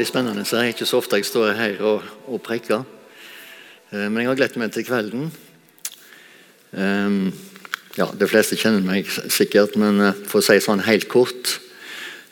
Er 0.00 0.06
spennende. 0.08 0.46
Det 0.48 0.56
er 0.56 0.70
ikke 0.72 0.86
så 0.88 0.96
ofte 0.96 1.18
jeg 1.18 1.26
står 1.28 1.50
her 1.58 1.80
og, 1.84 2.04
og 2.24 2.40
preker. 2.40 2.86
Eh, 3.92 4.06
Men 4.08 4.22
jeg 4.22 4.28
har 4.30 4.38
gledet 4.38 4.56
meg 4.56 4.70
til 4.72 4.86
kvelden. 4.86 5.26
Ehm, 6.72 7.34
ja, 7.98 8.06
De 8.06 8.28
fleste 8.30 8.56
kjenner 8.56 8.80
meg 8.80 9.10
sikkert, 9.28 9.76
men 9.76 10.00
eh, 10.00 10.22
for 10.30 10.40
å 10.40 10.46
si 10.46 10.56
sånn 10.64 10.80
helt 10.86 11.04
kort 11.12 11.58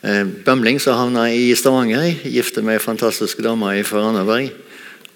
eh, 0.01 0.23
Bømling 0.25 0.81
som 0.81 0.97
havna 0.97 1.27
i 1.29 1.51
Stavanger, 1.53 2.09
gifte 2.25 2.63
med 2.65 2.79
ei 2.79 2.81
fantastisk 2.81 3.43
dame 3.45 3.75
fra 3.85 4.01
Randaberg. 4.01 4.49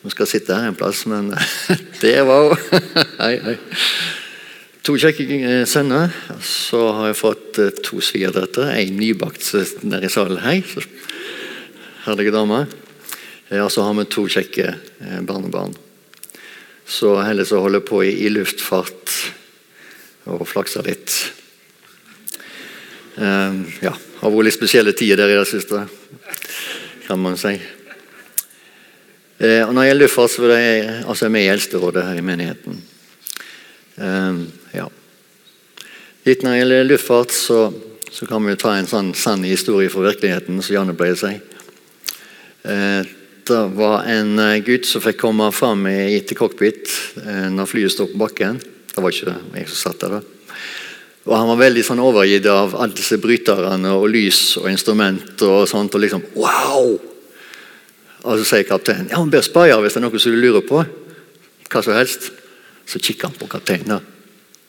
Hun 0.03 0.13
skal 0.13 0.29
sitte 0.29 0.53
her 0.53 0.69
en 0.69 0.77
plass, 0.77 1.07
men 1.09 1.33
det 2.03 2.19
var 2.27 2.51
hun! 2.51 2.89
hei, 3.23 3.37
hei. 3.47 3.57
To 4.85 4.99
kjekke 4.99 5.63
sønner. 5.65 6.13
Så 6.43 6.85
har 6.99 7.09
jeg 7.09 7.17
fått 7.23 7.63
to 7.87 8.03
svigerdøtre. 8.03 8.75
Ei 8.77 8.91
nybakt 8.93 9.55
nede 9.81 10.05
i 10.05 10.13
salen. 10.13 10.43
Hei. 10.43 10.59
Herlige 12.03 12.33
dame. 12.35 12.65
Eh, 13.49 13.63
Og 13.63 13.71
så 13.71 13.83
har 13.85 13.93
vi 13.95 14.03
to 14.11 14.25
kjekke 14.27 14.65
eh, 14.75 15.21
barnebarn. 15.23 15.71
Så 16.83 17.15
heller 17.23 17.47
så 17.47 17.61
holder 17.63 17.79
på 17.79 18.01
i, 18.03 18.27
luftfart 18.27 19.13
og 20.27 20.43
flakser 20.47 20.83
litt. 20.83 21.13
Eh, 23.15 23.55
ja, 23.85 23.93
har 24.19 24.33
vært 24.33 24.49
litt 24.49 24.57
spesielle 24.57 24.91
tider 24.91 25.21
der 25.21 25.31
i 25.31 25.37
det 25.37 25.47
siste, 25.47 25.85
kan 27.05 27.23
man 27.23 27.39
si. 27.39 27.53
Eh, 29.39 29.63
og 29.63 29.71
når 29.71 29.87
jeg 29.87 29.93
gjelder 29.93 30.03
luftfart, 30.03 30.35
så 30.35 30.51
er 30.51 30.59
jeg 30.59 30.99
altså 31.07 31.31
med 31.31 31.47
i 31.47 31.53
eldsterådet 31.55 32.05
her 32.09 32.19
i 32.19 32.27
menigheten. 32.33 32.83
Eh, 33.95 34.43
ja. 34.75 34.89
Litt 36.27 36.43
når 36.43 36.51
det 36.51 36.59
gjelder 36.65 36.91
luftfart, 36.91 37.31
så, 37.31 37.63
så 38.11 38.27
kan 38.27 38.43
vi 38.43 38.59
ta 38.59 38.75
en 38.75 38.91
sånn 38.91 39.15
sann 39.15 39.47
historie 39.47 39.87
fra 39.87 40.09
virkeligheten, 40.09 40.59
som 40.59 40.79
Janne 40.81 40.99
pleier 40.99 41.15
å 41.15 41.23
si. 41.23 41.35
Eh, 42.63 43.05
det 43.47 43.67
var 43.75 44.03
en 44.03 44.39
eh, 44.39 44.57
gutt 44.63 44.85
som 44.87 45.01
fikk 45.03 45.17
komme 45.19 45.49
fram 45.51 45.87
i, 45.87 46.15
etter 46.15 46.37
cockpit 46.39 46.91
eh, 47.25 47.49
når 47.51 47.67
flyet 47.67 47.91
sto 47.91 48.07
på 48.07 48.21
bakken. 48.21 48.61
Det 48.93 49.03
var 49.03 49.11
ikke 49.11 49.35
jeg 49.57 49.67
som 49.67 49.91
satt 49.91 50.05
der. 50.05 50.21
Og 51.23 51.35
Han 51.35 51.49
var 51.51 51.59
veldig 51.65 51.83
sånn 51.83 52.03
overgitt 52.03 52.47
av 52.51 52.75
alle 52.75 52.95
disse 52.95 53.17
bryterne 53.19 53.91
og 53.95 54.07
lys 54.11 54.57
og 54.61 54.69
instrument. 54.71 55.41
og 55.41 55.67
sånt, 55.67 55.95
og 55.95 56.03
liksom, 56.03 56.23
wow! 56.35 56.99
Og 58.23 58.39
Så 58.39 58.45
sier 58.47 58.63
kapteinen 58.67 59.09
ja, 59.11 59.19
han 59.19 59.31
ber 59.31 59.43
spørre 59.43 59.81
hvis 59.83 59.97
det 59.97 59.99
er 59.99 60.07
noe 60.07 60.19
som 60.19 60.31
du 60.31 60.39
lurer 60.39 60.63
på. 60.63 60.85
Hva 61.67 61.83
som 61.83 61.97
helst. 61.97 62.31
Så 62.87 62.99
kikker 62.99 63.27
han 63.27 63.39
på 63.39 63.47
kapteinen. 63.51 63.99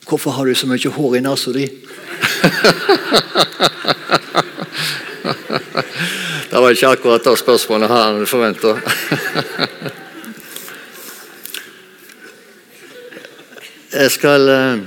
'Hvorfor 0.04 0.30
har 0.36 0.44
du 0.44 0.54
så 0.54 0.66
mye 0.66 0.90
hår 0.90 1.16
i 1.16 1.20
nesa 1.20 1.52
di?' 1.52 1.70
det 6.54 6.60
var 6.60 6.70
ikke 6.70 6.88
akkurat 6.94 7.24
det 7.26 7.32
spørsmålet 7.40 7.90
han 7.90 8.14
hadde 8.14 8.26
forventa. 8.30 8.76
Jeg 13.94 14.12
skal 14.14 14.48
eh, 14.52 14.84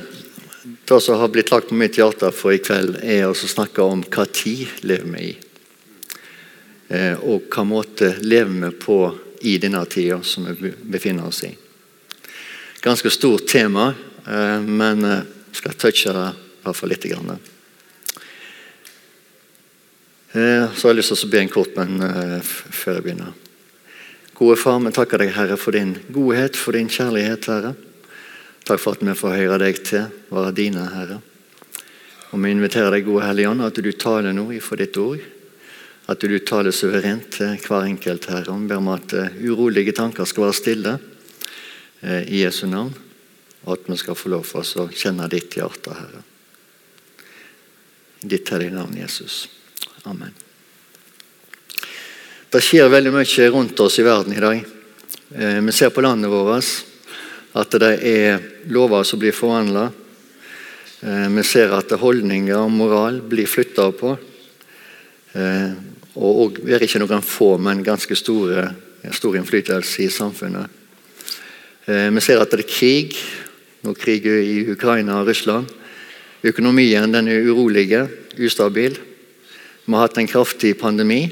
Det 0.88 1.00
som 1.04 1.20
har 1.20 1.28
blitt 1.28 1.52
lagt 1.52 1.68
på 1.68 1.76
mitt 1.76 2.00
hjerte 2.00 2.30
for 2.32 2.56
i 2.56 2.62
kveld, 2.64 3.02
er 3.04 3.28
å 3.28 3.36
snakke 3.36 3.84
om 3.84 4.06
hva 4.08 4.24
tid 4.32 4.80
lever 4.88 5.12
vi 5.12 5.26
i. 5.26 5.36
Eh, 6.88 7.20
Og 7.20 7.52
hva 7.52 7.68
måte 7.68 8.14
lever 8.24 8.64
vi 8.64 8.72
på 8.86 9.02
i 9.44 9.58
denne 9.60 9.84
tida 9.92 10.22
som 10.24 10.48
vi 10.48 10.72
befinner 10.72 11.28
oss 11.28 11.44
i. 11.44 11.52
Ganske 12.80 13.12
stort 13.12 13.44
tema, 13.52 13.92
eh, 14.24 14.60
men 14.64 15.04
skal 15.52 15.76
touche 15.76 16.16
det 16.16 16.32
i 16.32 16.64
hvert 16.64 16.80
fall 16.80 16.96
litt. 16.96 17.12
grann. 17.12 17.57
Eh, 20.38 20.74
Så 20.76 20.86
har 20.88 20.94
jeg 20.94 21.00
lyst 21.00 21.14
til 21.16 21.26
å 21.26 21.32
be 21.34 21.40
en 21.42 21.50
kort 21.50 21.78
men 21.80 22.02
eh, 22.04 22.42
før 22.46 23.00
jeg 23.00 23.06
begynner. 23.08 23.32
Gode 24.38 24.58
Far, 24.62 24.78
vi 24.84 24.92
takker 24.94 25.24
deg, 25.24 25.32
Herre, 25.34 25.56
for 25.58 25.74
din 25.74 25.96
godhet, 26.14 26.60
for 26.60 26.78
din 26.78 26.92
kjærlighet, 26.94 27.48
Herre. 27.50 27.72
Takk 28.68 28.84
for 28.84 28.94
at 28.94 29.02
vi 29.08 29.16
får 29.18 29.34
høre 29.34 29.58
deg 29.64 29.80
til, 29.88 30.06
være 30.30 30.52
dine, 30.60 30.84
Herre. 30.94 31.18
Og 32.30 32.44
Vi 32.44 32.52
inviterer 32.54 32.94
deg, 32.94 33.08
gode 33.08 33.26
Hellige 33.26 33.50
Ånd, 33.50 33.66
at 33.66 33.82
du 33.82 33.92
taler 33.98 34.36
nå 34.36 34.52
ifra 34.54 34.78
ditt 34.78 35.02
ord. 35.02 35.26
At 36.12 36.22
du 36.22 36.38
taler 36.40 36.76
suverent 36.76 37.32
til 37.40 37.58
hver 37.58 37.88
enkelt, 37.88 38.30
Herre. 38.30 38.54
Vi 38.62 38.70
ber 38.70 38.84
om 38.84 38.94
at 38.94 39.18
eh, 39.18 39.42
urolige 39.42 39.96
tanker 39.98 40.30
skal 40.30 40.50
være 40.50 40.62
stille 40.62 40.98
i 42.06 42.44
Jesu 42.44 42.68
navn. 42.70 42.94
Og 43.66 43.74
at 43.74 43.90
vi 43.90 43.98
skal 43.98 44.16
få 44.16 44.30
lov 44.30 44.46
for 44.46 44.62
oss 44.62 44.78
å 44.78 44.86
kjenne 44.94 45.26
ditt 45.34 45.58
hjerte, 45.58 45.98
Herre. 45.98 46.22
Ditt 48.22 48.54
hellige 48.54 48.78
navn, 48.78 49.00
Jesus. 49.02 49.48
Amen. 50.04 50.34
Det 52.50 52.62
skjer 52.64 52.90
veldig 52.90 53.12
mye 53.12 53.50
rundt 53.52 53.80
oss 53.80 54.00
i 54.00 54.06
verden 54.08 54.34
i 54.34 54.44
dag. 54.44 54.66
Eh, 55.36 55.60
Vi 55.62 55.72
ser 55.72 55.90
på 55.90 56.02
landet 56.02 56.32
vårt 56.32 56.86
at 57.54 57.72
det 57.72 57.94
er 58.04 58.40
lover 58.70 59.04
som 59.04 59.20
blir 59.20 59.34
forvandla. 59.34 59.92
Vi 61.00 61.44
ser 61.44 61.74
at 61.78 61.92
holdninger 62.00 62.58
og 62.58 62.72
moral 62.72 63.22
blir 63.22 63.46
flytta 63.46 63.92
på. 63.92 64.18
Eh, 65.34 65.72
Og, 66.18 66.58
det 66.66 66.74
er 66.74 66.82
ikke 66.82 67.00
noen 67.04 67.22
få, 67.22 67.58
men 67.62 67.84
ganske 67.86 68.16
store, 68.18 68.72
stor 69.14 69.36
innflytelse 69.38 70.02
i 70.02 70.10
samfunnet. 70.10 70.66
Eh, 71.86 72.10
Vi 72.10 72.22
ser 72.22 72.42
at 72.42 72.50
det 72.50 72.64
er 72.66 72.72
krig. 72.72 73.14
Nå 73.84 73.94
kriger 73.94 74.42
i 74.42 74.72
Ukraina 74.72 75.22
og 75.22 75.28
Russland. 75.28 75.68
Økonomien 76.44 77.12
den 77.12 77.28
er 77.28 77.46
urolig, 77.46 78.10
ustabil. 78.40 78.98
Vi 79.88 79.94
har 79.94 80.02
hatt 80.02 80.18
en 80.18 80.28
kraftig 80.28 80.80
pandemi. 80.80 81.30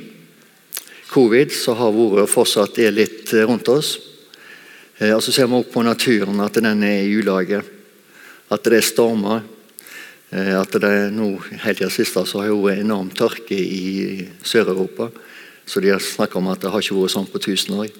Covid 1.11 1.51
som 1.51 1.75
har 1.75 1.91
vært 1.91 2.21
og 2.23 2.29
fortsatt 2.31 2.77
er 2.79 2.93
litt 2.95 3.33
eh, 3.35 3.43
rundt 3.43 3.67
oss. 3.67 3.97
Eh, 4.95 5.11
Og 5.11 5.19
så 5.19 5.33
ser 5.35 5.49
vi 5.51 5.57
også 5.57 5.73
på 5.73 5.81
naturen 5.83 6.39
at 6.39 6.55
den 6.63 6.85
er 6.87 7.01
i 7.03 7.17
ulage. 7.19 7.59
At 8.47 8.63
det 8.63 8.77
er 8.77 8.85
stormer. 8.87 9.41
Eh, 10.31 10.53
At 10.55 10.71
det 10.71 10.87
er 10.87 11.11
nå, 11.11 11.33
helt 11.65 11.81
i 11.81 11.83
det 11.83 11.91
siste 11.91 12.23
så 12.23 12.45
har 12.45 12.47
det 12.47 12.61
vært 12.61 12.85
enorm 12.85 13.09
tørke 13.11 13.57
i 13.59 14.23
Sør-Europa. 14.39 15.09
Så 15.67 15.83
de 15.83 15.91
har 15.91 15.99
snakket 15.99 16.39
om 16.39 16.47
at 16.47 16.63
det 16.63 16.71
har 16.71 16.79
ikke 16.79 16.95
vært 16.95 17.11
sånn 17.11 17.27
på 17.27 17.41
1000 17.41 17.75
år. 17.75 17.91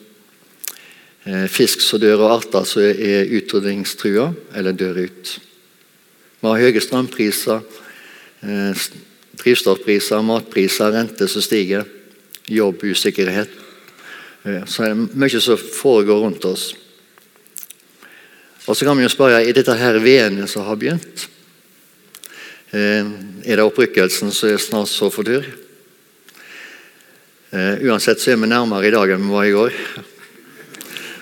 Fisk 1.50 1.82
som 1.82 2.00
dør, 2.00 2.22
og 2.22 2.32
arter 2.38 2.68
som 2.70 2.84
er 2.86 3.28
utrydningstrua 3.34 4.30
eller 4.56 4.78
dør 4.78 5.00
ut. 5.04 5.32
Vi 6.40 6.48
har 6.48 6.62
høye 6.62 6.84
strømpriser, 6.86 7.66
drivstoffpriser, 9.38 10.22
matpriser, 10.26 10.92
renter 10.92 11.28
som 11.28 11.42
stiger, 11.42 11.86
jobbusikkerhet. 12.48 13.50
Eh, 14.46 14.66
Så 14.66 14.84
er 14.84 14.94
det 14.94 15.16
mye 15.16 15.42
som 15.42 15.58
foregår 15.58 16.22
rundt 16.22 16.46
oss. 16.46 16.74
Og 18.68 18.76
så 18.76 18.86
kan 18.86 18.98
vi 18.98 19.04
jo 19.04 19.10
spørre, 19.10 19.46
Er 19.48 19.54
dette 19.54 19.76
her 19.76 20.00
veene 20.00 20.48
som 20.48 20.66
har 20.66 20.76
begynt? 20.76 21.28
Eh, 22.74 23.06
Er 23.46 23.56
det 23.56 23.66
opprykkelsen 23.66 24.32
som 24.32 24.50
er 24.50 24.58
snart 24.58 24.88
så 24.88 25.12
for 25.12 25.24
tur? 25.24 25.46
Eh, 27.54 27.78
Uansett 27.86 28.20
så 28.20 28.32
er 28.32 28.38
vi 28.38 28.48
nærmere 28.48 28.88
i 28.88 28.92
dag 28.92 29.10
enn 29.10 29.22
vi 29.22 29.32
var 29.34 29.46
i 29.46 29.52
går. 29.52 29.74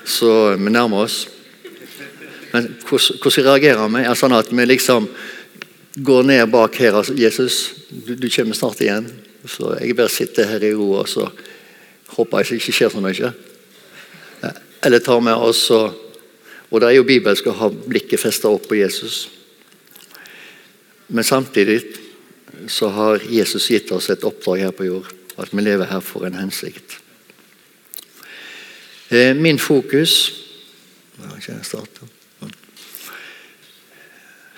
Så 0.05 0.57
vi 0.57 0.71
nærmer 0.71 1.03
oss. 1.03 1.27
Men 2.53 2.75
hvordan 2.87 3.45
reagerer 3.45 3.89
vi? 3.89 4.03
Er 4.03 4.09
det 4.09 4.17
sånn 4.17 4.37
at 4.37 4.51
vi 4.51 4.65
liksom 4.65 5.07
går 5.95 6.23
ned 6.23 6.45
bak 6.51 6.75
her 6.81 6.95
altså, 6.97 7.13
Jesus, 7.17 7.73
du, 7.89 8.15
du 8.15 8.29
kommer 8.29 8.57
snart 8.57 8.81
igjen. 8.81 9.09
Så 9.45 9.75
jeg 9.79 9.95
bare 9.97 10.09
sitter 10.09 10.47
her 10.47 10.63
i 10.63 10.73
ro 10.73 10.93
og 11.01 11.09
så 11.09 11.27
håper 12.15 12.43
jeg 12.43 12.61
ikke 12.61 12.75
skjer 12.77 12.93
så 12.93 13.03
mye. 13.03 13.33
Eller 14.83 15.03
tar 15.03 15.21
med 15.23 15.35
oss 15.35 15.69
og 15.71 15.99
Og 16.73 16.81
det 16.81 16.87
er 16.89 16.95
jo 16.95 17.03
bibelsk 17.05 17.45
å 17.45 17.51
ha 17.53 17.67
blikket 17.69 18.17
festet 18.17 18.49
opp 18.49 18.63
på 18.65 18.79
Jesus. 18.79 19.27
Men 21.13 21.23
samtidig 21.23 21.83
så 22.65 22.89
har 22.89 23.21
Jesus 23.29 23.67
gitt 23.69 23.91
oss 23.93 24.09
et 24.09 24.25
oppdrag 24.25 24.63
her 24.65 24.73
på 24.73 24.87
jord. 24.87 25.11
At 25.37 25.53
vi 25.53 25.61
lever 25.61 25.85
her 25.85 26.01
for 26.01 26.25
en 26.25 26.33
hensikt. 26.33 26.97
Eh, 29.13 29.37
Min 29.37 29.59
fokus. 29.61 30.33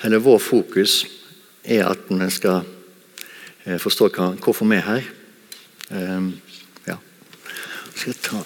Eller 0.01 0.23
vår 0.23 0.39
fokus 0.39 1.05
er 1.65 1.87
at 1.89 2.09
vi 2.09 2.29
skal 2.29 2.61
eh, 3.65 3.79
forstå 3.81 4.09
hva, 4.13 4.31
hvorfor 4.41 4.69
vi 4.69 4.75
er 4.79 4.89
her. 4.89 5.13
Eh, 5.91 6.31
Ja. 6.87 6.97
Skal 7.95 8.13
jeg 8.13 8.21
ta 8.21 8.43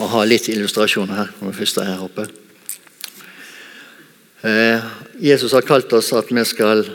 må 0.00 0.06
ha 0.08 0.22
litt 0.24 0.48
illustrasjoner 0.48 1.14
her. 1.14 1.32
når 1.40 1.50
vi 1.50 1.58
først 1.58 1.76
er 1.76 1.84
her 1.90 2.00
oppe. 2.00 2.24
Eh, 4.42 4.80
Jesus 5.20 5.52
har 5.52 5.66
kalt 5.68 5.92
oss 5.92 6.12
at 6.16 6.30
vi 6.32 6.44
skal 6.48 6.86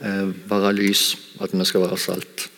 eh, 0.00 0.28
være 0.48 0.72
lys, 0.72 1.16
at 1.44 1.52
vi 1.52 1.64
skal 1.68 1.84
være 1.84 1.98
salt. 2.00 2.48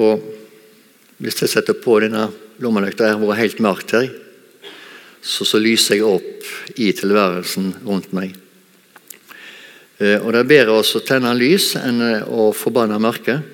Og 0.00 0.22
Hvis 1.20 1.36
jeg 1.42 1.52
setter 1.52 1.76
på 1.76 1.98
denne 2.00 2.30
lommelykta, 2.64 3.04
det 3.04 3.12
har 3.12 3.20
vært 3.20 3.42
helt 3.42 3.58
mørkt 3.60 3.92
her, 3.92 4.06
så, 5.20 5.44
så 5.44 5.60
lyser 5.60 5.98
jeg 5.98 6.06
opp 6.08 6.78
i 6.80 6.86
tilværelsen 6.96 7.74
rundt 7.84 8.14
meg. 8.16 8.32
Eh, 10.00 10.16
og 10.16 10.32
Det 10.32 10.40
er 10.40 10.48
bedre 10.48 10.78
å 10.80 11.02
tenne 11.04 11.34
lys 11.36 11.74
enn 11.76 12.00
eh, 12.00 12.24
å 12.24 12.48
forbanne 12.56 12.96
mørket. 13.02 13.44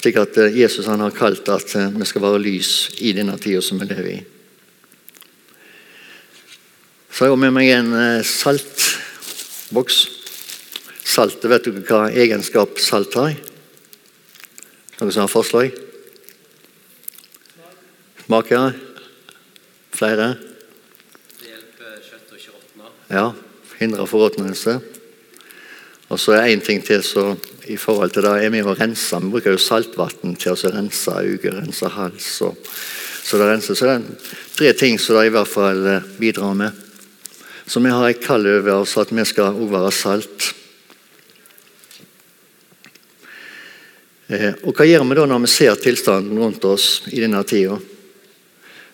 Slik 0.00 0.16
at 0.16 0.40
eh, 0.40 0.56
Jesus 0.62 0.88
han 0.88 1.04
har 1.04 1.12
kalt 1.12 1.52
at 1.52 1.76
vi 1.92 2.08
skal 2.08 2.24
være 2.24 2.40
lys 2.40 2.72
i 3.04 3.12
denne 3.12 3.36
tida 3.36 3.60
som 3.60 3.76
vi 3.82 3.90
lever 3.92 4.10
i. 4.14 4.18
Så 7.12 7.26
har 7.26 7.34
jeg 7.34 7.42
med 7.44 7.52
meg 7.52 7.68
en 7.68 7.92
saltboks. 8.24 10.06
Saltet, 11.04 11.50
vet 11.52 11.68
du 11.68 11.82
hva 11.84 12.06
egenskap 12.08 12.80
salt 12.80 13.12
har? 13.20 13.36
Noen 15.02 15.10
som 15.10 15.24
har 15.24 15.30
forslag? 15.32 15.72
ja. 18.30 18.60
Flere? 19.90 20.28
Det 21.40 21.48
hjelper 21.48 21.96
kjøtt 22.06 22.30
å 22.30 22.38
ikke 22.38 22.52
råtne. 22.52 22.90
Ja, 23.10 23.24
hindrer 23.80 24.06
forråtnelse. 24.06 24.76
Og 26.06 26.22
så 26.22 26.36
er 26.36 26.52
én 26.52 26.62
ting 26.62 26.78
til 26.86 27.02
så 27.02 27.32
i 27.66 27.74
forhold 27.74 28.14
til 28.14 28.28
det 28.28 28.36
er 28.44 28.54
vi 28.54 28.62
å 28.62 28.76
rense. 28.78 29.18
Vi 29.18 29.32
bruker 29.34 29.56
jo 29.56 29.64
saltvann 29.66 30.38
til 30.38 30.54
å 30.54 30.70
rense 30.70 31.18
øyne, 31.18 31.56
rense 31.58 31.90
hals. 31.98 32.30
Og, 32.46 32.62
så 33.26 33.42
det 33.42 33.50
renser. 33.50 33.74
Så 33.74 33.90
det 33.90 33.98
er 33.98 34.32
tre 34.54 34.72
ting 34.84 35.02
som 35.02 35.18
det 35.18 35.32
i 35.32 35.34
hvert 35.34 35.50
fall 35.50 35.82
eh, 35.96 36.10
bidrar 36.22 36.54
med. 36.62 36.78
Så 37.66 37.82
vi 37.82 37.90
har 37.90 38.06
et 38.06 38.22
kall 38.22 38.46
over 38.46 38.84
oss 38.84 38.94
at 39.02 39.10
vi 39.10 39.26
skal 39.26 39.50
også 39.50 39.72
være 39.74 39.96
salt. 39.98 40.52
Og 44.30 44.76
Hva 44.76 44.86
gjør 44.86 45.04
vi 45.08 45.16
da 45.18 45.24
når 45.28 45.42
vi 45.44 45.50
ser 45.50 45.74
tilstanden 45.82 46.38
rundt 46.38 46.64
oss 46.64 47.02
i 47.10 47.20
denne 47.20 47.42
tida? 47.48 47.78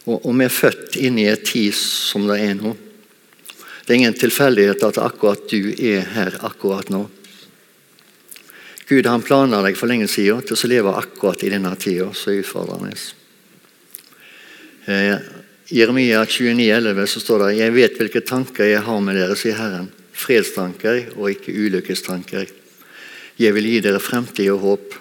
Og, 0.08 0.16
og 0.24 0.32
vi 0.32 0.46
er 0.46 0.52
født 0.52 0.96
inn 0.96 1.18
i 1.20 1.28
et 1.28 1.44
tid 1.46 1.76
som 1.76 2.24
det 2.30 2.40
er 2.42 2.56
nå. 2.58 2.72
Det 3.84 3.94
er 3.94 4.00
ingen 4.00 4.16
tilfeldighet 4.16 4.82
at 4.84 5.00
akkurat 5.00 5.46
du 5.48 5.70
er 5.72 6.02
her 6.14 6.34
akkurat 6.44 6.90
nå. 6.92 7.06
Gud 8.88 9.06
han 9.08 9.24
planla 9.24 9.60
deg 9.64 9.76
for 9.76 9.90
lenge 9.90 10.08
siden 10.08 10.40
til 10.48 10.56
å 10.56 10.70
leve 10.72 10.94
akkurat 10.96 11.42
i 11.44 11.52
denne 11.52 11.74
tida 11.80 12.08
som 12.16 12.32
er 12.32 12.40
utfordrende. 12.40 12.94
Eh, 14.88 15.16
Jeremia 15.68 16.22
29,11 16.24 17.06
så 17.12 17.20
står 17.20 17.42
det 17.44 17.56
Jeg 17.58 17.74
vet 17.76 17.98
hvilke 18.00 18.22
tanker 18.24 18.70
jeg 18.70 18.84
har 18.86 19.02
med 19.04 19.18
dere, 19.20 19.36
sier 19.36 19.58
Herren. 19.58 19.90
Fredstanker 20.18 21.12
og 21.18 21.28
ikke 21.34 21.52
ulykkestanker. 21.52 22.48
Jeg 23.38 23.54
vil 23.54 23.68
gi 23.68 23.82
dere 23.84 24.00
fremtid 24.02 24.48
og 24.54 24.64
håp. 24.64 24.96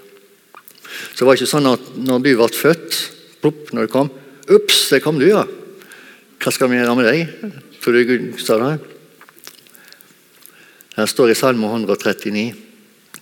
Så 1.14 1.22
det 1.22 1.28
var 1.28 1.38
ikke 1.38 1.50
sånn 1.50 1.70
at 1.72 1.92
når 1.98 2.24
du 2.24 2.32
ble 2.38 2.50
født, 2.56 3.00
plopp, 3.42 3.74
når 3.74 3.88
du 3.88 3.94
kom, 3.94 4.12
Ups, 4.48 4.86
der 4.90 5.02
kom 5.04 5.18
du, 5.20 5.26
ja. 5.28 5.42
Hva 6.40 6.52
skal 6.56 6.70
vi 6.72 6.78
gjøre 6.78 6.94
med 6.96 7.10
deg? 7.10 7.32
Tror 7.84 7.98
du 7.98 8.06
Gud 8.08 8.38
sa 8.40 8.56
det? 8.62 8.76
Her 10.96 11.10
står 11.12 11.34
i 11.34 11.36
Salme 11.36 11.68
139.: 11.68 12.54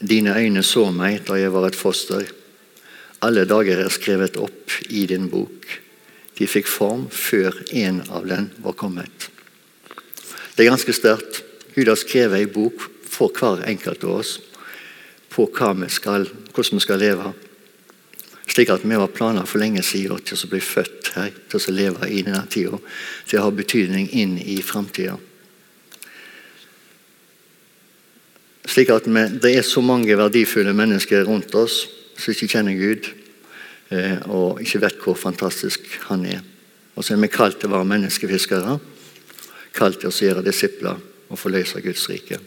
Dine 0.05 0.35
øyne 0.37 0.61
så 0.63 0.85
meg 0.93 1.23
da 1.25 1.39
jeg 1.39 1.53
var 1.55 1.65
et 1.65 1.79
foster. 1.79 2.27
Alle 3.25 3.47
dager 3.49 3.81
er 3.81 3.89
skrevet 3.89 4.37
opp 4.37 4.75
i 4.89 5.07
din 5.09 5.25
bok. 5.31 5.65
De 6.37 6.45
fikk 6.45 6.69
form 6.69 7.07
før 7.09 7.57
en 7.73 8.03
av 8.11 8.27
den 8.29 8.51
var 8.61 8.77
kommet. 8.77 9.31
Det 10.55 10.61
er 10.61 10.69
ganske 10.69 10.93
sterkt. 10.93 11.41
Gud 11.73 11.89
har 11.89 11.97
skrevet 11.97 12.37
ei 12.43 12.45
bok 12.45 12.85
for 13.09 13.33
hver 13.33 13.65
enkelt 13.65 14.03
av 14.05 14.19
oss 14.21 14.37
på 15.33 15.49
vi 15.49 15.89
skal, 15.89 16.29
hvordan 16.53 16.77
vi 16.77 16.85
skal 16.85 16.99
leve. 16.99 17.33
Slik 18.45 18.69
at 18.69 18.85
vi 18.85 18.95
var 18.95 19.11
planer 19.13 19.47
for 19.49 19.59
lenge 19.59 19.81
siden 19.83 20.21
til 20.23 20.37
å 20.37 20.49
bli 20.51 20.61
født 20.61 21.11
her, 21.15 21.31
til 21.49 21.59
å 21.59 21.73
leve 21.73 22.09
i 22.09 22.21
denne 22.21 22.43
tida, 22.51 22.77
til 23.25 23.39
å 23.39 23.47
ha 23.47 23.53
betydning 23.55 24.09
inn 24.13 24.37
i 24.37 24.59
framtida. 24.61 25.17
Slik 28.65 28.89
at 28.93 29.07
vi, 29.07 29.27
Det 29.41 29.55
er 29.57 29.61
så 29.61 29.81
mange 29.81 30.17
verdifulle 30.17 30.73
mennesker 30.73 31.25
rundt 31.25 31.53
oss 31.55 31.85
som 32.17 32.31
ikke 32.31 32.47
kjenner 32.47 32.77
Gud, 32.77 33.09
eh, 33.89 34.17
og 34.29 34.61
ikke 34.61 34.81
vet 34.81 35.01
hvor 35.03 35.15
fantastisk 35.15 35.81
Han 36.09 36.25
er. 36.25 36.41
Og 36.95 37.03
så 37.03 37.13
er 37.13 37.21
vi 37.21 37.27
kalt 37.27 37.59
til 37.59 37.69
å 37.69 37.75
være 37.75 37.91
menneskefiskere, 37.91 38.79
kalt 39.73 39.99
til 39.99 40.09
å 40.09 40.15
gjøre 40.15 40.45
disipler 40.45 41.01
og 41.29 41.39
forløse 41.39 41.81
Guds 41.81 42.07
rike. 42.09 42.39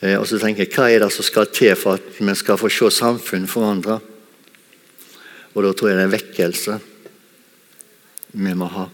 Eh, 0.00 0.14
og 0.18 0.26
så 0.28 0.38
tenker 0.38 0.64
jeg, 0.64 0.74
Hva 0.74 0.90
er 0.90 1.02
det 1.02 1.10
som 1.12 1.26
skal 1.26 1.50
til 1.50 1.74
for 1.76 1.98
at 1.98 2.20
vi 2.20 2.34
skal 2.38 2.58
få 2.60 2.70
se 2.70 2.90
samfunn 3.00 3.48
forandre? 3.50 3.98
Og 5.54 5.64
da 5.64 5.72
tror 5.72 5.90
jeg 5.90 5.98
det 5.98 6.06
er 6.06 6.14
vekkelse 6.14 6.78
vi 8.38 8.52
må 8.54 8.68
ha. 8.68 8.84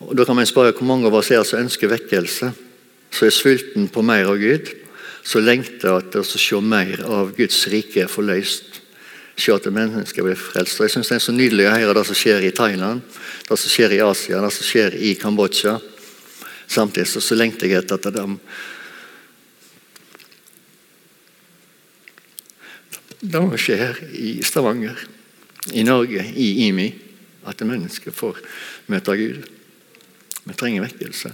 Og 0.00 0.16
Da 0.16 0.24
kan 0.24 0.36
man 0.36 0.46
spørre 0.46 0.72
hvor 0.72 0.86
mange 0.86 1.06
av 1.06 1.14
oss 1.14 1.30
er 1.30 1.44
som 1.44 1.60
ønsker 1.60 1.90
vekkelse, 1.90 2.52
som 3.10 3.26
er 3.26 3.34
sulten 3.34 3.88
på 3.92 4.02
mer 4.02 4.30
av 4.30 4.38
Gud, 4.40 4.70
som 5.22 5.44
lengter 5.44 5.98
etter 5.98 6.22
å 6.22 6.24
se 6.24 6.60
mer 6.62 7.02
av 7.04 7.34
Guds 7.36 7.66
rike 7.68 8.06
forløst. 8.08 8.80
Se 9.38 9.52
at 9.54 9.66
mennesker 9.70 10.24
blir 10.24 10.38
frelst. 10.38 10.80
Og 10.80 10.86
Jeg 10.86 10.90
synes 10.96 11.08
det 11.08 11.14
er 11.14 11.26
så 11.26 11.32
nydelig 11.32 11.68
å 11.68 11.76
høre 11.76 11.94
det 11.94 12.06
som 12.06 12.18
skjer 12.18 12.42
i 12.42 12.50
Thailand, 12.50 13.02
det 13.48 13.58
som 13.58 13.70
skjer 13.70 13.94
i 13.94 14.02
Asia, 14.02 14.40
det 14.42 14.52
som 14.52 14.66
skjer 14.66 14.96
i 14.98 15.14
Kambodsja. 15.14 15.78
Samtidig 16.68 17.08
så, 17.08 17.20
så 17.24 17.36
lengter 17.38 17.70
jeg 17.70 17.82
etter 17.82 17.96
at 17.96 18.12
de 18.14 18.26
Det 23.18 23.40
må 23.42 23.56
skje 23.58 23.76
her 23.80 23.96
i 24.14 24.36
Stavanger, 24.46 25.00
i 25.74 25.82
Norge, 25.82 26.22
i 26.22 26.68
IMI, 26.68 26.86
at 27.50 27.64
mennesker 27.66 28.14
får 28.14 28.38
møte 28.92 29.16
Gud. 29.18 29.48
Vi 30.44 30.54
trenger 30.54 30.84
vekkelse. 30.84 31.32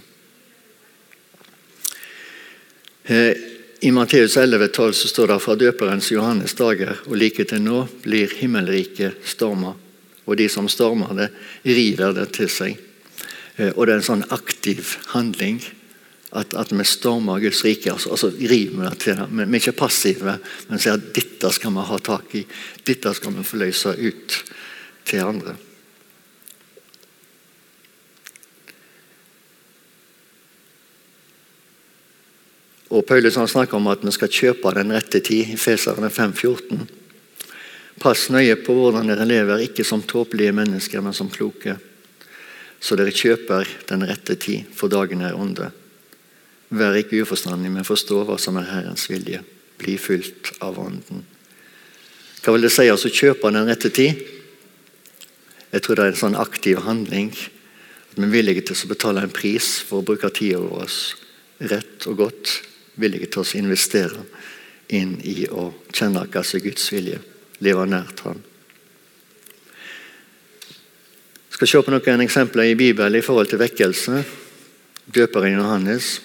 Eh, 3.04 3.36
I 3.84 3.90
Matteus 3.92 4.38
11,12 4.40 4.92
så 4.96 5.10
står 5.12 5.34
det 5.34 5.38
fra 5.44 5.58
døperens 5.60 6.08
Johannes 6.08 6.56
dager 6.56 7.02
og 7.04 7.19
like 7.20 7.44
til 7.44 7.60
nå 7.60 7.82
blir 8.06 8.32
himmelriket 8.41 9.20
storma, 9.29 9.74
og 10.24 10.41
de 10.41 10.48
som 10.48 10.70
stormer 10.72 11.12
det, 11.19 11.29
river 11.69 12.17
det 12.17 12.31
til 12.32 12.48
seg. 12.48 12.81
Eh, 13.56 13.70
og 13.77 13.87
det 13.87 13.94
er 13.94 14.01
en 14.01 14.08
sånn 14.08 14.29
aktiv 14.34 14.96
handling. 15.15 15.63
At, 16.34 16.55
at 16.58 16.73
vi 16.75 16.82
stormer 16.89 17.39
Guds 17.39 17.63
rike. 17.63 17.93
altså, 17.93 18.11
altså 18.11 18.32
river 18.34 18.89
det 18.89 18.99
til 19.05 19.20
det. 19.20 19.29
Vi 19.31 19.44
er 19.44 19.61
ikke 19.61 19.77
passive, 19.84 20.39
men 20.69 20.82
sier 20.82 20.99
at 20.99 21.13
dette 21.15 21.53
skal 21.55 21.70
vi 21.77 21.84
ha 21.87 21.99
tak 22.03 22.34
i. 22.34 22.43
Dette 22.82 23.13
skal 23.15 23.37
vi 23.37 23.46
få 23.46 23.61
løse 23.63 23.94
ut 23.94 24.41
til 25.06 25.23
andre. 25.23 25.55
Og 32.94 33.06
Paulus 33.06 33.39
han 33.39 33.49
snakker 33.51 33.79
om 33.79 33.89
at 33.91 34.03
vi 34.03 34.11
skal 34.15 34.31
kjøpe 34.31 34.75
den 34.75 34.93
rette 34.94 35.23
tid, 35.23 35.55
i 35.55 35.58
Feserne 35.58 36.11
5,14. 36.11 36.84
Pass 38.03 38.27
nøye 38.34 38.58
på 38.58 38.75
hvordan 38.75 39.06
dere 39.11 39.27
lever, 39.27 39.69
ikke 39.69 39.87
som 39.87 40.03
tåpelige 40.03 40.55
mennesker, 40.55 41.03
men 41.03 41.15
som 41.15 41.31
kloke 41.31 41.79
så 42.84 42.98
dere 43.00 43.14
kjøper 43.17 43.69
den 43.88 44.05
rette 44.05 44.36
tid, 44.36 44.69
for 44.76 44.93
dagen 44.93 45.24
er 45.24 45.36
onde. 45.41 45.70
Vær 46.74 46.96
ikke 46.98 47.22
uforstandig, 47.24 47.70
men 47.72 47.86
forstå 47.86 48.24
hva 48.29 48.36
som 48.41 48.58
er 48.60 48.69
Herrens 48.69 49.06
vilje. 49.08 49.41
Bli 49.81 49.96
fylt 49.98 50.53
av 50.64 50.76
Ånden. 50.82 51.24
Hva 52.44 52.53
vil 52.53 52.67
det 52.67 52.72
si 52.74 52.84
altså 52.93 53.08
kjøpe 53.08 53.53
den 53.55 53.70
rette 53.70 53.88
tid? 53.94 54.20
Jeg 55.72 55.82
tror 55.82 55.96
det 55.96 56.05
er 56.05 56.12
en 56.12 56.20
sånn 56.20 56.38
aktiv 56.38 56.84
handling. 56.84 57.32
At 58.12 58.20
vi 58.20 58.29
er 58.29 58.34
villige 58.36 58.67
til 58.69 58.76
å 58.76 58.93
betale 58.93 59.24
en 59.24 59.32
pris 59.34 59.79
for 59.81 60.03
å 60.03 60.06
bruke 60.06 60.31
tida 60.36 60.60
vår 60.60 60.98
rett 61.72 62.08
og 62.10 62.20
godt. 62.20 62.58
Villige 63.00 63.32
til 63.32 63.43
å 63.43 63.62
investere 63.64 64.26
inn 64.94 65.17
i 65.24 65.48
å 65.48 65.70
kjenne 65.88 66.29
hva 66.29 66.44
som 66.44 66.60
er 66.60 66.69
Guds 66.69 66.91
vilje. 66.93 67.22
Leve 67.64 67.88
nært 67.88 68.26
Han 68.29 68.44
skal 71.55 71.70
se 71.70 71.82
på 71.87 71.93
noen 71.94 72.23
eksempler 72.25 72.73
i 72.73 72.79
Bibelen 72.79 73.20
i 73.20 73.23
forhold 73.23 73.53
til 73.53 73.61
vekkelse. 73.63 74.23
Døperen 75.15 75.61
Johannes 75.61 76.17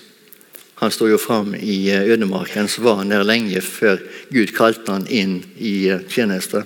han 0.80 0.94
sto 0.96 1.10
jo 1.10 1.18
fram 1.20 1.52
i 1.60 1.90
eh, 1.92 2.08
ødemarken, 2.08 2.70
så 2.72 2.82
var 2.82 3.02
han 3.02 3.12
der 3.12 3.26
lenge 3.28 3.60
før 3.62 4.00
Gud 4.32 4.54
kalte 4.56 4.94
han 4.96 5.04
inn 5.12 5.42
i 5.60 5.90
eh, 5.92 6.06
tjeneste. 6.08 6.64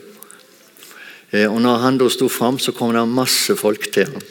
Eh, 1.32 1.48
og 1.50 1.58
når 1.66 1.82
han 1.82 1.98
da 1.98 2.12
sto 2.14 2.28
fram, 2.30 2.60
så 2.62 2.76
kom 2.78 2.94
det 2.94 3.02
masse 3.10 3.56
folk 3.58 3.90
til 3.90 4.12
ham. 4.14 4.28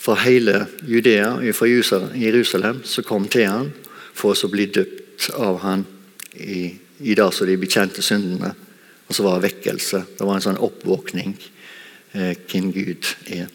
Fra 0.00 0.16
hele 0.24 0.64
Judea 0.88 1.52
fra 1.52 1.68
Jerusalem 1.68 2.80
som 2.88 3.04
kom 3.04 3.28
til 3.28 3.50
ham 3.52 3.68
for 4.16 4.32
å 4.32 4.48
bli 4.48 4.70
døpt 4.72 5.28
av 5.36 5.60
ham 5.60 5.84
i, 6.40 6.72
i 7.04 7.14
dag 7.14 7.34
som 7.36 7.46
de 7.46 7.60
bekjente 7.60 8.00
syndene. 8.02 8.54
Og 9.06 9.12
så 9.12 9.26
var 9.26 9.36
det 9.36 9.50
vekkelse. 9.50 10.06
Det 10.16 10.24
var 10.24 10.40
en 10.40 10.46
sånn 10.48 10.62
oppvåkning 10.64 11.36
hvem 12.12 12.72
Gud 12.74 13.14
er. 13.30 13.48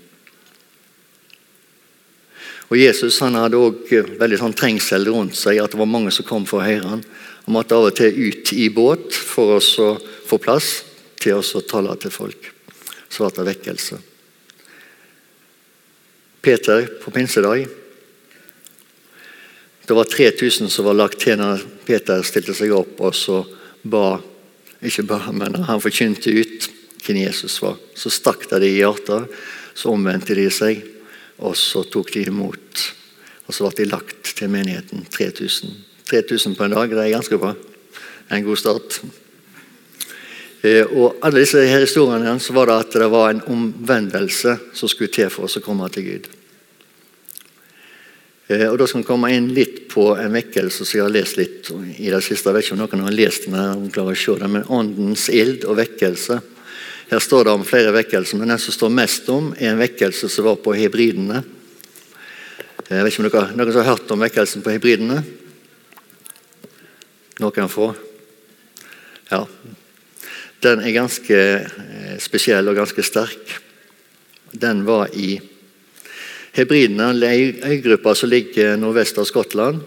Og 2.71 2.79
Jesus 2.79 3.19
han 3.21 3.37
hadde 3.37 3.59
også 3.59 3.99
eh, 3.99 4.11
veldig 4.19 4.39
sånn 4.41 4.57
trengsel 4.57 5.05
rundt 5.11 5.37
seg, 5.37 5.59
at 5.61 5.73
det 5.73 5.79
var 5.79 5.89
mange 5.89 6.13
som 6.13 6.25
kom 6.25 6.47
for 6.49 6.63
å 6.63 6.65
høre 6.65 6.95
han. 6.95 7.05
Han 7.45 7.53
måtte 7.53 7.77
av 7.77 7.91
og 7.91 7.97
til 7.97 8.15
ut 8.25 8.53
i 8.57 8.69
båt 8.73 9.13
for 9.13 9.59
å 9.59 9.89
få 10.25 10.39
plass 10.41 10.79
til 11.21 11.37
å 11.37 11.61
tale 11.69 11.93
til 12.01 12.13
folk. 12.13 12.51
så 13.09 13.23
ble 13.23 13.35
det 13.37 13.49
vekkelse. 13.51 13.97
Peter 16.41 16.87
på 17.01 17.11
pinsedag. 17.11 17.67
Det 19.85 19.93
var 19.93 20.09
3000 20.09 20.69
som 20.69 20.85
var 20.85 20.97
lagt 20.97 21.21
til 21.21 21.37
når 21.37 21.61
Peter 21.85 22.25
stilte 22.25 22.53
seg 22.57 22.73
opp 22.73 22.99
og 22.99 23.15
så 23.15 23.43
ba 23.83 24.19
Ikke 24.85 25.05
ba, 25.07 25.17
men 25.31 25.55
han 25.65 25.79
forkynte 25.81 26.29
ut 26.29 26.65
hvem 27.05 27.21
Jesus 27.23 27.59
var. 27.61 27.77
Så 27.95 28.11
stakk 28.13 28.47
det 28.49 28.61
de 28.63 28.71
i 28.73 28.79
hjertet, 28.79 29.31
så 29.75 29.93
omvendte 29.93 30.37
de 30.37 30.47
seg, 30.53 30.81
og 31.37 31.55
så 31.59 31.83
tok 31.91 32.13
de 32.15 32.25
imot. 32.29 32.85
Og 33.45 33.53
så 33.53 33.67
ble 33.67 33.83
de 33.83 33.91
lagt 33.91 34.33
til 34.37 34.49
menigheten. 34.51 35.05
3000. 35.11 35.75
3000 36.09 36.55
på 36.57 36.65
en 36.65 36.75
dag, 36.75 36.89
det 36.89 37.03
er 37.03 37.13
ganske 37.17 37.39
bra. 37.41 37.53
En 38.33 38.45
god 38.45 38.57
start. 38.57 38.99
Eh, 40.65 40.85
og 40.85 41.19
alle 41.21 41.43
disse 41.43 41.61
her 41.61 41.83
historiene 41.83 42.39
så 42.41 42.55
var 42.55 42.69
det 42.69 42.79
at 42.79 42.97
det 43.03 43.11
var 43.11 43.29
en 43.29 43.43
omvendelse 43.53 44.57
som 44.73 44.89
skulle 44.89 45.13
til 45.13 45.29
for 45.33 45.45
oss 45.45 45.59
å 45.59 45.65
komme 45.65 45.89
til 45.93 46.07
Gud. 46.07 46.29
Eh, 48.47 48.67
og 48.69 48.77
Da 48.79 48.87
skal 48.87 49.01
vi 49.01 49.09
komme 49.09 49.33
inn 49.33 49.51
litt 49.53 49.87
på 49.91 50.11
en 50.17 50.33
vekkelse 50.33 50.85
som 50.85 50.97
jeg 50.97 51.05
har 51.05 51.13
lest 51.13 51.37
litt 51.37 51.69
i 51.97 52.09
det 52.09 52.21
siste. 52.25 52.49
Jeg 52.49 52.57
vet 52.57 52.65
ikke 52.65 52.77
om 52.77 52.83
noen 52.83 53.05
har 53.07 53.17
lest 53.17 53.47
den, 53.49 53.57
om 53.57 53.87
klarer 53.93 54.17
å 54.17 54.21
se 54.21 54.37
den, 54.41 54.53
men 54.53 54.69
Åndens 54.69 55.29
ild 55.33 55.65
og 55.65 55.79
vekkelse. 55.81 56.41
Her 57.09 57.21
står 57.21 57.45
det 57.45 57.53
om 57.53 57.65
flere 57.65 57.93
vekkelser, 57.93 58.39
men 58.39 58.49
den 58.49 58.61
som 58.61 58.73
står 58.73 58.93
mest 58.93 59.29
om, 59.29 59.51
er 59.59 59.73
en 59.73 59.81
vekkelse 59.81 60.29
som 60.31 60.47
var 60.47 60.57
på 60.61 60.73
hebridene. 60.73 61.43
Eh, 62.89 62.97
jeg 62.97 63.05
vet 63.05 63.13
ikke 63.13 63.23
om 63.23 63.29
dere, 63.29 63.57
Noen 63.57 63.77
har 63.77 63.89
hørt 63.91 64.13
om 64.13 64.25
vekkelsen 64.25 64.65
på 64.65 64.73
hybridene? 64.73 65.21
Noen 67.43 67.69
få? 67.69 67.91
Ja. 69.29 69.43
Den 70.65 70.81
er 70.81 70.95
ganske 70.95 71.41
eh, 71.61 72.15
spesiell 72.21 72.71
og 72.71 72.77
ganske 72.79 73.05
sterk. 73.05 73.57
Den 74.55 74.85
var 74.87 75.13
i 75.13 75.35
Hebridene 76.55 77.09
er 77.27 77.33
en 77.35 77.65
øygruppe 77.67 78.13
som 78.15 78.29
ligger 78.31 78.77
nordvest 78.79 79.17
av 79.19 79.27
Skottland. 79.27 79.81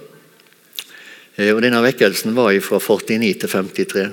Eh, 1.39 1.55
og 1.55 1.63
Denne 1.65 1.81
vekkelsen 1.83 2.37
var 2.37 2.53
fra 2.61 2.79
49 2.79 3.33
til 3.41 3.49
53. 3.49 4.05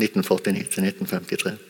1949 0.00 0.70
til 0.70 0.86
1953. 0.86 1.69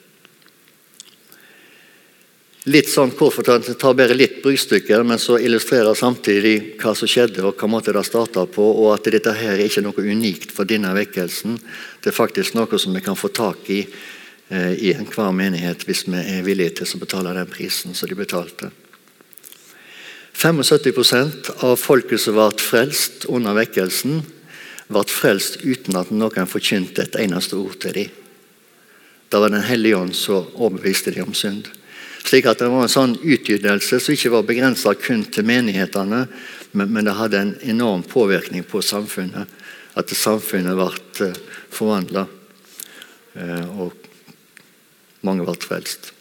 Litt 2.70 2.86
sånn 2.86 3.10
kort 3.18 3.40
det 3.48 3.74
tar 3.80 3.96
bare 3.98 4.14
litt 4.14 4.42
bruddstykker, 4.44 5.02
men 5.02 5.18
så 5.18 5.40
illustrerer 5.42 5.96
samtidig 5.96 6.76
hva 6.78 6.92
som 6.94 7.08
skjedde 7.08 7.42
og 7.42 7.56
hva 7.58 7.66
måte 7.72 7.90
det 7.96 8.02
starta 8.06 8.44
på, 8.46 8.62
og 8.62 8.92
at 8.92 9.08
dette 9.10 9.32
her 9.34 9.56
er 9.56 9.64
ikke 9.64 9.82
noe 9.82 10.04
unikt 10.04 10.52
for 10.54 10.68
denne 10.68 10.92
vekkelsen. 10.94 11.56
Det 11.98 12.12
er 12.12 12.14
faktisk 12.14 12.54
noe 12.54 12.78
som 12.78 12.94
vi 12.94 13.02
kan 13.02 13.18
få 13.18 13.32
tak 13.34 13.70
i 13.74 13.80
eh, 13.80 14.76
i 14.76 14.92
enhver 14.92 15.32
menighet 15.34 15.82
hvis 15.88 16.04
vi 16.06 16.20
er 16.20 16.46
villige 16.46 16.76
til 16.78 16.94
å 16.94 17.00
betale 17.02 17.34
den 17.40 17.50
prisen 17.50 17.96
som 17.96 18.12
de 18.12 18.18
betalte. 18.20 18.70
75% 20.36 21.50
av 21.66 21.74
folket 21.80 22.22
som 22.22 22.38
ble 22.38 22.52
frelst 22.62 23.26
under 23.32 23.56
vekkelsen, 23.58 24.22
ble 24.90 25.04
frelst 25.10 25.58
uten 25.64 25.98
at 25.98 26.14
noen 26.14 26.46
forkynte 26.46 27.02
et 27.02 27.18
eneste 27.24 27.58
ord 27.58 27.80
til 27.82 27.98
dem. 27.98 28.14
Da 29.30 29.42
var 29.42 29.50
Den 29.50 29.66
hellige 29.66 29.96
ånd 29.96 30.14
som 30.14 30.46
overbeviste 30.54 31.10
dem 31.14 31.30
om 31.30 31.34
synd. 31.34 31.66
Slik 32.24 32.46
at 32.46 32.58
Det 32.58 32.68
var 32.68 32.84
en 32.84 32.92
sånn 32.92 33.16
utgytelse 33.16 34.00
som 34.00 34.14
ikke 34.14 34.32
var 34.34 34.46
begrensa 34.48 34.94
kun 34.94 35.24
til 35.32 35.46
menighetene, 35.48 36.26
men, 36.72 36.92
men, 36.92 37.06
det 37.06 37.16
hadde 37.18 37.40
en 37.40 37.54
enorm 37.72 38.04
påvirkning 38.06 38.62
på 38.68 38.82
samfunnet. 38.84 39.50
At 39.98 40.12
samfunnet 40.14 40.78
ble 40.78 41.26
eh, 41.26 41.40
forvandla, 41.74 42.26
eh, 43.34 43.82
og 43.82 43.96
mange 45.26 45.46
ble 45.48 45.56
frelst. 45.64 46.12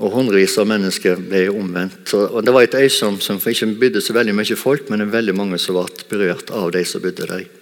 Og 0.00 0.14
hundrevis 0.16 0.56
av 0.58 0.66
mennesker 0.66 1.20
ble 1.20 1.44
omvendt. 1.52 2.14
Og 2.16 2.40
Det 2.42 2.52
var 2.56 2.64
et 2.64 2.78
øy 2.80 2.88
som, 2.88 3.20
som 3.20 3.36
ikke 3.36 3.68
bydde 3.78 4.00
så 4.00 4.16
veldig 4.16 4.34
mye 4.34 4.56
folk, 4.56 4.88
men 4.88 5.02
det 5.02 5.10
var 5.10 5.20
veldig 5.20 5.36
mange 5.36 5.60
som 5.60 5.76
ble 5.76 6.08
berørt 6.08 6.50
av 6.56 6.72
de 6.72 6.86
som 6.88 7.04
bodde 7.04 7.28
der. 7.28 7.59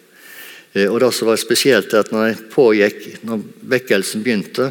Eh, 0.74 0.88
og 0.88 1.00
det 1.00 1.12
som 1.16 1.30
var 1.30 1.40
spesielt 1.40 1.92
er 1.92 2.04
at 2.04 2.12
når 2.12 2.26
det 2.26 2.48
pågikk, 2.52 3.06
når 3.26 3.44
vekkelsen 3.76 4.24
begynte, 4.24 4.70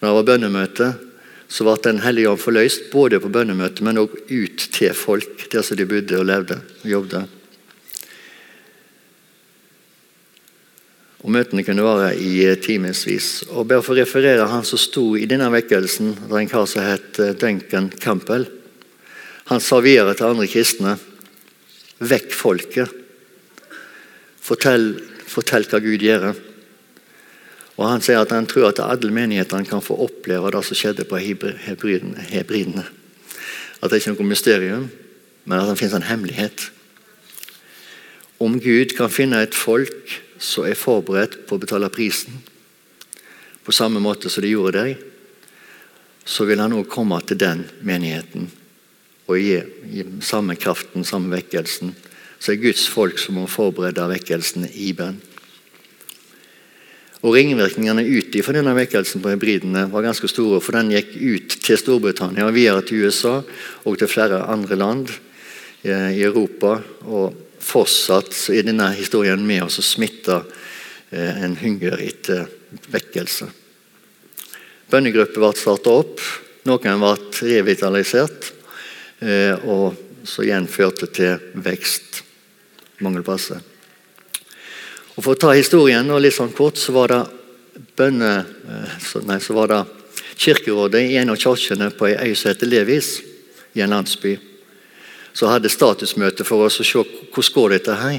når 0.00 0.06
det 0.06 0.16
var 0.18 0.28
bønnemøte, 0.32 0.92
så 1.50 1.66
ble 1.66 1.74
Den 1.82 1.98
hellige 2.04 2.30
ånd 2.30 2.38
forløst 2.38 2.92
både 2.92 3.18
på 3.18 3.28
bønnemøtet, 3.28 3.82
men 3.82 3.98
også 3.98 4.22
ut 4.30 4.68
til 4.70 4.94
folk 4.94 5.48
der 5.50 5.66
som 5.66 5.76
de 5.76 5.86
bodde 5.88 6.20
og 6.20 6.28
levde 6.28 6.60
og 6.84 6.90
jobbet. 6.90 7.36
Og 11.20 11.32
Møtene 11.34 11.64
kunne 11.66 11.84
vare 11.84 12.14
i 12.16 12.46
eh, 12.46 12.56
timevis. 12.56 13.42
jeg 13.42 13.66
bare 13.66 13.82
for 13.82 13.92
å 13.92 14.00
referere 14.00 14.46
han 14.48 14.64
som 14.64 14.80
sto 14.80 15.16
i 15.18 15.26
denne 15.28 15.50
vekkelsen, 15.52 16.14
det 16.14 16.30
var 16.30 16.40
en 16.40 16.48
kar 16.48 16.70
som 16.70 16.86
het 16.86 17.18
eh, 17.18 17.34
Duncan 17.34 17.90
Campbell. 18.00 18.46
Han 19.50 19.60
sa 19.60 19.82
videre 19.82 20.14
til 20.14 20.30
andre 20.30 20.48
kristne 20.48 20.96
Vekk 22.00 22.32
folket. 22.32 22.99
Fortell, 24.50 24.96
fortell 25.30 25.68
hva 25.70 25.78
Gud 25.78 26.02
gjør. 26.02 26.32
Og 27.78 27.84
Han 27.86 28.02
sier 28.02 28.18
at 28.18 28.32
han 28.34 28.48
tror 28.50 28.72
at 28.72 28.82
alle 28.82 29.12
menighetene 29.14 29.68
kan 29.68 29.82
få 29.84 29.94
oppleve 30.04 30.50
det 30.50 30.64
som 30.66 30.76
skjedde 30.76 31.06
på 31.08 31.20
hebridene. 31.22 32.84
At 33.80 33.88
det 33.88 34.00
ikke 34.00 34.10
er 34.10 34.16
noe 34.18 34.28
mysterium, 34.28 34.88
men 35.46 35.60
at 35.60 35.70
det 35.70 35.78
finnes 35.78 35.94
en 35.96 36.08
hemmelighet. 36.10 36.66
Om 38.42 38.58
Gud 38.60 38.96
kan 38.98 39.12
finne 39.12 39.40
et 39.44 39.56
folk 39.56 40.18
som 40.40 40.66
er 40.66 40.76
forberedt 40.76 41.44
på 41.46 41.56
å 41.56 41.62
betale 41.62 41.92
prisen, 41.92 42.42
på 43.64 43.72
samme 43.76 44.00
måte 44.02 44.32
som 44.32 44.42
de 44.42 44.50
gjorde 44.50 44.82
deg, 44.82 45.00
så 46.24 46.44
vil 46.48 46.60
han 46.60 46.74
òg 46.74 46.88
komme 46.90 47.20
til 47.24 47.38
den 47.40 47.64
menigheten 47.86 48.50
og 49.30 49.38
gi, 49.38 49.60
gi 49.92 50.04
samme 50.26 50.56
kraften, 50.58 51.04
samme 51.06 51.30
vekkelsen. 51.36 51.94
Så 52.40 52.54
er 52.54 52.62
Guds 52.62 52.86
folk 52.88 53.20
som 53.20 53.36
må 53.36 53.44
forberede 53.50 54.06
vekkelsen 54.14 54.64
i 54.72 54.94
bønn. 54.96 55.18
Og 57.20 57.34
Ringvirkningene 57.36 58.06
ut 58.16 58.36
fra 58.40 58.54
denne 58.56 58.72
vekkelsen 58.78 59.20
på 59.20 59.34
hybridene 59.34 59.84
var 59.92 60.06
ganske 60.06 60.28
store. 60.30 60.62
For 60.64 60.78
den 60.78 60.94
gikk 60.94 61.12
ut 61.20 61.56
til 61.60 61.76
Storbritannia, 61.76 62.48
videre 62.48 62.80
til 62.86 63.04
USA 63.04 63.42
og 63.84 63.98
til 64.00 64.08
flere 64.08 64.46
andre 64.48 64.78
land 64.80 65.12
eh, 65.84 66.16
i 66.16 66.24
Europa. 66.24 66.78
og 67.04 67.46
fortsatt 67.60 68.32
er 68.54 68.64
denne 68.64 68.88
historien 68.96 69.42
med 69.46 69.66
oss 69.66 69.78
og 69.82 69.84
smitte 69.84 70.38
eh, 71.12 71.42
en 71.44 71.58
hunger 71.60 72.00
etter 72.00 72.48
vekkelse. 72.90 73.50
Bønnegrupper 74.90 75.44
ble 75.44 75.52
startet 75.58 75.92
opp, 75.92 76.24
noen 76.66 77.04
ble 77.04 77.12
revitalisert, 77.52 78.50
eh, 79.20 79.54
og 79.68 79.92
så 80.24 80.46
igjen 80.46 80.66
førte 80.72 81.10
til 81.12 81.36
vekst 81.60 82.24
mange 83.00 83.22
esse. 83.34 83.60
Og 85.16 85.24
For 85.24 85.34
å 85.34 85.38
ta 85.38 85.52
historien 85.52 86.10
og 86.10 86.22
litt 86.22 86.36
sånn 86.36 86.52
kort, 86.52 86.78
så 86.78 86.92
var 86.92 87.08
det 87.08 87.22
bønne, 87.96 88.44
eh, 88.68 89.20
nei, 89.26 89.40
så 89.40 89.56
var 89.56 89.68
det 89.68 89.80
kirkerådet 90.36 91.02
i 91.10 91.16
en 91.16 91.30
av 91.30 91.36
kirkene 91.36 91.90
på 91.90 92.06
ei 92.06 92.30
øy 92.30 92.34
som 92.36 92.50
heter 92.50 92.66
Levis, 92.66 93.20
i 93.74 93.80
en 93.80 93.90
landsby 93.90 94.38
så 95.32 95.50
hadde 95.50 95.70
statusmøte 95.70 96.44
for 96.46 96.66
oss 96.66 96.80
å 96.82 96.86
se 96.86 97.00
hvordan 97.00 97.54
går 97.54 97.74
dette 97.76 97.96
her 98.00 98.18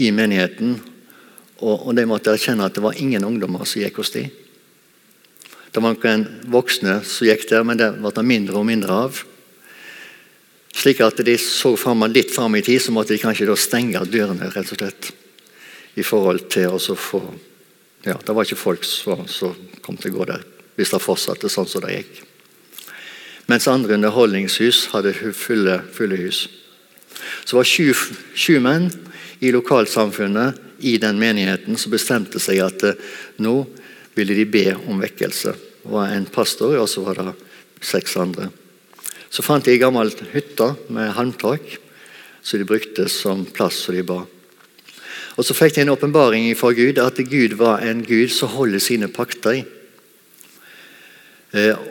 i 0.00 0.10
menigheten. 0.14 0.78
Og, 1.62 1.88
og 1.88 1.96
de 1.98 2.06
måtte 2.08 2.32
erkjenne 2.32 2.66
at 2.66 2.76
det 2.76 2.84
var 2.84 2.98
ingen 2.98 3.26
ungdommer 3.26 3.66
som 3.68 3.82
gikk 3.82 4.00
hos 4.02 4.12
dem. 4.14 4.30
Det 5.72 5.80
var 5.80 5.96
noen 5.96 6.24
voksne 6.52 6.98
som 7.08 7.28
gikk 7.28 7.46
der, 7.50 7.64
men 7.64 7.80
det 7.80 7.92
ble 7.96 8.12
det 8.14 8.26
mindre 8.28 8.60
og 8.60 8.68
mindre 8.68 8.98
av. 9.06 9.22
Slik 10.72 11.02
at 11.04 11.20
de 11.24 11.36
så 11.38 11.74
frem, 11.76 12.06
litt 12.12 12.32
fram 12.34 12.56
i 12.56 12.62
tid, 12.64 12.80
så 12.82 12.94
måtte 12.94 13.14
de 13.14 13.22
kanskje 13.22 13.56
stenge 13.56 14.00
dørene. 14.08 14.50
rett 14.50 14.72
og 14.72 14.78
slett, 14.78 15.12
I 15.94 16.02
forhold 16.02 16.48
til 16.48 16.72
å 16.72 16.96
få 16.96 17.22
ja, 18.04 18.16
Det 18.16 18.32
var 18.32 18.44
ikke 18.44 18.56
folk 18.56 18.84
som, 18.84 19.28
som 19.28 19.54
kom 19.80 19.96
til 19.96 20.12
å 20.12 20.18
gå 20.18 20.24
der 20.32 20.44
hvis 20.74 20.90
det 20.90 21.02
fortsatte 21.04 21.50
sånn 21.52 21.68
som 21.68 21.82
det 21.84 21.98
gikk 21.98 22.22
mens 23.52 23.68
andre 23.68 23.94
underholdningshus 23.98 24.86
hadde 24.92 25.12
fulle, 25.36 25.80
fulle 25.92 26.16
hus. 26.16 26.46
Så 27.44 27.58
var 27.58 27.68
sju, 27.68 27.92
sju 28.34 28.58
menn 28.62 28.88
i 29.42 29.52
lokalsamfunnet 29.52 30.60
i 30.86 30.96
den 31.02 31.18
menigheten 31.20 31.76
som 31.78 31.92
bestemte 31.92 32.40
seg 32.42 32.62
at 32.64 32.86
eh, 32.86 32.98
nå 33.42 33.62
ville 34.16 34.36
de 34.38 34.46
be 34.48 34.64
om 34.86 35.02
vekkelse. 35.02 35.54
Det 35.82 35.92
var 35.92 36.14
en 36.14 36.26
pastor, 36.30 36.76
og 36.78 36.88
så 36.90 37.04
var 37.04 37.18
det 37.18 37.34
seks 37.82 38.16
andre. 38.20 38.48
Så 39.32 39.40
fant 39.40 39.64
de 39.64 39.72
ei 39.72 39.80
gammel 39.80 40.12
hytte 40.34 40.74
med 40.92 41.14
halmtak 41.16 41.78
som 42.42 42.60
de 42.60 42.68
brukte 42.68 43.08
som 43.08 43.46
plass 43.48 43.78
som 43.86 43.96
de 43.96 44.04
ba. 44.04 44.20
Og 45.40 45.44
Så 45.44 45.56
fikk 45.56 45.74
de 45.74 45.80
en 45.86 45.94
åpenbaring 45.94 46.50
fra 46.58 46.72
Gud 46.76 46.98
at 47.00 47.16
Gud 47.16 47.56
var 47.56 47.80
en 47.80 48.02
Gud 48.04 48.28
som 48.30 48.52
holder 48.52 48.78
sine 48.78 49.08
pakter. 49.08 49.52
i. 49.52 49.64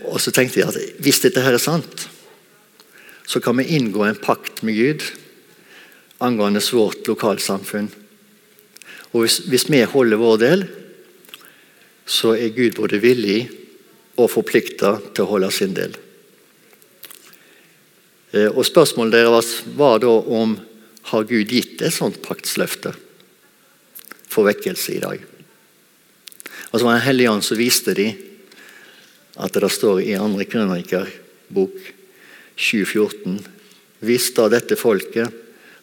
og 0.06 0.22
så 0.22 0.32
tenkte 0.32 0.60
jeg 0.60 0.68
at 0.68 1.02
hvis 1.02 1.20
dette 1.22 1.42
her 1.42 1.54
er 1.54 1.62
sant, 1.62 2.10
så 3.26 3.40
kan 3.40 3.58
vi 3.58 3.76
inngå 3.78 4.04
en 4.04 4.16
pakt 4.16 4.64
med 4.64 4.76
Gud 4.76 5.02
angående 6.20 6.62
vårt 6.74 7.08
lokalsamfunn. 7.08 7.90
Og 9.14 9.22
hvis, 9.22 9.40
hvis, 9.50 9.70
vi 9.70 9.82
holder 9.82 10.18
vår 10.18 10.38
del, 10.38 10.66
så 12.06 12.36
er 12.36 12.54
Gud 12.56 12.76
både 12.76 13.02
villig 13.02 13.50
og 14.18 14.30
forplikta 14.30 15.00
til 15.14 15.26
å 15.26 15.32
holde 15.34 15.52
sin 15.52 15.74
del. 15.74 15.96
Eh, 18.32 18.48
og 18.48 18.66
Spørsmålet 18.68 19.20
deres 19.20 19.54
var 19.76 20.00
da 20.04 20.12
om 20.12 20.56
har 21.12 21.28
Gud 21.28 21.52
gitt 21.52 21.82
et 21.82 21.94
sånt 21.94 22.22
paktsløfte 22.24 22.94
for 24.32 24.48
vekkelse 24.48 24.96
i 24.96 25.02
dag. 25.04 25.24
Og 26.72 26.80
så 26.80 26.86
var 26.86 26.96
det 26.96 27.02
en 27.02 27.08
hellig 27.10 27.30
ånd 27.32 27.44
som 27.44 27.60
viste 27.60 27.96
de 27.98 28.12
at 29.42 29.56
det 29.56 29.72
står 29.72 30.04
i 30.04 30.16
2. 30.20 30.46
krøniker 30.52 31.10
bok 31.52 31.76
714 32.56 33.40
Hvis 34.02 34.32
da 34.38 34.48
dette 34.50 34.78
folket, 34.80 35.30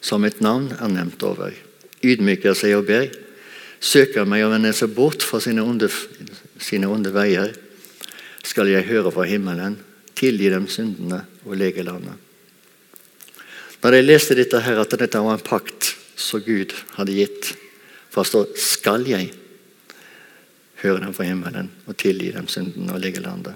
som 0.01 0.23
mitt 0.23 0.41
navn 0.43 0.71
er 0.75 0.91
nevnt 0.91 1.23
over, 1.27 1.53
ydmyker 2.03 2.55
seg 2.57 2.77
og 2.79 2.87
ber, 2.89 3.11
søker 3.79 4.27
meg 4.27 4.45
og 4.47 4.55
vender 4.55 4.75
seg 4.75 4.95
bort 4.95 5.23
fra 5.27 5.41
sine 5.43 5.63
onde, 5.63 5.91
sine 6.59 6.91
onde 6.91 7.13
veier, 7.15 7.53
skal 8.43 8.71
jeg 8.71 8.89
høre 8.91 9.13
fra 9.15 9.27
himmelen, 9.29 9.79
tilgi 10.19 10.51
dem 10.51 10.67
syndene 10.71 11.25
og 11.45 11.59
lege 11.59 11.87
landet. 11.87 12.28
Når 13.83 13.95
jeg 13.95 14.07
leste 14.07 14.35
dette 14.35 14.61
her, 14.61 14.81
at 14.81 14.97
dette 14.99 15.21
var 15.23 15.39
en 15.39 15.45
pakt 15.45 15.93
som 16.19 16.43
Gud 16.43 16.75
hadde 16.97 17.15
gitt, 17.15 17.53
for 18.11 18.23
det 18.23 18.29
står 18.29 18.47
'skal 18.57 19.05
jeg' 19.07 19.35
høre 20.83 21.01
dem 21.01 21.15
fra 21.15 21.25
himmelen 21.25 21.71
og 21.87 21.97
tilgi 21.97 22.33
dem 22.35 22.49
synden 22.49 22.91
og 22.91 23.01
ligge 23.01 23.21
landet. 23.21 23.55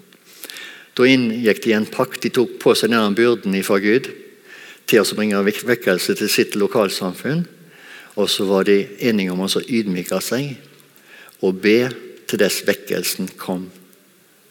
Da 0.97 1.02
inngikk 1.09 1.62
de 1.64 1.73
en 1.73 1.87
pakt. 1.87 2.23
De 2.23 2.29
tok 2.29 2.59
på 2.61 2.75
seg 2.76 2.93
den 2.93 3.17
byrden 3.17 3.57
fra 3.64 3.79
Gud 3.79 4.11
til 4.87 5.00
å 5.00 5.17
bringe 5.17 5.41
vekkelse 5.45 6.17
til 6.19 6.29
sitt 6.29 6.57
lokalsamfunn. 6.61 7.47
Og 8.17 8.29
så 8.29 8.45
var 8.45 8.64
de 8.69 8.85
enige 9.00 9.33
om 9.33 9.41
å 9.41 9.49
ydmyke 9.49 10.21
seg 10.21 10.57
og 11.43 11.62
be 11.62 11.88
til 12.29 12.38
dess 12.43 12.61
vekkelsen 12.67 13.31
kom. 13.38 13.71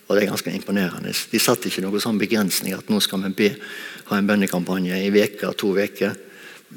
Og 0.07 0.15
Det 0.17 0.23
er 0.23 0.31
ganske 0.33 0.51
imponerende. 0.51 1.13
De 1.31 1.39
satte 1.39 1.69
ikke 1.69 1.81
noen 1.85 2.01
sånn 2.01 2.19
begrensning 2.19 2.73
at 2.75 2.89
nå 2.89 2.99
skal 2.99 3.21
vi 3.21 3.29
be, 3.37 3.51
ha 4.11 4.19
en 4.19 4.27
bønnekampanje 4.27 4.97
i 4.99 5.11
veka, 5.13 5.53
to 5.55 5.71
uker. 5.77 6.17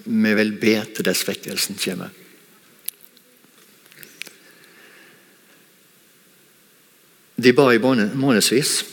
Vi 0.05 0.35
vil 0.39 0.53
be 0.59 0.77
til 0.95 1.07
dess 1.07 1.25
vekkelsen 1.27 1.79
kommer. 1.83 2.11
De 7.35 7.53
ba 7.53 7.69
i 7.75 7.81
månedsvis. 7.83 8.85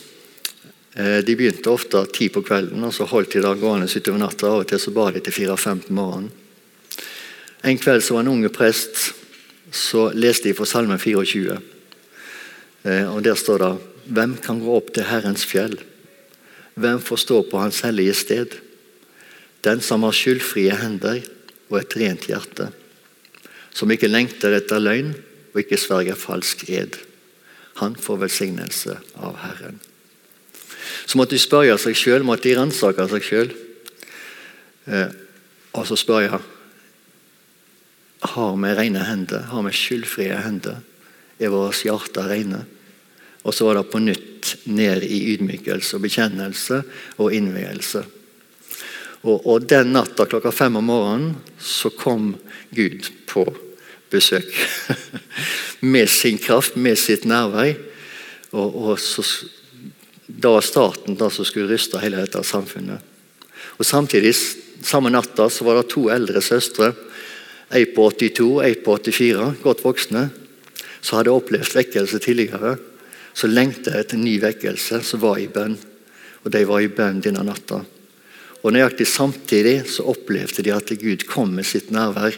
Eh, 0.94 1.18
de 1.24 1.36
begynte 1.38 1.70
ofte 1.70 2.02
ti 2.12 2.28
på 2.28 2.42
kvelden 2.44 2.82
og 2.84 2.92
så 2.92 3.06
holdt 3.08 3.32
de 3.32 3.44
da 3.44 3.54
gående 3.56 3.88
utover 3.88 4.18
natta. 4.20 4.50
Av 4.50 4.64
og 4.64 4.68
til 4.68 4.82
så 4.82 4.92
ba 4.92 5.08
de 5.14 5.22
til 5.22 5.32
fire-fem 5.32 5.80
på 5.86 5.94
morgenen. 5.96 6.32
En 7.62 7.78
kveld 7.78 8.02
så 8.02 8.16
var 8.16 8.26
en 8.26 8.34
unge 8.34 8.50
prest 8.50 9.12
så 9.72 10.10
leste 10.12 10.50
de 10.50 10.56
fra 10.58 10.66
Salme 10.66 10.98
24. 10.98 11.60
Eh, 12.82 13.06
og 13.14 13.22
Der 13.22 13.38
står 13.38 13.58
det 13.58 13.72
Hvem 14.12 14.36
kan 14.42 14.58
gå 14.60 14.76
opp 14.76 14.92
til 14.92 15.06
Herrens 15.06 15.46
fjell? 15.46 15.78
Hvem 16.74 17.00
får 17.00 17.20
stå 17.24 17.42
på 17.50 17.60
Hans 17.60 17.82
hellige 17.84 18.14
sted? 18.16 18.58
Den 19.64 19.80
som 19.84 20.02
har 20.06 20.16
skyldfrie 20.16 20.74
hender 20.80 21.20
og 21.70 21.78
et 21.78 21.96
rent 21.96 22.26
hjerte. 22.30 22.70
Som 23.72 23.92
ikke 23.92 24.10
lengter 24.10 24.56
etter 24.56 24.82
løgn 24.82 25.14
og 25.52 25.62
ikke 25.62 25.80
sverger 25.80 26.18
falsk 26.18 26.66
ed 26.72 26.98
han 27.80 27.96
får 27.96 28.20
velsignelse 28.26 28.98
av 29.16 29.38
Herren. 29.40 29.78
Så 31.06 31.18
måtte 31.18 31.36
de 31.36 31.42
spørre 31.42 31.78
seg 31.80 31.96
sjøl, 31.96 32.24
måtte 32.26 32.48
de 32.50 32.56
ransake 32.58 33.06
seg 33.10 33.26
sjøl. 33.26 33.52
Eh, 34.86 35.14
og 35.72 35.86
så 35.88 35.96
spør 35.96 36.26
jeg 36.26 36.40
har 38.32 38.52
vi 38.54 38.74
rene 38.78 39.02
hender, 39.02 39.48
har 39.50 39.64
vi 39.66 39.72
skyldfrie 39.74 40.36
hender. 40.44 40.82
Er 41.42 41.50
våre 41.50 41.72
hjerter 41.74 42.28
rene? 42.30 42.64
Og 43.42 43.54
så 43.54 43.66
var 43.66 43.78
det 43.78 43.90
på 43.90 44.00
nytt 44.02 44.56
ned 44.70 45.04
i 45.06 45.20
ydmykelse 45.34 45.96
og 45.98 46.04
bekjennelse 46.04 46.82
og 47.18 47.34
innvielse. 47.34 48.04
Og, 49.22 49.46
og 49.46 49.66
den 49.70 49.92
natta 49.94 50.26
klokka 50.26 50.50
fem 50.54 50.78
om 50.78 50.88
morgenen 50.90 51.34
så 51.62 51.92
kom 51.94 52.34
Gud 52.74 53.10
på 53.30 53.46
besøk. 54.12 54.50
med 55.94 56.10
sin 56.10 56.38
kraft, 56.38 56.76
med 56.76 56.98
sitt 56.98 57.24
nærvær. 57.26 57.74
Og, 58.52 58.76
og 58.76 59.00
så, 59.00 59.24
da 60.26 60.56
var 60.56 60.66
starten 60.66 61.16
da 61.18 61.30
som 61.32 61.46
skulle 61.48 61.70
ryste 61.70 62.02
hele 62.02 62.20
dette 62.22 62.42
samfunnet. 62.46 63.00
Og 63.78 63.86
Samtidig, 63.86 64.34
samme 64.84 65.10
natta, 65.10 65.48
så 65.50 65.64
var 65.64 65.80
det 65.80 65.90
to 65.94 66.08
eldre 66.12 66.42
søstre. 66.44 66.92
Ei 67.72 67.86
på 67.88 68.10
82, 68.10 68.48
ei 68.66 68.74
på 68.76 68.98
84, 68.98 69.52
godt 69.62 69.84
voksne, 69.86 70.26
som 71.00 71.18
hadde 71.18 71.32
opplevd 71.32 71.78
vekkelse 71.78 72.20
tidligere. 72.22 72.76
Så 73.34 73.48
lengtet 73.48 73.94
etter 73.96 74.18
en 74.18 74.26
ny 74.26 74.36
vekkelse, 74.42 75.00
som 75.04 75.22
var 75.22 75.40
i 75.40 75.48
bønn. 75.52 75.76
Og 76.42 76.50
de 76.52 76.62
var 76.68 76.82
i 76.82 76.90
bønn 76.92 77.22
denne 77.24 77.44
natta. 77.46 77.80
Og 78.62 78.74
Nøyaktig 78.74 79.08
samtidig 79.10 79.82
så 79.90 80.06
opplevde 80.12 80.62
de 80.62 80.74
at 80.74 80.92
Gud 81.00 81.24
kom 81.26 81.54
med 81.56 81.66
sitt 81.66 81.90
nærvær 81.94 82.36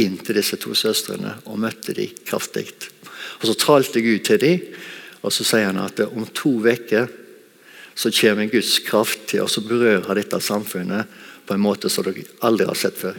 inn 0.00 0.18
til 0.20 0.36
disse 0.36 0.58
to 0.60 0.74
søstrene 0.76 1.38
og 1.46 1.60
møtte 1.60 1.94
dem 1.96 2.12
kraftig. 2.28 2.68
Og 3.40 3.46
Så 3.48 3.54
talte 3.60 4.02
Gud 4.04 4.24
til 4.24 4.40
dem, 4.40 4.60
og 5.22 5.32
så 5.32 5.44
sier 5.46 5.70
han 5.70 5.80
at 5.80 6.00
om 6.00 6.26
to 6.34 6.58
uker 6.58 7.08
så 7.94 8.10
kommer 8.10 8.48
Guds 8.50 8.78
kraft 8.80 9.28
til 9.28 9.44
å 9.44 9.64
berøre 9.68 10.16
dette 10.16 10.40
samfunnet 10.40 11.06
på 11.46 11.54
en 11.54 11.62
måte 11.62 11.90
som 11.92 12.04
dere 12.04 12.24
aldri 12.40 12.66
har 12.66 12.78
sett 12.78 12.96
før. 12.98 13.16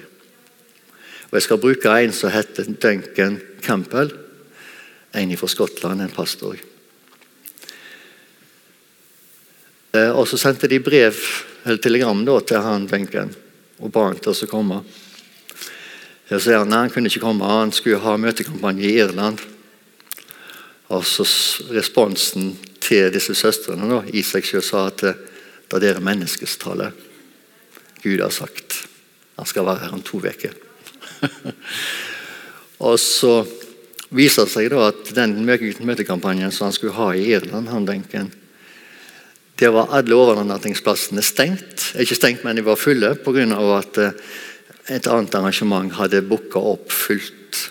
Og 1.29 1.33
Jeg 1.37 1.41
skal 1.47 1.61
bruke 1.61 1.89
en 1.89 2.13
som 2.13 2.29
heter 2.29 2.63
Duncan 2.65 3.39
Campbell, 3.61 4.11
en 5.13 5.37
fra 5.37 5.47
Skottland, 5.47 6.01
en 6.01 6.09
pastor. 6.09 6.57
Eh, 6.57 6.69
og 9.93 10.27
Så 10.27 10.39
sendte 10.41 10.67
de 10.67 10.79
brev 10.81 11.17
eller 11.63 11.77
telegram 11.77 12.25
da, 12.25 12.39
til 12.41 12.63
han 12.65 12.87
Duncan 12.89 13.33
og 13.83 13.91
ba 13.91 14.07
han 14.07 14.19
til 14.19 14.31
å 14.33 14.49
komme. 14.49 14.81
Jeg 16.29 16.41
sier 16.41 16.61
han, 16.61 16.69
nei, 16.71 16.85
han 16.85 16.93
kunne 16.93 17.11
ikke 17.11 17.23
komme, 17.23 17.49
han 17.49 17.73
skulle 17.75 18.01
ha 18.03 18.15
møtekampanje 18.17 18.85
i 18.87 18.95
Irland. 19.03 19.41
Og 20.93 21.03
så 21.07 21.25
Responsen 21.73 22.53
til 22.83 23.11
disse 23.13 23.35
søstrene 23.37 23.89
da, 23.89 24.01
i 24.07 24.23
seg 24.25 24.47
selv 24.47 24.65
sa 24.67 24.85
at 24.89 25.03
det 25.03 25.13
er 25.73 25.81
dere 25.81 26.03
menneskestallet 26.05 26.93
Gud 28.03 28.21
har 28.21 28.33
sagt. 28.35 28.83
Han 29.39 29.47
skal 29.49 29.65
være 29.67 29.85
her 29.85 29.95
om 29.95 30.03
to 30.05 30.19
uker. 30.21 30.53
og 32.87 32.99
så 33.01 33.33
viser 34.13 34.45
det 34.45 34.53
seg 34.53 34.69
da 34.73 34.87
at 34.91 35.13
den 35.17 35.39
møtekampanjen 35.47 36.53
som 36.53 36.67
han 36.67 36.75
skulle 36.75 36.97
ha 36.97 37.09
i 37.15 37.25
Irland, 37.33 37.71
han 37.71 37.87
denken, 37.87 38.29
det 39.63 39.69
var 39.71 39.93
alle 39.95 40.15
overnattingsplassene 40.19 41.21
stengt. 41.23 41.93
Ikke 41.95 42.17
stengt, 42.17 42.41
men 42.43 42.57
de 42.57 42.65
var 42.65 42.75
fulle 42.75 43.13
pga. 43.23 43.45
at 43.77 43.97
eh, 43.97 44.17
et 44.91 45.07
annet 45.07 45.35
arrangement 45.39 45.93
hadde 45.95 46.19
booka 46.27 46.59
opp 46.59 46.91
fullt. 46.91 47.69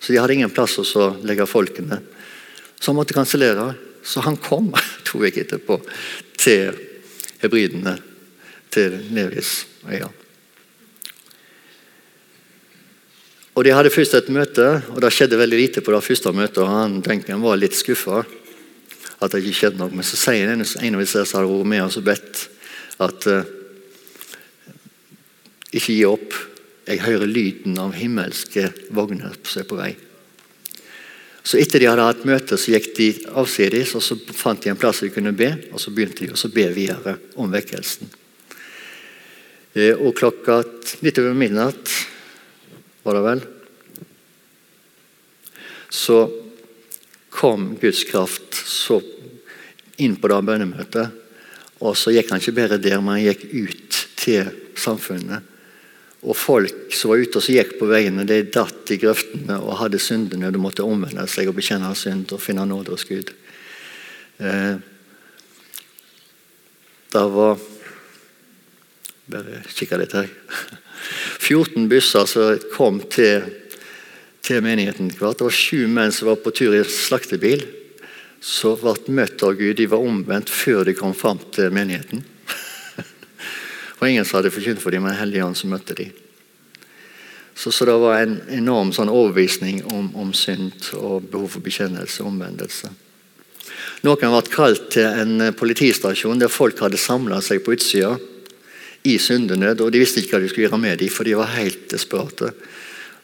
Så 0.00 0.12
de 0.12 0.16
hadde 0.16 0.38
ingen 0.38 0.54
plass 0.54 0.78
å 0.80 1.10
legge 1.20 1.44
folkene. 1.44 2.00
Så 2.80 2.90
han 2.90 2.96
måtte 2.96 3.12
kansellere. 3.12 3.74
Så 4.02 4.24
han 4.24 4.40
kom 4.40 4.72
to 5.04 5.20
uker 5.20 5.42
etterpå 5.44 5.76
til 6.40 6.72
hebridene, 7.42 7.98
til 8.72 8.96
Nevis. 9.12 9.66
Ja. 9.92 10.08
Og 13.52 13.64
De 13.66 13.76
hadde 13.76 13.92
først 13.92 14.16
et 14.16 14.32
møte, 14.32 14.66
og 14.94 15.02
det 15.04 15.12
skjedde 15.12 15.36
veldig 15.36 15.60
lite 15.60 15.84
på 15.84 15.92
det 15.92 16.04
første 16.08 16.32
møtet. 16.32 16.64
og 16.64 16.72
han 16.72 17.00
Duncan 17.04 17.44
var 17.44 17.60
litt 17.60 17.76
skuffa 17.76 18.24
at 19.18 19.32
det 19.32 19.42
ikke 19.42 19.58
skjedde 19.60 19.80
noe. 19.80 19.94
Men 19.94 20.06
så 20.06 20.18
sier 20.20 20.50
en, 20.52 20.62
en 20.62 20.98
av 20.98 21.02
disse 21.02 21.24
som 21.26 21.40
hadde 21.40 21.52
vært 21.52 21.72
med 21.72 21.84
oss 21.84 21.98
og 22.00 22.06
bedt, 22.06 22.42
at 23.02 23.30
uh, 23.30 23.54
ikke 25.72 25.94
gi 25.94 26.04
opp. 26.08 26.36
Jeg 26.88 27.02
hører 27.04 27.28
lyden 27.28 27.78
av 27.82 27.96
himmelske 27.98 28.70
vogner 28.96 29.34
som 29.44 29.62
er 29.62 29.68
på 29.68 29.78
vei. 29.78 29.90
Så 31.48 31.56
Etter 31.60 31.80
de 31.80 31.88
hadde 31.88 32.04
hatt 32.04 32.26
møte, 32.28 32.58
så 32.60 32.74
gikk 32.74 32.90
de 32.98 33.08
avsides 33.40 33.94
og 33.96 34.02
så 34.04 34.16
fant 34.36 34.60
de 34.60 34.72
en 34.72 34.80
plass 34.80 35.00
de 35.04 35.12
kunne 35.12 35.32
be. 35.36 35.50
og 35.72 35.80
Så 35.80 35.92
begynte 35.96 36.26
de 36.26 36.32
å 36.32 36.52
be 36.52 36.66
videre 36.74 37.14
om 37.40 37.52
vekkelsen. 37.52 38.10
Eh, 39.72 39.94
og 39.94 40.16
klokka 40.16 40.60
litt 41.04 41.20
over 41.20 41.36
midnatt, 41.36 41.92
var 43.04 43.16
det 43.16 43.24
vel, 43.24 43.40
så 45.88 46.18
kom 47.38 47.70
Guds 47.80 48.02
kraft 48.08 48.58
så 48.66 48.98
inn 50.02 50.16
på 50.18 50.30
det 50.30 50.40
bønnemøtet. 50.46 51.14
Og 51.86 51.94
så 51.98 52.10
gikk 52.10 52.32
han 52.32 52.42
ikke 52.42 52.56
bare 52.56 52.80
der, 52.82 52.98
men 52.98 53.18
han 53.18 53.28
gikk 53.28 53.46
ut 53.54 54.00
til 54.18 54.50
samfunnet 54.78 55.54
og 56.18 56.34
folk 56.34 56.94
som 56.94 57.12
var 57.12 57.22
ute 57.22 57.38
og 57.38 57.46
gikk 57.46 57.76
på 57.78 57.86
veiene, 57.86 58.24
de 58.26 58.40
datt 58.50 58.90
i 58.90 58.98
grøftene 58.98 59.54
og 59.62 59.78
hadde 59.78 60.00
syndene. 60.02 60.50
De 60.50 60.58
måtte 60.58 60.86
omvende 60.86 61.28
seg 61.30 61.50
og 61.50 61.54
bekjenne 61.60 61.92
synd 61.94 62.32
og 62.34 62.42
finne 62.42 62.64
nåde 62.66 62.90
hos 62.94 63.06
Gud. 63.06 63.30
Eh, 64.38 64.74
det 67.14 67.26
var 67.38 67.66
Bare 69.28 69.58
kikke 69.76 69.98
litt 70.00 70.14
her. 70.16 70.28
14 71.44 71.84
busser 71.90 72.24
som 72.24 72.62
kom 72.72 73.02
til, 73.12 73.42
til 74.48 74.64
menigheten. 74.64 75.10
Det 75.12 75.20
var 75.20 75.52
sju 75.54 75.86
menn 75.92 76.12
som 76.14 76.30
var 76.30 76.40
på 76.40 76.52
tur 76.56 76.76
i 76.76 76.84
slaktebil. 76.88 77.66
Så 78.40 78.76
ble 78.78 78.94
møtt 79.18 79.42
av 79.42 79.56
Gud, 79.58 79.76
de 79.76 79.88
var 79.90 80.04
omvendt 80.04 80.50
før 80.52 80.86
de 80.86 80.94
kom 80.96 81.12
fram 81.16 81.40
til 81.54 81.74
menigheten. 81.74 82.22
og 83.98 84.06
ingen 84.08 84.24
som 84.24 84.38
hadde 84.38 84.54
forkynt 84.54 84.80
for 84.82 84.94
dem, 84.94 85.04
men 85.04 85.18
Hellige 85.18 85.44
Ånd 85.44 85.58
som 85.58 85.74
møtte 85.74 85.96
dem. 85.98 86.14
Så, 87.58 87.72
så, 87.74 87.88
det 87.88 87.96
var 87.98 88.20
en 88.22 88.36
enorm 88.54 88.92
sånn 88.94 89.10
overbevisning 89.10 89.82
om, 89.90 90.12
om, 90.14 90.30
synd 90.30 90.92
og 90.94 91.26
behov 91.26 91.56
for 91.56 91.64
bekjennelse 91.64 92.22
og 92.22 92.30
omvendelse. 92.30 92.92
Noen 94.06 94.30
ble 94.30 94.42
kalt 94.52 94.92
til 94.94 95.08
en 95.10 95.48
politistasjon 95.58 96.38
der 96.38 96.52
folk 96.52 96.78
hadde 96.84 97.00
samla 97.02 97.40
seg 97.42 97.64
på 97.66 97.74
utsida 97.74 98.14
i 99.02 99.16
syndenød. 99.18 99.82
og 99.82 99.90
De 99.90 100.04
visste 100.04 100.22
ikke 100.22 100.36
hva 100.36 100.44
de 100.44 100.52
skulle 100.52 100.68
gjøre 100.68 100.80
med 100.86 101.02
dem, 101.02 101.10
for 101.10 101.26
de 101.26 101.34
var 101.34 101.50
helt 101.56 101.88
desperate. 101.90 102.52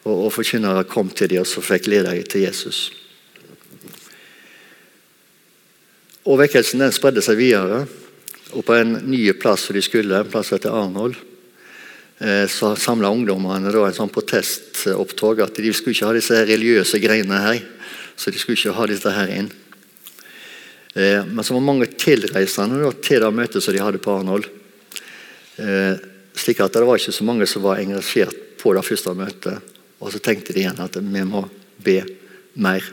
Og, 0.04 0.26
og 0.26 0.30
Forkynnere 0.34 0.84
kom 0.88 1.10
til 1.10 1.32
dem 1.32 1.42
og 1.44 1.48
så 1.48 1.64
fikk 1.64 1.88
lede 1.88 2.12
dem 2.12 2.28
til 2.28 2.44
Jesus. 2.46 2.86
Og 6.24 6.38
Vekkelsen 6.40 6.80
den 6.80 6.92
spredde 6.94 7.24
seg 7.24 7.36
videre. 7.40 7.84
Og 8.54 8.64
på 8.64 8.76
en 8.78 8.96
ny 9.10 9.26
plass 9.40 9.66
hvor 9.66 9.76
de 9.76 9.82
skulle, 9.84 10.20
en 10.20 10.30
plass 10.30 10.52
etter 10.54 10.72
Arnold, 10.72 11.16
eh, 12.20 12.44
så 12.48 12.72
samla 12.78 13.10
ungdommene 13.12 13.72
da 13.72 13.82
en 13.88 13.96
sånn 13.96 14.12
protestopptog 14.12 15.42
at 15.44 15.58
de 15.58 15.72
skulle 15.74 15.96
ikke 15.96 16.08
ha 16.08 16.16
disse 16.16 16.44
religiøse 16.46 17.00
greiene 17.02 17.42
her. 17.44 17.60
Så 18.16 18.30
de 18.30 18.40
skulle 18.40 18.56
ikke 18.60 18.76
ha 18.76 18.88
disse 18.88 19.12
her 19.12 19.34
inn. 19.34 19.50
Eh, 20.94 21.26
men 21.26 21.42
så 21.42 21.56
var 21.56 21.66
mange 21.66 21.90
tilreisende 21.98 22.80
da, 22.84 22.92
til 23.02 23.24
det 23.24 23.32
møtet 23.34 23.64
som 23.64 23.74
de 23.74 23.82
hadde 23.82 24.02
på 24.04 24.14
Arnold. 24.20 24.46
Eh, 25.58 25.98
slik 26.38 26.62
at 26.62 26.76
det 26.76 26.86
var 26.86 27.00
ikke 27.00 27.14
så 27.14 27.26
mange 27.26 27.48
som 27.50 27.66
var 27.66 27.82
engasjert 27.82 28.38
på 28.62 28.72
det 28.76 28.86
første 28.86 29.16
møtet. 29.18 29.73
Og 30.00 30.12
så 30.12 30.20
tenkte 30.22 30.54
de 30.54 30.64
igjen 30.64 30.82
at 30.82 30.96
vi 30.98 31.24
må 31.28 31.44
be 31.84 32.00
mer. 32.54 32.84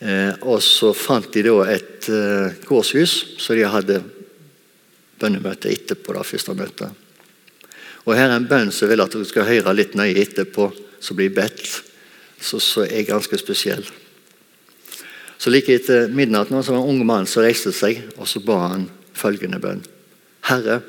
Eh, 0.00 0.32
og 0.48 0.62
så 0.64 0.94
fant 0.96 1.28
de 1.34 1.44
da 1.44 1.56
et 1.68 2.08
eh, 2.08 2.56
gårdshus, 2.64 3.36
så 3.40 3.56
de 3.56 3.68
hadde 3.68 4.00
bønnemøte 5.20 5.72
etterpå 5.72 6.16
det 6.16 6.26
første 6.28 6.56
møtet. 6.56 7.06
Og 8.06 8.14
Her 8.16 8.30
er 8.30 8.38
en 8.38 8.48
bønn 8.48 8.72
som 8.72 8.88
vil 8.88 9.04
at 9.04 9.12
du 9.12 9.24
skal 9.28 9.48
høre 9.48 9.76
litt 9.76 9.96
nøye 9.98 10.16
etterpå, 10.22 10.70
som 11.00 11.18
blir 11.18 11.32
bedt, 11.36 11.66
så 12.40 12.60
er 12.86 13.08
ganske 13.08 13.36
spesiell. 13.40 13.84
Så 15.40 15.52
Like 15.52 15.72
etter 15.76 16.08
midnatt 16.12 16.50
nå, 16.52 16.62
så 16.64 16.74
var 16.74 16.82
en 16.82 16.94
ung 16.94 17.04
mann 17.08 17.28
som 17.28 17.44
reiste 17.44 17.72
seg, 17.76 18.00
og 18.16 18.28
så 18.28 18.40
ba 18.44 18.58
han 18.72 18.88
følgende 19.16 19.60
bønn. 19.60 19.84
Herre, 20.48 20.80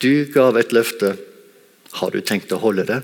du 0.00 0.24
gav 0.32 0.56
et 0.60 0.72
løfte. 0.72 1.14
Har 2.00 2.12
du 2.12 2.20
tenkt 2.24 2.52
å 2.52 2.60
holde 2.60 2.84
det? 2.88 3.02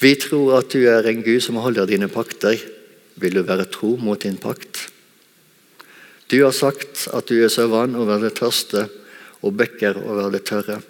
Vi 0.00 0.14
tror 0.20 0.58
at 0.58 0.72
du 0.74 0.82
er 0.90 1.06
en 1.08 1.22
Gud 1.24 1.42
som 1.44 1.60
holder 1.62 1.88
dine 1.90 2.08
pakter. 2.12 2.58
Vil 3.20 3.38
du 3.38 3.44
være 3.46 3.68
tro 3.70 3.94
mot 4.00 4.20
din 4.20 4.38
pakt? 4.40 4.88
Du 6.28 6.40
har 6.42 6.54
sagt 6.56 7.06
at 7.14 7.28
du 7.28 7.44
øser 7.44 7.70
vann 7.70 7.94
over 7.98 8.18
det 8.22 8.34
tørste 8.40 8.88
og 9.44 9.56
bekker 9.58 10.00
over 10.02 10.32
det 10.32 10.42
tørre. 10.48 10.80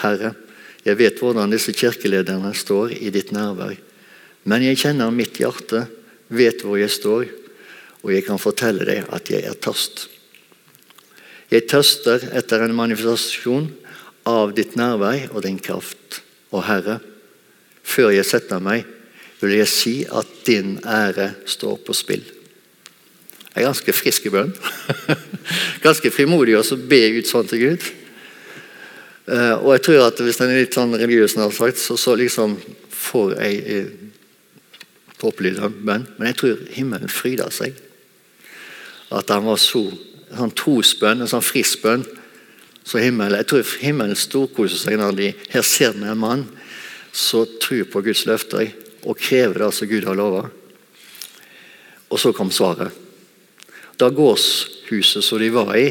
Herre, 0.00 0.34
jeg 0.86 0.98
vet 1.00 1.18
hvordan 1.20 1.50
disse 1.50 1.74
kirkelederne 1.74 2.52
står 2.54 2.94
i 2.96 3.10
ditt 3.10 3.32
nærvær, 3.34 3.74
men 4.46 4.62
jeg 4.62 4.78
kjenner 4.78 5.10
mitt 5.10 5.40
hjerte, 5.40 5.86
vet 6.28 6.62
hvor 6.62 6.78
jeg 6.78 6.92
står, 6.94 7.26
og 8.06 8.12
jeg 8.14 8.22
kan 8.28 8.38
fortelle 8.38 8.86
deg 8.86 9.08
at 9.10 9.32
jeg 9.32 9.42
er 9.48 9.58
tørst. 9.58 10.06
Jeg 11.50 11.66
tørster 11.70 12.22
etter 12.38 12.62
en 12.62 12.74
manifestasjon 12.78 13.68
av 14.26 14.54
ditt 14.54 14.78
nærvær 14.78 15.32
og 15.32 15.42
din 15.46 15.58
kraft. 15.62 16.22
Og 16.54 16.62
Herre, 16.66 17.00
før 17.86 18.12
jeg 18.14 18.26
setter 18.26 18.62
meg, 18.62 18.86
vil 19.40 19.58
jeg 19.58 19.70
si 19.70 19.94
at 20.08 20.28
din 20.46 20.76
ære 20.82 21.30
står 21.48 21.78
på 21.86 21.94
spill. 21.96 22.24
Det 23.56 23.62
er 23.62 23.68
ganske 23.68 23.92
frisk 23.96 24.26
i 24.28 24.32
bønn. 24.32 24.50
ganske 25.86 26.10
frimodig 26.12 26.56
å 26.58 26.64
be 26.88 27.00
ut 27.16 27.28
sånn 27.28 27.48
til 27.48 27.62
Gud. 27.62 27.86
Uh, 29.26 29.56
og 29.58 29.70
jeg 29.74 29.82
tror 29.82 30.02
at 30.04 30.20
Hvis 30.22 30.38
en 30.38 30.52
er 30.52 30.60
litt 30.60 30.76
sånn 30.76 30.92
religiøs, 30.94 31.34
så, 31.34 31.96
så 31.98 32.14
liksom 32.14 32.54
får 33.06 33.32
jeg 33.40 33.62
eh, 33.72 33.88
tåpelig 35.20 35.56
bønn. 35.58 36.04
Men 36.18 36.30
jeg 36.30 36.38
tror 36.40 36.62
himmelen 36.74 37.12
fryder 37.12 37.50
seg. 37.54 37.78
At 39.14 39.30
han 39.30 39.46
var 39.46 39.60
så 39.62 39.86
sånn 40.34 40.54
trosbønn, 40.58 41.22
en 41.22 41.30
sånn 41.30 41.44
frisk 41.44 41.84
bønn. 41.84 42.04
Så 42.86 43.00
himmelen, 43.02 43.38
jeg 43.40 43.48
tror 43.50 43.74
himmelen 43.80 44.18
storkoser 44.18 44.78
seg 44.78 44.98
når 45.00 45.18
de 45.18 45.32
her 45.54 45.64
ser 45.66 45.96
en 45.96 46.18
mann 46.20 46.44
som 47.16 47.48
tror 47.62 47.86
på 47.88 48.02
Guds 48.04 48.26
løfter 48.28 48.68
og 49.06 49.16
krever 49.16 49.62
det 49.64 49.72
som 49.72 49.88
Gud 49.88 50.04
har 50.04 50.18
lova. 50.18 50.44
Og 52.12 52.20
så 52.20 52.32
kom 52.36 52.52
svaret. 52.52 52.92
Da 53.96 54.10
gårdshuset 54.12 55.24
som 55.24 55.40
de 55.40 55.48
var 55.54 55.72
i, 55.78 55.88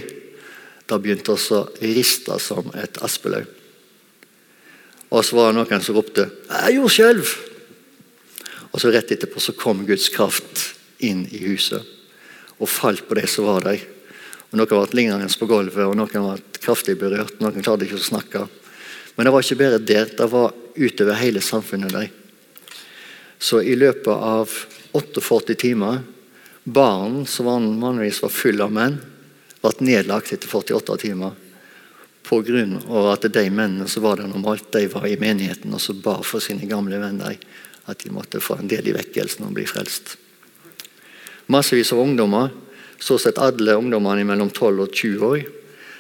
da 0.85 0.99
begynte 1.01 1.33
det 1.33 1.57
å 1.57 1.63
riste 1.81 2.38
som 2.39 2.69
et 2.77 3.01
aspeløv. 3.01 3.47
Og 5.09 5.25
så 5.25 5.38
var 5.38 5.49
det 5.49 5.57
noen 5.57 5.81
som 5.81 5.95
ropte 5.97 6.29
'Jordskjelv!' 6.49 7.33
Og 8.73 8.81
så 8.81 8.91
rett 8.91 9.11
etterpå 9.11 9.39
så 9.39 9.55
kom 9.55 9.85
Guds 9.88 10.09
kraft 10.09 10.75
inn 10.99 11.25
i 11.31 11.39
huset 11.47 11.81
og 12.59 12.69
falt 12.69 13.07
på 13.07 13.15
de 13.15 13.25
som 13.27 13.47
var 13.47 13.63
der. 13.63 13.79
Og 14.51 14.59
Noen 14.59 14.67
ble 14.67 14.99
liggende 14.99 15.39
på 15.39 15.47
gulvet, 15.47 15.85
og 15.88 15.95
noen 15.95 16.27
var 16.27 16.43
kraftig 16.59 16.97
berørt. 16.99 17.39
Noen 17.39 17.63
klarte 17.63 17.88
ikke 17.88 17.99
å 17.99 18.03
snakke. 18.03 18.47
Men 19.15 19.25
det 19.25 19.33
var 19.33 19.43
ikke 19.43 19.59
bare 19.59 19.79
der, 19.79 20.05
det 20.05 20.27
var 20.31 20.53
utover 20.75 21.19
hele 21.19 21.41
samfunnet 21.41 21.93
der. 21.93 22.09
Så 23.39 23.61
i 23.61 23.75
løpet 23.75 24.11
av 24.13 24.51
48 24.95 25.55
timer 25.59 26.03
Barn 26.65 27.25
som 27.29 27.45
vanligvis 27.45 28.23
var 28.23 28.31
full 28.33 28.61
av 28.63 28.71
menn, 28.73 28.95
ble 29.61 29.85
nedlagt 29.85 30.31
etter 30.33 30.49
48 30.49 30.95
timer. 30.97 31.35
Pga. 32.25 32.63
at 33.13 33.27
de 33.29 33.43
mennene 33.53 33.85
som 33.88 34.01
var 34.03 34.17
der 34.17 34.27
normalt, 34.27 34.71
de 34.73 34.88
var 34.89 35.05
i 35.05 35.17
menigheten 35.17 35.73
og 35.73 35.81
så 35.81 35.93
ba 35.93 36.15
for 36.23 36.41
sine 36.41 36.65
gamle 36.65 36.97
venner 36.97 37.38
at 37.85 37.99
de 37.99 38.09
måtte 38.09 38.41
få 38.41 38.57
en 38.57 38.67
del 38.67 38.88
i 38.89 38.95
vekkelsen 38.95 39.45
og 39.45 39.53
bli 39.53 39.67
frelst. 39.69 40.17
Massevis 41.53 41.93
av 41.93 42.01
ungdommer, 42.01 42.49
så 42.97 43.19
sett 43.21 43.38
alle 43.38 43.77
ungdommene 43.77 44.25
mellom 44.25 44.49
12 44.49 44.81
og 44.88 44.89
20 44.89 45.25
år, 45.29 45.45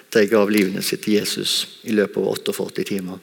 de 0.09 0.25
gav 0.31 0.49
livene 0.49 0.81
sitt 0.81 1.05
til 1.05 1.19
Jesus 1.19 1.77
i 1.85 1.93
løpet 1.93 2.17
av 2.17 2.31
48 2.41 2.89
timer. 2.89 3.21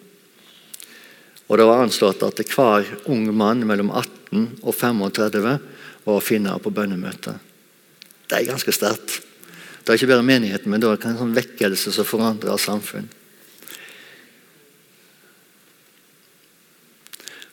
Og 1.52 1.58
Det 1.58 1.64
var 1.68 1.82
anslått 1.84 2.22
at 2.24 2.38
hver 2.48 2.86
ung 3.12 3.26
mann 3.36 3.60
mellom 3.68 3.90
18 3.92 4.62
og 4.62 4.72
35 4.72 5.42
var 5.44 6.14
å 6.16 6.22
finne 6.24 6.54
på 6.56 6.70
bønnemøtet. 6.72 7.36
Det 8.24 8.38
er 8.38 8.46
ganske 8.48 8.72
sterkt. 8.72 9.18
Det 9.84 9.92
er 9.92 9.98
ikke 9.98 10.14
bare 10.14 10.24
menigheten, 10.24 10.70
men 10.72 10.80
det 10.80 10.88
er 10.88 11.02
en 11.10 11.18
sånn 11.18 11.34
vekkelse 11.36 11.92
som 11.92 12.08
forandrer 12.08 12.56
samfunn. 12.56 13.10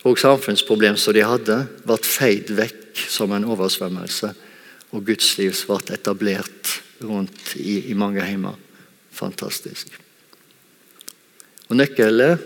Og 0.07 0.21
samfunnsproblem 0.21 0.95
som 0.95 1.17
de 1.17 1.25
hadde, 1.27 1.57
ble 1.83 1.97
feid 1.99 2.53
vekk 2.55 3.01
som 3.11 3.33
en 3.35 3.49
oversvømmelse. 3.51 4.29
Og 4.95 5.03
Guds 5.09 5.33
liv 5.41 5.51
ble 5.67 5.97
etablert 5.97 6.71
rundt 7.03 7.51
i, 7.59 7.91
i 7.91 7.97
mange 7.99 8.23
heimer. 8.23 8.55
Fantastisk. 9.11 9.91
Og 11.67 11.75
Nøkkelen 11.75 12.39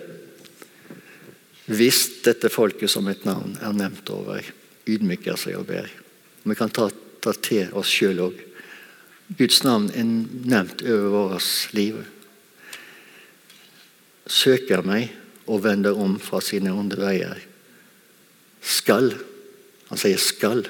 hvis 1.72 2.06
dette 2.26 2.52
folket 2.52 2.92
som 2.92 3.08
et 3.08 3.24
navn 3.28 3.56
er 3.64 3.76
nevnt 3.76 4.10
over, 4.12 4.44
ydmyker 4.90 5.38
seg 5.40 5.56
og 5.62 5.70
ber. 5.70 5.88
Vi 6.44 6.56
kan 6.60 6.72
ta, 6.74 6.90
ta 7.24 7.32
til 7.40 7.72
oss 7.80 7.92
sjøl 7.92 8.20
òg. 8.26 8.42
Guds 9.40 9.62
navn 9.64 9.88
er 9.96 10.04
nevnt 10.04 10.84
over 10.84 11.14
vårt 11.14 11.76
liv. 11.78 12.02
Søker 14.28 14.84
meg 14.84 15.14
og 15.48 15.64
vender 15.64 15.96
om 16.00 16.18
fra 16.20 16.42
sine 16.44 16.74
onde 16.76 17.00
veier. 17.00 17.40
Skal 18.64 19.14
Han 19.90 20.00
sier 20.00 20.18
'skal' 20.18 20.66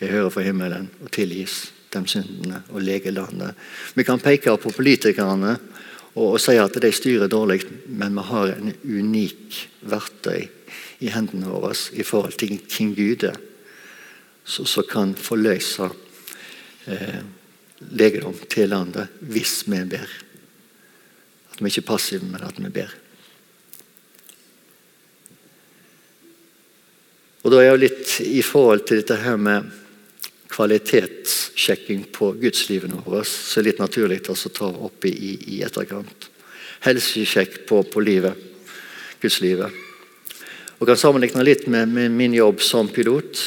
jeg 0.00 0.10
høre 0.10 0.30
fra 0.30 0.42
himmelen 0.42 0.90
og 1.00 1.10
tilgis 1.12 1.72
dem 1.92 2.06
syndene 2.06 2.62
og 2.70 2.82
lege 2.82 3.10
landet. 3.10 3.54
Vi 3.94 4.04
kan 4.04 4.20
peke 4.20 4.56
på 4.56 4.72
politikerne 4.72 5.58
og, 6.20 6.36
og 6.36 6.40
sier 6.42 6.66
at 6.66 6.76
de 6.82 6.92
styrer 6.92 7.30
dårlig, 7.32 7.62
men 7.88 8.16
vi 8.18 8.26
har 8.28 8.54
en 8.54 8.72
unik 8.84 9.60
verktøy 9.88 10.48
i 11.00 11.10
hendene 11.14 11.48
våre 11.48 11.72
i 11.96 12.04
forhold 12.04 12.36
til 12.40 12.58
hvem 12.60 12.94
Gud 12.96 13.24
er, 13.30 13.38
som 14.44 14.88
kan 14.88 15.14
forløse 15.16 15.88
eh, 16.90 17.20
legedom 17.96 18.36
til 18.52 18.72
landet 18.72 19.22
hvis 19.32 19.62
vi 19.70 19.80
ber. 19.88 20.16
At 21.54 21.62
vi 21.62 21.70
ikke 21.70 21.86
er 21.86 21.92
passive, 21.92 22.26
men 22.28 22.44
at 22.44 22.60
vi 22.60 22.72
ber. 22.74 22.92
Og 27.40 27.52
Da 27.52 27.60
er 27.62 27.70
jeg 27.70 27.80
litt 27.80 28.16
i 28.26 28.42
forhold 28.44 28.84
til 28.84 29.00
dette 29.00 29.16
her 29.22 29.38
med 29.40 29.79
kvalitetssjekking 30.50 32.08
på 32.14 32.32
gudslivene 32.40 33.02
våre, 33.04 33.22
så 33.26 33.60
er 33.60 33.64
det 33.64 33.70
litt 33.70 33.82
naturlig 33.82 34.20
å 34.28 34.36
ta 34.54 34.70
opp 34.70 35.06
i, 35.06 35.14
i 35.56 35.60
etterkant. 35.66 36.26
Helsesjekk 36.86 37.62
på, 37.68 37.82
på 37.86 38.02
livet, 38.02 38.34
gudslivet. 39.22 39.70
Og 40.80 40.88
kan 40.88 40.96
sammenligne 40.96 41.44
litt 41.44 41.66
med, 41.68 41.90
med, 41.92 42.10
min 42.16 42.34
jobb 42.34 42.62
som 42.64 42.88
pilot. 42.88 43.38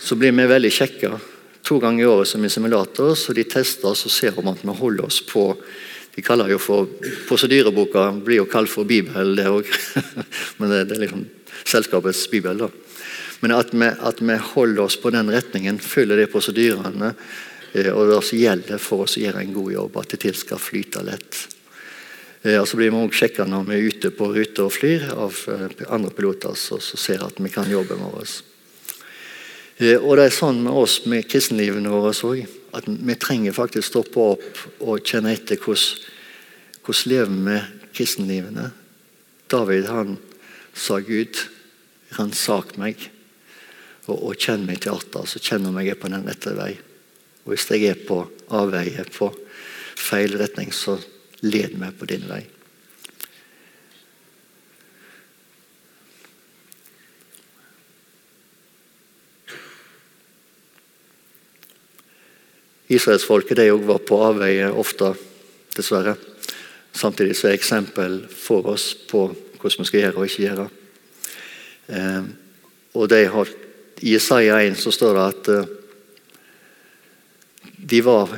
så 0.00 0.16
blir 0.16 0.32
vi 0.32 0.46
veldig 0.46 0.70
sjekka 0.72 1.18
to 1.64 1.78
ganger 1.80 2.04
i 2.04 2.08
året 2.08 2.28
som 2.28 2.44
i 2.44 2.50
simulator. 2.52 3.14
Så 3.14 3.32
de 3.32 3.44
tester 3.44 3.88
oss 3.88 4.04
og 4.04 4.12
ser 4.12 4.38
om 4.38 4.48
at 4.52 4.60
vi 4.62 4.74
holder 4.80 5.04
oss 5.04 5.22
på 5.26 5.54
De 6.18 6.22
kaller 6.22 6.48
jo 6.50 6.56
for 6.58 6.88
Prosedyreboka 7.28 8.08
blir 8.26 8.40
jo 8.40 8.46
kalt 8.50 8.68
for 8.68 8.84
Bibelen, 8.84 9.36
det 9.38 9.44
òg. 9.46 9.68
Men 10.58 10.72
det, 10.72 10.80
det, 10.88 10.96
er 10.96 11.02
liksom 11.04 11.26
selskapets 11.62 12.24
bibel. 12.30 12.58
da. 12.58 12.68
Men 13.40 13.54
at 13.54 13.70
vi, 13.74 13.86
at 13.86 14.20
vi 14.20 14.36
holder 14.54 14.82
oss 14.82 14.96
på 14.98 15.12
den 15.14 15.30
retningen, 15.30 15.78
følger 15.78 16.18
de 16.18 16.26
prosedyrene. 16.30 17.14
eh, 17.72 17.92
Og 17.92 18.10
det 18.10 18.24
som 18.24 18.38
gjelder 18.38 18.78
for 18.78 19.04
oss 19.04 19.16
å 19.16 19.22
gjøre 19.22 19.44
en 19.44 19.54
god 19.54 19.72
jobb, 19.72 19.96
at 19.96 20.10
det 20.10 20.20
til 20.20 20.34
skal 20.34 20.58
flyte 20.58 21.04
lett. 21.06 21.46
Eh, 22.42 22.58
Og 22.58 22.66
så 22.66 22.76
blir 22.76 22.90
vi 22.90 22.96
også 22.96 23.18
sjekka 23.18 23.46
når 23.46 23.66
vi 23.66 23.74
er 23.74 23.88
ute 23.88 24.10
på 24.10 24.32
ruter 24.34 24.64
og 24.64 24.72
flyr 24.72 25.10
av 25.14 25.34
eh, 25.48 25.86
andre 25.88 26.10
piloter 26.10 26.54
som 26.54 26.80
ser 26.80 27.22
at 27.22 27.38
vi 27.38 27.48
kan 27.48 27.70
jobben 27.70 27.98
vår. 27.98 28.22
oss. 28.22 28.42
Og 29.78 30.16
det 30.16 30.24
er 30.24 30.34
sånn 30.34 30.64
med 30.64 30.72
oss 30.74 31.06
med 31.06 31.28
kristenlivene 31.30 31.88
våre 31.88 32.10
òg. 32.10 32.48
At 32.74 32.88
vi 32.88 33.14
trenger 33.14 33.54
faktisk 33.54 33.86
stoppe 33.86 34.18
opp 34.18 34.58
og 34.80 35.04
kjenne 35.06 35.30
etter 35.32 35.54
hvordan, 35.54 36.02
hvordan 36.82 37.12
lever 37.12 37.30
vi 37.30 37.44
med 37.46 37.92
kristenlivene. 37.94 38.72
David 39.48 39.86
han 39.86 40.18
sa 40.74 40.98
Gud, 40.98 41.38
ransak 42.18 42.74
meg 42.76 43.06
og, 44.08 44.16
og 44.16 44.36
kjenn 44.40 44.66
meg 44.68 44.82
til 44.82 44.94
hjertet, 44.94 45.28
så 45.28 45.42
kjenner 45.42 45.76
jeg 45.82 45.94
er 45.94 46.00
på 46.00 46.10
den 46.12 46.26
rette 46.26 46.54
vei. 46.56 46.72
Og 47.44 47.54
hvis 47.54 47.68
jeg 47.72 47.88
er 47.92 48.06
på 48.08 48.22
avveie, 48.56 49.04
på 49.12 49.30
feil 49.98 50.38
retning, 50.40 50.72
så 50.72 50.98
led 51.44 51.76
meg 51.78 51.96
på 51.98 52.08
din 52.08 52.24
vei. 52.28 52.44
Israelsfolket 62.88 63.58
de 63.58 63.68
også 63.68 63.84
var 63.84 64.04
på 64.08 64.18
avveie 64.24 64.68
ofte, 64.72 65.12
dessverre. 65.76 66.14
Samtidig 66.96 67.36
så 67.36 67.50
er 67.50 67.58
eksempel 67.58 68.22
for 68.32 68.72
oss 68.72 68.94
på 69.10 69.26
hvordan 69.60 69.82
vi 69.82 69.88
skal 69.90 70.00
gjøre 70.00 70.16
og 70.16 70.28
ikke 70.28 70.44
gjøre. 70.46 70.68
Eh, 71.92 72.30
og 72.96 73.10
de 73.12 73.20
har, 73.28 73.52
I 74.00 74.14
Isaiah 74.14 74.64
1 74.66 74.78
så 74.78 74.92
står 74.92 75.14
det 75.14 75.26
at 75.26 75.48
eh, 75.48 75.70
de 77.88 78.00
var, 78.04 78.30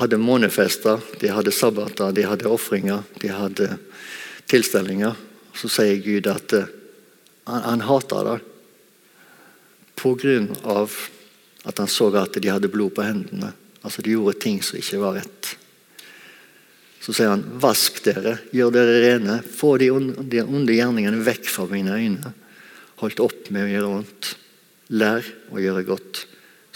hadde 0.00 0.18
månefester, 0.20 1.00
de 1.20 1.30
hadde 1.32 1.54
sabbater, 1.54 2.12
de 2.12 2.26
hadde 2.26 2.50
ofringer, 2.50 3.04
de 3.22 3.30
hadde 3.32 3.70
tilstelninger. 4.50 5.16
Så 5.56 5.70
sier 5.72 6.02
Gud 6.04 6.28
at 6.28 6.52
eh, 6.56 6.72
han, 7.48 7.62
han 7.64 7.84
hater 7.88 8.30
det 8.30 8.38
på 9.96 10.12
grunn 10.20 10.50
av 10.68 10.92
at 11.66 11.78
han 11.80 11.88
så 11.90 12.10
at 12.20 12.36
de 12.36 12.52
hadde 12.52 12.70
blod 12.70 12.94
på 12.94 13.06
hendene. 13.06 13.54
Altså 13.82 14.02
De 14.02 14.12
gjorde 14.12 14.40
ting 14.42 14.60
som 14.62 14.78
ikke 14.78 15.00
var 15.00 15.16
rett. 15.18 15.56
Så 17.00 17.14
sier 17.14 17.30
han, 17.30 17.44
vask 17.62 18.02
dere, 18.04 18.36
gjør 18.54 18.72
dere 18.74 18.96
rene, 19.04 19.38
få 19.42 19.76
de 19.78 19.92
onde, 19.94 20.24
de 20.26 20.42
onde 20.42 20.74
gjerningene 20.74 21.22
vekk 21.26 21.48
fra 21.52 21.68
mine 21.70 21.94
øyne. 21.94 22.32
Holdt 23.00 23.22
opp 23.22 23.50
med 23.54 23.66
å 23.66 23.70
gjøre 23.70 23.92
vondt. 23.92 24.32
Lær 24.94 25.26
å 25.50 25.60
gjøre 25.62 25.84
godt. 25.86 26.24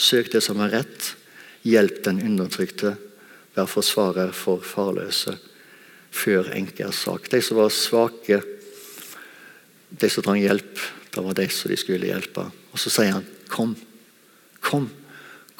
Søk 0.00 0.32
det 0.32 0.42
som 0.42 0.60
er 0.64 0.72
rett. 0.80 1.12
Hjelp 1.66 2.02
den 2.06 2.22
undertrykte. 2.24 2.96
Vær 3.54 3.68
forsvarer 3.70 4.32
for 4.34 4.64
farløse. 4.66 5.36
Før 6.10 6.50
enkers 6.56 7.04
sak. 7.04 7.28
De 7.30 7.38
som 7.44 7.60
var 7.60 7.70
svake, 7.74 8.40
de 9.90 10.10
som 10.10 10.24
trang 10.26 10.40
hjelp, 10.40 10.80
det 11.10 11.22
var 11.22 11.36
de 11.38 11.46
som 11.54 11.70
de 11.70 11.78
skulle 11.78 12.08
hjelpe. 12.10 12.46
Og 12.72 12.82
så 12.82 12.90
sier 12.90 13.14
han, 13.14 13.26
kom, 13.50 13.76
kom. 14.62 14.88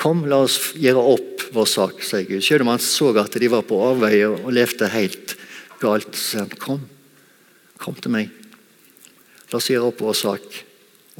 Kom, 0.00 0.24
la 0.30 0.40
oss 0.46 0.72
gjøre 0.80 1.02
opp 1.12 1.44
vår 1.52 1.68
sak, 1.68 2.02
sier 2.06 2.26
Gud. 2.26 2.42
Selv 2.46 2.64
om 2.64 2.72
han 2.72 2.82
så 2.82 3.10
at 3.20 3.34
de 3.36 3.50
var 3.52 3.66
på 3.68 3.78
avveie 3.84 4.30
og 4.30 4.50
levde 4.54 4.88
helt 4.94 5.36
galt, 5.82 6.14
så 6.16 6.24
sier 6.24 6.46
han 6.46 6.62
kom. 6.62 6.82
Kom 7.80 7.98
til 8.00 8.14
meg. 8.14 8.32
La 9.50 9.58
oss 9.58 9.70
gjøre 9.70 9.90
opp 9.90 10.02
vår 10.02 10.18
sak. 10.18 10.60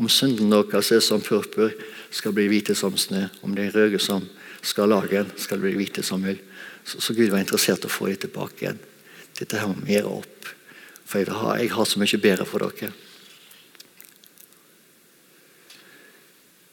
Om 0.01 0.09
synden 0.09 0.53
deres 0.55 0.91
er 0.97 1.03
som 1.05 1.21
purpur, 1.21 1.75
skal 2.11 2.33
bli 2.33 2.47
hvite 2.49 2.75
som 2.79 2.97
snø. 2.97 3.27
Om 3.45 3.53
de 3.57 3.69
røde 3.75 4.01
som 4.01 4.25
skarlagen, 4.65 5.29
skal 5.37 5.61
bli 5.61 5.75
hvite 5.77 6.05
som 6.07 6.25
ull. 6.25 6.39
Så, 6.85 7.03
så, 7.05 7.13
Gud 7.13 7.29
var 7.29 7.43
interessert 7.43 7.85
i 7.85 7.91
å 7.91 7.93
få 7.93 8.09
dem 8.09 8.23
tilbake 8.23 8.65
igjen. 8.65 8.81
Dette 9.37 9.61
her 9.61 9.69
må 9.69 9.85
vi 9.85 10.01
opp. 10.01 10.49
For 11.05 11.21
jeg 11.21 11.29
har, 11.37 11.59
jeg 11.61 11.73
har 11.75 11.89
så 11.89 12.01
mye 12.01 12.21
bedre 12.23 12.47
for 12.49 12.65
dere. 12.65 12.93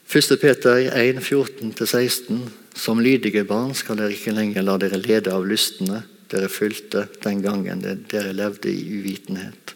1. 0.08 0.38
Peter 0.40 0.80
1, 0.88 1.20
14-16. 1.20 2.46
Som 2.78 3.02
lydige 3.04 3.44
barn 3.50 3.74
skal 3.76 4.00
dere 4.00 4.16
ikke 4.16 4.36
lenger 4.38 4.64
la 4.64 4.78
dere 4.80 5.02
lede 5.02 5.34
av 5.36 5.44
lystene 5.50 6.06
dere 6.32 6.50
fulgte 6.52 7.06
den 7.24 7.42
gangen 7.44 7.84
dere 7.84 8.34
levde 8.36 8.72
i 8.72 9.00
uvitenhet. 9.00 9.74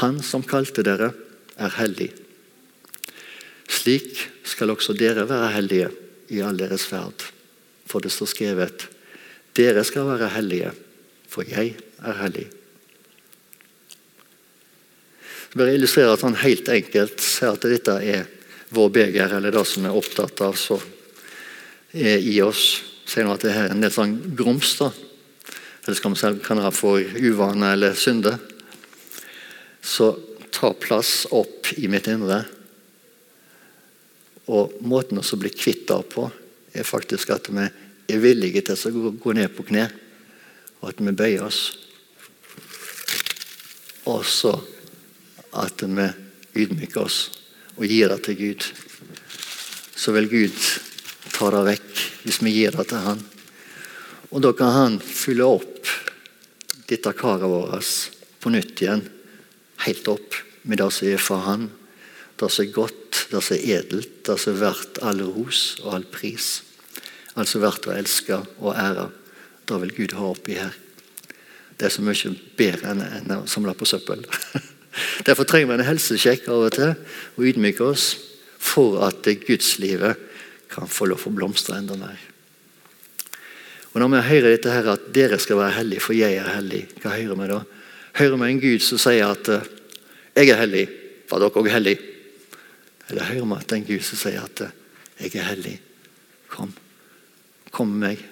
Han 0.00 0.20
som 0.24 0.44
kalte 0.46 0.84
dere, 0.86 1.12
er 1.60 1.74
hellig. 1.76 2.08
Slik 3.70 4.26
skal 4.44 4.72
også 4.74 4.96
dere 4.98 5.28
være 5.30 5.52
hellige 5.54 5.90
i 6.34 6.40
all 6.44 6.58
deres 6.58 6.86
ferd. 6.90 7.22
For 7.86 8.02
det 8.02 8.12
står 8.14 8.32
skrevet 8.34 8.88
dere 9.56 9.82
skal 9.84 10.06
være 10.06 10.30
hellige, 10.36 10.70
for 11.28 11.46
jeg 11.46 11.74
er 12.06 12.18
hellig. 12.22 12.46
Jeg 15.50 15.58
bare 15.58 15.74
illustrerer 15.74 16.14
at 16.14 16.22
han 16.22 16.38
helt 16.38 16.68
enkelt 16.70 17.22
ser 17.24 17.56
at 17.56 17.66
dette 17.66 17.96
er 17.98 18.28
vår 18.70 18.92
beger, 18.94 19.34
eller 19.34 19.50
det 19.50 19.64
som 19.66 19.88
er 19.88 19.96
opptatt 19.98 20.42
av, 20.46 20.54
så 20.54 20.78
er 21.90 22.22
i 22.22 22.36
oss. 22.46 22.84
Sier 23.10 23.26
han 23.26 23.34
at 23.34 23.42
det 23.42 23.56
er 23.56 23.72
en 23.74 23.82
del 23.82 23.90
sånn 23.90 24.14
grums, 24.38 24.76
da. 24.78 24.92
Eller 25.82 25.98
skal 25.98 26.14
vi 26.14 26.20
si 26.20 26.30
kan 26.46 26.62
det 26.62 26.70
for 26.76 27.02
uvane 27.02 27.72
eller 27.74 27.98
synde. 27.98 28.36
Så 29.82 30.12
ta 30.54 30.70
plass 30.78 31.24
opp 31.34 31.72
i 31.74 31.90
mitt 31.90 32.06
indre. 32.12 32.44
Og 34.48 34.78
måten 34.80 35.20
å 35.20 35.40
bli 35.40 35.50
kvitt 35.52 35.86
det 35.88 36.00
på, 36.14 36.30
er 36.72 36.86
faktisk 36.86 37.30
at 37.34 37.50
vi 37.52 37.66
er 38.10 38.22
villige 38.22 38.62
til 38.66 39.00
å 39.02 39.12
gå 39.12 39.34
ned 39.36 39.52
på 39.54 39.66
kne, 39.68 39.86
og 40.80 40.88
at 40.90 41.02
vi 41.02 41.12
bøyer 41.12 41.44
oss. 41.44 41.60
Og 44.08 44.24
så 44.26 44.54
at 45.60 45.82
vi 45.82 46.06
ydmyker 46.62 47.02
oss 47.04 47.18
og 47.76 47.86
gir 47.86 48.10
det 48.10 48.20
til 48.26 48.38
Gud, 48.38 48.64
så 49.96 50.14
vil 50.16 50.30
Gud 50.30 50.56
ta 51.34 51.50
det 51.52 51.66
vekk 51.68 52.02
hvis 52.24 52.40
vi 52.44 52.54
gir 52.54 52.74
det 52.76 52.88
til 52.90 53.04
Han. 53.04 53.20
Og 54.30 54.42
da 54.44 54.52
kan 54.56 54.74
Han 54.74 54.98
fylle 55.00 55.46
opp 55.46 55.88
dette 56.90 57.12
karet 57.16 57.48
vårt 57.48 58.20
på 58.40 58.52
nytt 58.52 58.82
igjen, 58.82 59.02
helt 59.86 60.08
opp 60.10 60.36
med 60.62 60.80
det 60.80 60.90
som 60.94 61.08
er 61.08 61.22
for 61.22 61.46
Han. 61.46 61.68
Det 62.36 62.48
som 62.50 62.64
er 62.64 62.74
godt, 62.74 63.09
det 63.30 63.42
som 63.44 63.56
er 63.56 63.66
edelt, 63.78 64.12
det 64.26 64.36
som 64.40 64.54
er 64.54 64.60
verdt 64.64 65.00
all 65.06 65.22
ros 65.22 65.62
og 65.84 65.94
all 65.96 66.06
pris. 66.10 66.60
Altså 67.38 67.62
verdt 67.62 67.86
å 67.86 67.94
elske 67.94 68.40
og 68.58 68.74
ære. 68.74 69.08
Det 69.68 69.78
vil 69.84 69.94
Gud 70.00 70.16
ha 70.18 70.30
oppi 70.32 70.56
her. 70.58 70.74
Det 71.78 71.88
er 71.88 71.94
så 71.94 72.02
mye 72.04 72.34
bedre 72.58 72.92
enn 72.92 73.36
å 73.38 73.44
samle 73.48 73.76
på 73.78 73.88
søppel. 73.88 74.26
Derfor 75.26 75.46
trenger 75.46 75.70
vi 75.70 75.76
en 75.78 75.86
helsesjekk 75.86 76.50
av 76.50 76.66
og 76.66 76.74
til 76.74 76.90
og 76.90 77.46
ydmyke 77.46 77.86
oss 77.86 78.10
for 78.60 78.98
at 79.06 79.24
gudslivet 79.46 80.18
kan 80.70 80.90
få 80.90 81.08
lov 81.10 81.24
å 81.26 81.32
blomstre 81.34 81.78
enda 81.78 81.96
mer. 81.98 82.18
Og 83.90 83.98
Når 84.02 84.10
vi 84.12 84.26
hører 84.28 84.52
dette 84.52 84.74
her 84.74 84.86
at 84.92 85.08
dere 85.14 85.38
skal 85.42 85.58
være 85.58 85.78
hellige, 85.80 86.02
for 86.04 86.14
jeg 86.14 86.36
er 86.38 86.52
hellig, 86.54 86.84
hva 87.02 87.16
hører 87.16 87.38
vi 87.38 87.48
da? 87.50 87.60
Hører 88.20 88.38
vi 88.42 88.50
en 88.50 88.62
Gud 88.62 88.84
som 88.86 89.00
sier 89.02 89.32
at 89.32 89.48
eh, 89.50 89.66
jeg 90.36 90.52
er 90.52 90.60
hellig, 90.60 90.84
var 91.30 91.42
dere 91.42 91.62
òg 91.62 91.70
hellige? 91.72 92.09
Eller 93.10 93.26
hører 93.26 93.48
vi 93.48 93.58
at 93.58 93.72
en 93.74 93.86
Gud 93.88 94.04
som 94.06 94.20
sier 94.20 94.42
at 94.44 94.62
eh, 94.64 94.76
jeg 95.20 95.36
er 95.36 95.50
hellig, 95.50 95.76
kom, 96.48 96.70
kom 97.74 97.90
med 97.92 98.06
meg. 98.06 98.22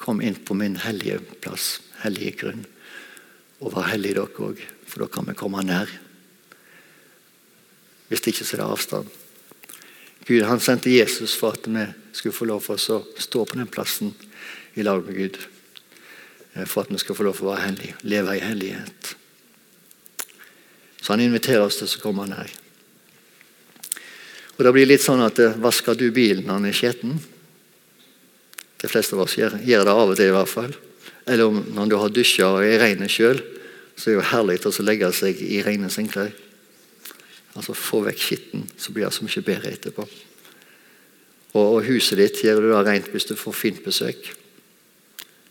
Kom 0.00 0.22
inn 0.24 0.34
på 0.34 0.56
min 0.56 0.78
hellige 0.80 1.20
plass, 1.44 1.76
hellige 2.00 2.38
grunn. 2.40 2.64
Og 3.60 3.74
vær 3.74 3.90
hellige 3.92 4.16
dere 4.16 4.46
òg, 4.48 4.62
for 4.88 5.04
da 5.04 5.10
kan 5.12 5.28
vi 5.28 5.36
komme 5.36 5.62
nær. 5.62 5.92
Hvis 8.08 8.24
ikke 8.26 8.42
så 8.42 8.56
er 8.56 8.62
det 8.62 8.70
avstand. 8.72 9.12
Gud 10.26 10.46
han 10.48 10.62
sendte 10.64 10.92
Jesus 10.92 11.36
for 11.36 11.54
at 11.54 11.68
vi 11.68 11.84
skulle 12.16 12.34
få 12.34 12.48
lov 12.48 12.64
for 12.64 12.80
oss 12.80 12.88
å 12.92 13.02
stå 13.20 13.44
på 13.44 13.60
den 13.60 13.70
plassen 13.70 14.14
i 14.74 14.84
lag 14.86 15.04
med 15.04 15.16
Gud. 15.20 15.38
Eh, 16.54 16.64
for 16.64 16.82
at 16.82 16.90
vi 16.90 16.98
skal 16.98 17.18
få 17.18 17.28
lov 17.28 17.36
for 17.38 17.50
å 17.50 17.54
være 17.54 17.68
hellige, 17.68 18.00
leve 18.08 18.36
i 18.38 18.42
hellighet. 18.44 19.14
Så 21.00 21.12
han 21.14 21.22
inviterer 21.24 21.64
oss 21.64 21.78
til 21.80 21.88
å 21.92 22.02
komme 22.02 22.26
nær. 22.30 22.50
Og 24.60 24.66
Det 24.66 24.72
blir 24.76 24.88
litt 24.90 25.00
sånn 25.00 25.22
at 25.24 25.38
eh, 25.40 25.56
Vasker 25.56 25.96
du 25.96 26.10
bilen 26.12 26.44
når 26.44 26.58
den 26.58 26.68
er 26.68 26.76
skitten? 26.76 27.14
De 28.80 28.88
fleste 28.92 29.16
av 29.16 29.22
oss 29.24 29.38
gjør, 29.38 29.56
gjør 29.64 29.86
det 29.88 29.94
av 29.94 30.12
og 30.12 30.18
til, 30.18 30.28
i 30.28 30.34
hvert 30.34 30.52
fall. 30.52 30.74
Eller 31.24 31.48
om, 31.48 31.62
når 31.72 31.88
du 31.88 31.96
har 31.96 32.12
dusja 32.12 32.50
og 32.52 32.64
er 32.64 32.76
regnet 32.82 33.12
sjøl, 33.12 33.40
så 33.96 34.10
er 34.10 34.12
det 34.12 34.18
jo 34.18 34.26
herlig 34.34 34.58
å 34.68 34.84
legge 34.84 35.10
seg 35.16 35.40
i 35.46 35.62
rene 35.64 35.88
sengeklær. 35.92 36.36
Altså 37.56 37.76
Få 37.76 38.02
vekk 38.04 38.20
skitten, 38.20 38.68
så 38.76 38.92
blir 38.92 39.08
det 39.08 39.14
så 39.16 39.24
mye 39.24 39.44
bedre 39.48 39.72
etterpå. 39.72 40.06
Og, 41.54 41.64
og 41.64 41.80
huset 41.88 42.20
ditt 42.20 42.44
gjør 42.44 42.60
du 42.60 42.70
da 42.74 42.84
rent 42.84 43.08
hvis 43.14 43.30
du 43.32 43.34
får 43.40 43.56
fint 43.56 43.80
besøk. 43.84 44.28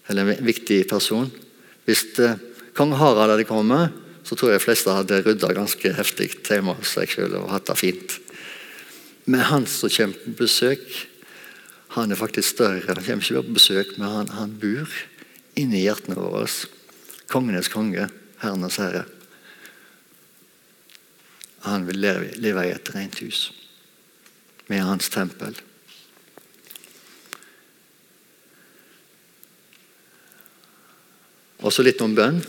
Eller 0.10 0.36
en 0.38 0.45
viktig 0.45 0.84
person. 0.89 1.34
Hvis 1.89 2.06
eh, 2.22 2.38
kong 2.78 2.93
Harald 2.93 3.34
hadde 3.34 3.50
kommet, 3.50 3.98
så 4.22 4.38
tror 4.38 4.54
jeg 4.54 4.62
de 4.62 4.67
fleste 4.69 4.93
hadde 4.93 5.24
rydda 5.26 5.54
ganske 5.58 5.98
heftig 5.98 6.36
hjemme 6.45 6.78
hos 6.78 6.93
seg 6.93 7.10
sjøl 7.10 7.39
og 7.41 7.50
hatt 7.58 7.74
det 7.74 7.82
fint. 7.82 8.19
Men 9.29 9.45
han 9.45 9.65
som 9.69 9.91
kommer 9.93 10.17
på 10.17 10.31
besøk, 10.39 10.85
han 11.93 12.09
er 12.09 12.17
faktisk 12.17 12.55
større. 12.55 12.81
Han 12.87 13.03
kommer 13.05 13.21
ikke 13.21 13.35
bare 13.37 13.45
på 13.45 13.57
besøk, 13.59 13.91
men 13.99 14.09
han, 14.09 14.29
han 14.33 14.55
bor 14.57 14.93
inni 15.59 15.83
hjertene 15.83 16.17
våre. 16.17 16.47
Kongenes 17.29 17.69
konge, 17.69 18.07
herrenes 18.41 18.79
herre. 18.81 19.03
Han 21.67 21.85
vil 21.85 21.99
leve, 22.01 22.31
leve 22.41 22.63
i 22.65 22.71
et 22.73 22.89
rent 22.95 23.19
hus 23.21 23.49
med 24.69 24.81
hans 24.85 25.11
tempel. 25.13 25.53
Og 31.59 31.75
så 31.75 31.85
litt 31.85 32.01
om 32.01 32.17
bønn. 32.17 32.41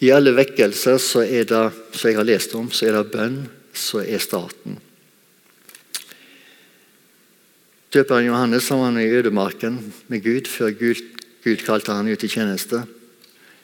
I 0.00 0.12
alle 0.16 0.32
vekkelser 0.36 0.96
er 0.96 0.98
som 1.04 2.08
jeg 2.08 2.16
har 2.16 2.28
lest 2.28 2.56
om, 2.56 2.72
så 2.72 2.88
er 2.88 3.00
det 3.02 3.12
bønn 3.12 3.38
som 3.76 4.00
er 4.00 4.22
starten. 4.22 4.80
Døperen 7.94 8.26
Johannes 8.26 8.68
han 8.74 8.96
i 8.98 9.06
ødemarken 9.06 9.76
med 10.10 10.22
Gud 10.24 10.48
før 10.50 10.72
Gud, 10.74 10.98
Gud 11.44 11.60
kalte 11.62 11.94
han 11.94 12.08
ut 12.10 12.24
i 12.26 12.30
tjeneste. 12.32 12.80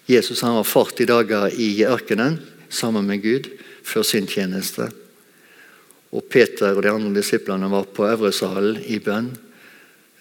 Jesus 0.06 0.44
han 0.46 0.54
var 0.54 0.68
40 0.70 1.08
dager 1.10 1.50
i 1.50 1.82
ørkenen 1.82 2.36
sammen 2.70 3.08
med 3.08 3.24
Gud 3.24 3.48
før 3.82 4.04
sin 4.06 4.28
tjeneste. 4.30 4.86
Og 6.14 6.28
Peter 6.30 6.76
og 6.76 6.84
de 6.84 6.92
andre 6.92 7.10
disiplene 7.18 7.70
var 7.72 7.88
på 7.90 8.06
øvresalen 8.06 8.78
i 8.86 9.00
bønn 9.02 9.32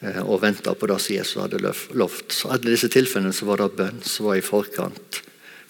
eh, 0.02 0.22
og 0.24 0.42
venta 0.42 0.74
på 0.74 0.90
det 0.90 0.98
som 1.02 1.16
Jesus 1.16 1.42
hadde 1.44 1.62
lovt. 1.62 2.34
Så 2.34 2.50
alle 2.50 2.72
disse 2.72 2.90
tilfellene 2.90 3.34
så 3.34 3.46
var 3.46 3.62
det 3.62 3.76
bønn 3.78 4.00
som 4.02 4.30
var 4.30 4.40
i 4.40 4.46
forkant 4.46 5.20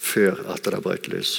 før 0.00 0.46
at 0.54 0.64
det 0.64 0.80
brøt 0.80 1.10
løs. 1.12 1.34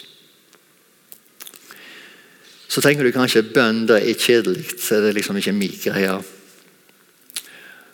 Så 2.69 2.81
tenker 2.85 3.09
du 3.09 3.13
kanskje 3.13 3.41
bønn 3.49 3.87
det 3.89 4.03
er 4.03 4.21
kjedelig, 4.21 4.67
så 4.77 4.99
er 4.99 5.07
det 5.07 5.15
liksom 5.17 5.41
ikke 5.41 5.55
min 5.57 5.73
greie. 5.81 6.19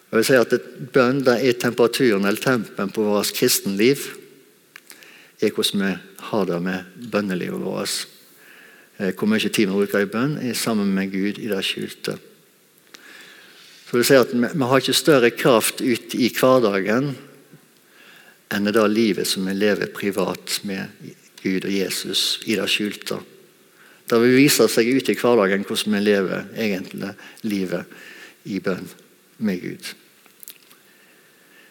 Jeg 0.08 0.22
vil 0.22 0.24
si 0.24 0.36
at 0.39 0.54
Bønn 0.96 1.20
er 1.28 1.58
temperaturen 1.60 2.24
eller 2.24 2.39
tempen 2.39 2.91
på 2.96 3.04
vårt 3.04 3.34
kristenliv. 3.36 4.13
er 5.41 5.52
hvordan 5.52 5.82
vi 5.84 5.98
har 6.30 6.46
det 6.46 6.62
med 6.63 6.84
bønnelivet 7.12 7.60
vårt. 7.60 8.08
Hvor 8.98 9.28
mye 9.28 9.50
tid 9.50 9.67
vi 9.67 9.74
bruker 9.74 10.00
i 10.00 10.10
bønn, 10.10 10.38
er 10.38 10.54
sammen 10.54 10.93
med 10.96 11.12
Gud 11.12 11.38
i 11.38 11.48
det 11.48 11.63
skjulte. 11.63 12.17
Så 13.86 13.93
vil 13.93 14.06
si 14.06 14.15
at 14.15 14.32
vi, 14.34 14.63
har 14.63 14.80
ikke 14.80 14.93
større 14.93 15.30
kraft 15.30 15.82
ut 15.82 16.15
i 16.15 16.30
hverdagen 16.34 17.12
enn 18.50 18.63
det 18.63 18.88
livet 18.89 19.28
som 19.28 19.46
vi 19.46 19.54
lever 19.54 19.91
privat 19.91 20.62
med 20.63 20.88
Gud 21.43 21.65
og 21.65 21.72
Jesus 21.72 22.39
i 22.48 22.56
det 22.56 22.70
skjulte. 22.72 23.20
Det 24.08 24.22
vil 24.24 24.39
vise 24.39 24.70
seg 24.72 24.88
ute 24.88 25.12
i 25.12 25.20
hverdagen 25.20 25.67
hvordan 25.67 26.00
vi 26.00 26.02
lever 26.02 26.48
egentlig 26.56 27.12
livet 27.43 28.00
i 28.48 28.63
bønn 28.63 28.88
med 29.38 29.62
Gud. 29.62 29.91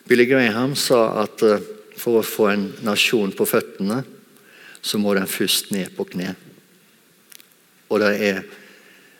Billy 0.06 0.26
Graham 0.30 0.76
sa 0.78 1.22
at 1.24 1.42
eh, 1.42 1.64
for 1.96 2.20
å 2.20 2.26
få 2.26 2.50
en 2.52 2.68
nasjon 2.86 3.32
på 3.34 3.46
føttene, 3.48 4.02
så 4.82 5.00
må 5.02 5.16
den 5.16 5.26
først 5.26 5.72
ned 5.74 5.90
på 5.96 6.04
kne. 6.12 6.34
Og 7.90 8.02
det 8.02 8.12
er 8.22 8.42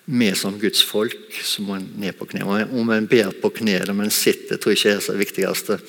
vi 0.06 0.28
som 0.38 0.58
Guds 0.60 0.84
folk 0.86 1.34
som 1.42 1.66
må 1.66 1.80
ned 1.80 2.14
på 2.18 2.28
kne. 2.30 2.44
Om 2.46 2.92
en 2.94 3.08
ber 3.10 3.32
på 3.40 3.50
kne 3.56 3.80
eller 3.80 3.96
om 3.96 4.04
en 4.04 4.14
sitter, 4.14 4.60
tror 4.60 4.76
jeg 4.76 4.84
ikke 4.84 4.94
er 4.94 5.08
det 5.08 5.22
viktigste 5.24 5.80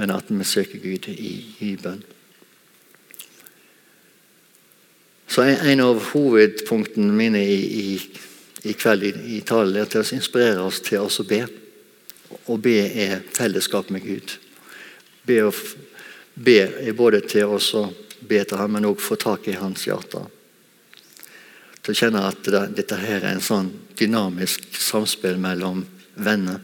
men 0.00 0.14
at 0.16 0.30
vi 0.32 0.44
søker 0.48 0.80
Gud 0.80 1.10
i, 1.12 1.34
i 1.60 1.74
bønn. 1.76 2.00
Så 5.28 5.44
En 5.44 5.82
av 5.84 6.00
hovedpunktene 6.14 7.12
mine 7.12 7.42
i, 7.44 7.58
i, 7.82 8.22
i 8.64 8.72
kveld 8.74 9.04
i, 9.04 9.12
i 9.36 9.40
talen 9.46 9.76
er 9.76 9.90
til 9.92 10.00
å 10.00 10.16
inspirere 10.16 10.64
oss 10.64 10.80
til 10.86 11.04
å 11.04 11.26
be. 11.28 11.42
Å 12.30 12.56
be 12.60 12.76
er 12.86 13.20
fellesskap 13.34 13.90
med 13.90 14.04
Gud. 14.06 14.36
Be, 15.26 15.42
be 16.34 16.58
er 16.86 16.96
både 16.96 17.22
til 17.26 17.56
å 17.56 17.84
be 18.20 18.42
til 18.44 18.60
ham, 18.60 18.76
men 18.76 18.88
òg 18.88 19.00
få 19.02 19.18
tak 19.20 19.48
i 19.50 19.58
hans 19.58 19.86
hjerte. 19.88 20.22
Til 21.80 21.94
å 21.94 21.98
kjenne 21.98 22.24
at 22.28 22.42
det, 22.44 22.64
dette 22.76 22.98
her 23.00 23.22
er 23.22 23.34
en 23.34 23.44
sånn 23.44 23.70
dynamisk 23.98 24.66
samspill 24.76 25.40
mellom 25.40 25.82
venner. 26.20 26.60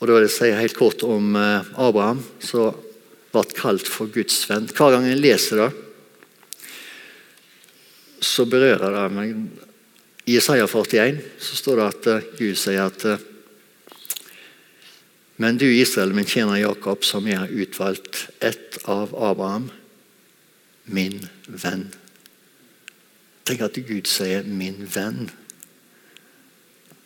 Og 0.00 0.08
da 0.08 0.16
vil 0.16 0.24
jeg 0.24 0.32
si 0.32 0.52
helt 0.56 0.78
kort 0.78 1.02
om 1.04 1.34
eh, 1.36 1.72
Abraham, 1.76 2.22
som 2.40 2.76
ble 3.30 3.42
kalt 3.56 3.88
for 3.88 4.08
Guds 4.12 4.42
venn. 4.48 4.68
Hver 4.72 4.96
gang 4.96 5.06
jeg 5.08 5.20
leser 5.20 5.60
det, 5.60 5.70
så 8.24 8.46
berører 8.48 8.96
det 8.96 9.04
meg. 9.16 9.34
I 10.30 10.36
Isaiah 10.36 10.66
41 10.66 11.18
så 11.38 11.56
står 11.56 11.76
det 11.76 11.84
at 11.90 12.06
eh, 12.06 12.26
Gud 12.38 12.58
sier 12.58 12.84
at 12.86 13.04
eh, 13.08 13.22
Men 15.42 15.56
du, 15.58 15.64
Israel, 15.66 16.12
min 16.14 16.28
tjener 16.28 16.60
Jakob, 16.60 17.02
som 17.04 17.26
jeg 17.26 17.38
har 17.40 17.48
utvalgt, 17.48 18.28
ett 18.38 18.76
av 18.84 19.14
Abraham, 19.16 19.70
min 20.84 21.24
venn. 21.48 21.86
Tenk 23.48 23.64
at 23.64 23.78
Gud 23.88 24.06
sier 24.06 24.44
'min 24.44 24.84
venn'. 24.84 25.30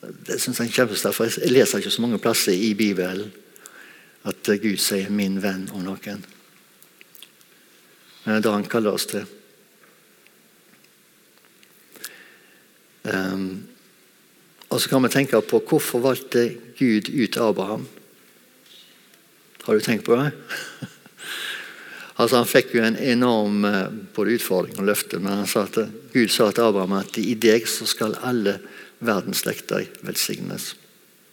Det 0.03 0.41
synes 0.41 0.59
jeg 0.59 0.69
er 0.69 0.73
kjempesterkt, 0.73 1.15
for 1.17 1.25
Jeg 1.25 1.53
leser 1.53 1.79
ikke 1.79 1.95
så 1.95 2.03
mange 2.03 2.19
plasser 2.19 2.53
i 2.53 2.75
Bibelen 2.75 3.33
at 4.25 4.43
Gud 4.43 4.77
sier 4.77 5.09
'min 5.11 5.39
venn' 5.43 5.71
om 5.73 5.87
noen. 5.87 6.27
Men 8.25 8.35
det 8.35 8.37
er 8.37 8.41
det 8.41 8.53
han 8.53 8.69
kaller 8.69 8.99
oss 8.99 9.07
til. 9.07 9.27
Um, 13.05 13.67
og 14.73 14.81
så 14.81 14.89
kan 14.91 15.05
vi 15.05 15.13
tenke 15.13 15.39
på 15.45 15.61
hvorfor 15.69 16.03
valgte 16.03 16.49
Gud 16.79 17.11
ut 17.13 17.37
Abraham? 17.37 17.87
Har 19.65 19.75
du 19.75 19.81
tenkt 19.81 20.05
på 20.05 20.17
det? 20.17 20.33
altså 22.21 22.41
Han 22.41 22.49
fikk 22.49 22.75
jo 22.75 22.83
en 22.85 22.99
enorm 22.99 23.65
eh, 23.69 23.93
både 24.17 24.35
utfordring 24.39 24.81
og 24.81 24.89
løfte, 24.89 25.21
men 25.23 25.45
han 25.45 25.51
sa 25.51 25.67
at 25.69 25.79
Gud 26.13 26.33
sa 26.33 26.51
til 26.51 26.67
Abraham 26.67 26.99
at 26.99 27.19
i 27.21 27.37
deg 27.39 27.69
så 27.71 27.87
skal 27.89 28.19
alle 28.25 28.59
verdensslekter 29.05 29.87
velsignes. 30.05 30.73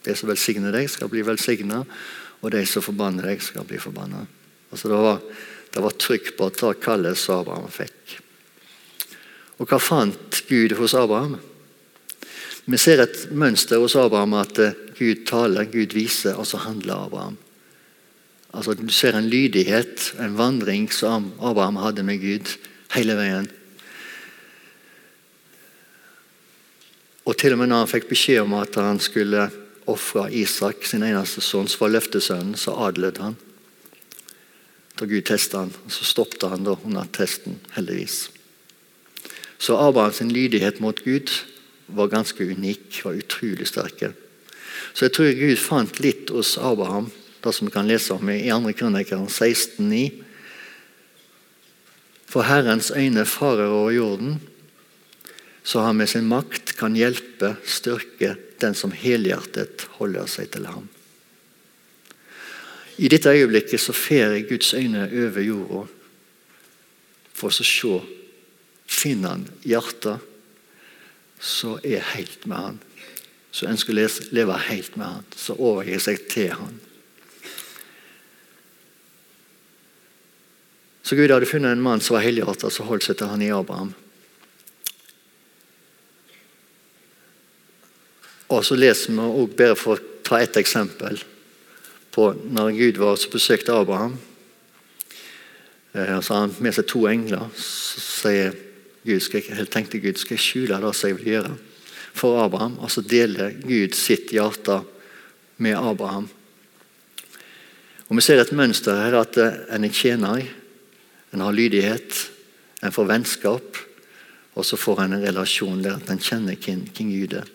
De 0.05 0.15
som 0.17 0.29
velsigner 0.29 0.73
deg, 0.75 0.89
skal 0.89 1.11
bli 1.11 1.23
velsigna, 1.25 1.83
og 2.41 2.53
de 2.53 2.63
som 2.65 2.83
forbanner 2.85 3.31
deg, 3.31 3.43
skal 3.43 3.65
bli 3.67 3.79
forbanna. 3.81 4.25
Altså, 4.71 4.89
det, 4.89 4.97
var, 4.97 5.21
det 5.73 5.83
var 5.83 5.97
trykk 5.97 6.35
på 6.37 6.47
å 6.47 6.55
ta 6.61 6.73
kallet 6.77 7.19
som 7.19 7.41
Abraham 7.41 7.69
fikk. 7.71 8.19
Og 9.61 9.69
hva 9.69 9.77
fant 9.81 10.43
Gud 10.49 10.73
hos 10.79 10.95
Abraham? 10.97 11.37
Vi 12.65 12.77
ser 12.77 13.01
et 13.01 13.23
mønster 13.33 13.81
hos 13.81 13.95
Abraham 13.97 14.35
at 14.37 14.59
eh, 14.61 14.75
Gud 14.97 15.23
taler, 15.25 15.65
Gud 15.65 15.95
viser, 15.97 16.37
og 16.37 16.45
så 16.45 16.61
handler 16.61 17.07
Abraham. 17.07 17.37
Altså, 18.53 18.75
du 18.77 18.91
ser 18.93 19.17
en 19.17 19.29
lydighet, 19.31 20.11
en 20.19 20.37
vandring 20.37 20.91
som 20.93 21.31
Abraham 21.41 21.79
hadde 21.81 22.03
med 22.05 22.21
Gud 22.21 22.53
hele 22.93 23.15
veien. 23.17 23.47
Og 27.25 27.37
til 27.37 27.55
og 27.55 27.61
med 27.61 27.71
når 27.71 27.85
han 27.85 27.91
fikk 27.93 28.09
beskjed 28.11 28.43
om 28.43 28.57
at 28.59 28.75
han 28.77 28.99
skulle 29.01 29.47
ofre 29.89 30.27
Isak, 30.35 30.85
sin 30.85 31.05
eneste 31.05 31.41
sønn, 31.41 31.69
som 31.69 31.85
var 31.85 31.95
løftesønnen, 31.95 32.57
så 32.59 32.75
adlød 32.85 33.21
han. 33.23 33.37
Da 34.99 35.07
Gud 35.09 35.25
testa 35.25 35.63
han, 35.63 35.73
så 35.89 36.05
stoppet 36.05 36.45
han 36.51 36.67
da 36.67 36.75
under 36.85 37.07
testen, 37.15 37.57
heldigvis. 37.73 38.27
Så 39.61 39.77
Abrahams 39.77 40.21
lydighet 40.29 40.81
mot 40.81 41.01
Gud 41.05 41.31
var 41.95 42.11
ganske 42.11 42.45
unik, 42.45 43.01
var 43.05 43.17
utrolig 43.19 43.67
sterke. 43.69 44.11
Så 44.93 45.07
jeg 45.07 45.15
tror 45.15 45.31
Gud 45.37 45.59
fant 45.61 45.99
litt 46.03 46.31
hos 46.33 46.57
Abraham, 46.57 47.09
det 47.41 47.53
som 47.55 47.67
vi 47.67 47.73
kan 47.73 47.87
lese 47.89 48.13
om 48.13 48.29
i 48.29 48.43
2. 48.49 48.73
krønikeren 48.77 49.27
16,9. 49.27 50.23
For 52.31 52.47
Herrens 52.47 52.91
øyne 52.95 53.25
farer 53.27 53.67
over 53.67 53.91
jorden, 53.91 54.39
så 55.63 55.83
han 55.85 55.97
med 55.99 56.09
sin 56.09 56.29
makt 56.29 56.75
kan 56.79 56.95
hjelpe, 56.97 57.55
styrke 57.67 58.35
den 58.61 58.75
som 58.77 58.93
helhjertet 58.95 59.85
holder 59.97 60.29
seg 60.29 60.49
til 60.53 60.65
ham. 60.69 60.87
I 63.01 63.09
dette 63.09 63.33
øyeblikket 63.33 63.81
så 63.81 63.93
fer 63.95 64.37
Guds 64.49 64.73
øyne 64.77 65.07
over 65.09 65.41
jorda 65.41 65.85
for 67.33 67.49
å 67.49 67.65
se 67.65 68.01
Finner 68.91 69.37
han 69.37 69.45
hjertet, 69.63 70.19
så 71.41 71.79
er 71.83 72.05
helt 72.13 72.45
med 72.45 72.57
han. 72.57 72.79
Så 73.51 73.67
ønsker 73.67 73.97
å 73.97 74.07
leve 74.31 74.57
helt 74.69 74.95
med 74.95 75.07
han. 75.07 75.25
Så 75.35 75.57
overgir 75.57 75.99
seg 75.99 76.21
til 76.29 76.53
han. 76.53 76.77
Så 81.01 81.17
Gud 81.17 81.33
hadde 81.33 81.49
funnet 81.49 81.73
en 81.73 81.81
mann 81.83 81.99
som 81.99 82.15
var 82.15 82.23
helhjertet, 82.23 82.69
som 82.71 82.87
holdt 82.87 83.03
seg 83.07 83.17
til 83.19 83.27
han 83.33 83.41
i 83.43 83.49
Abraham. 83.51 83.89
Og 88.51 88.63
så 88.67 88.77
leser 88.77 89.15
vi 89.15 89.25
også 89.25 89.57
bare 89.57 89.79
for 89.79 89.97
å 89.97 90.09
ta 90.27 90.39
ett 90.39 90.59
eksempel 90.59 91.17
på 92.11 92.31
når 92.51 92.75
Gud 92.77 92.99
var 93.01 93.15
og 93.15 93.33
besøkte 93.33 93.75
Abraham. 93.75 94.19
Eh, 95.93 96.19
så 96.19 96.33
har 96.33 96.45
han 96.45 96.55
med 96.59 96.75
seg 96.75 96.87
to 96.87 97.05
engler. 97.09 97.49
Så 97.57 98.03
sier 98.03 98.55
Gud, 99.05 99.19
skal 99.19 99.41
jeg, 99.41 99.67
tenkte 99.73 100.01
Gud 100.01 100.19
skal 100.21 100.37
jeg 100.37 100.45
skjule 100.45 100.81
det 100.81 100.93
som 100.95 101.09
jeg 101.09 101.17
vil 101.19 101.31
gjøre 101.33 101.55
for 102.13 102.43
Abraham. 102.43 102.77
Og 102.79 102.91
så 102.91 103.01
deler 103.01 103.55
Gud 103.63 103.95
sitt 103.97 104.33
hjerte 104.35 104.81
med 105.61 105.77
Abraham. 105.77 106.29
Og 108.09 108.17
Vi 108.17 108.21
ser 108.21 108.41
et 108.41 108.51
mønster 108.51 108.97
her 108.99 109.15
at 109.21 109.37
en 109.39 109.87
er 109.87 109.95
tjener, 109.95 110.43
en 111.31 111.39
har 111.39 111.55
lydighet, 111.55 112.29
en 112.83 112.91
får 112.91 113.07
vennskap, 113.07 113.77
og 114.51 114.65
så 114.67 114.77
får 114.77 115.05
en 115.05 115.13
en 115.13 115.23
relasjon 115.23 115.81
der 115.81 115.95
at 115.95 116.09
en 116.11 116.19
kjenner 116.19 116.59
hvem 116.59 116.87
Gud 116.91 117.33
er. 117.39 117.47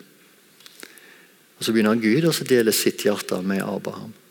Og 1.58 1.64
Så 1.64 1.72
begynner 1.72 1.94
Gud 2.00 2.24
å 2.24 2.44
dele 2.44 2.72
sitt 2.72 3.04
hjerte 3.04 3.42
med 3.42 3.62
Abraham. 3.62 4.12
Eh, 4.12 4.22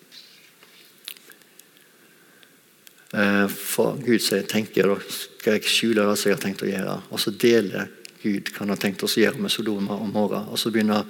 for 3.51 3.99
Gud 4.01 4.23
sier, 4.23 4.43
tenker 4.49 4.89
da 4.89 4.95
skal 5.05 5.59
jeg 5.59 5.69
skjule 5.69 6.03
det 6.07 6.17
jeg 6.25 6.33
har 6.35 6.41
tenkt 6.41 6.63
å 6.65 6.69
gjøre. 6.69 6.95
Og 7.13 7.21
så 7.21 7.31
deler 7.31 7.91
Gud 8.23 8.49
hva 8.49 8.63
han 8.63 8.73
har 8.73 8.81
tenkt 8.81 9.03
å 9.05 9.09
gjøre 9.09 9.41
med 9.41 9.53
Sodoma 9.53 9.97
og 10.01 10.09
Mora. 10.09 10.41
Og 10.49 10.57
så 10.59 10.71
begynner 10.73 11.05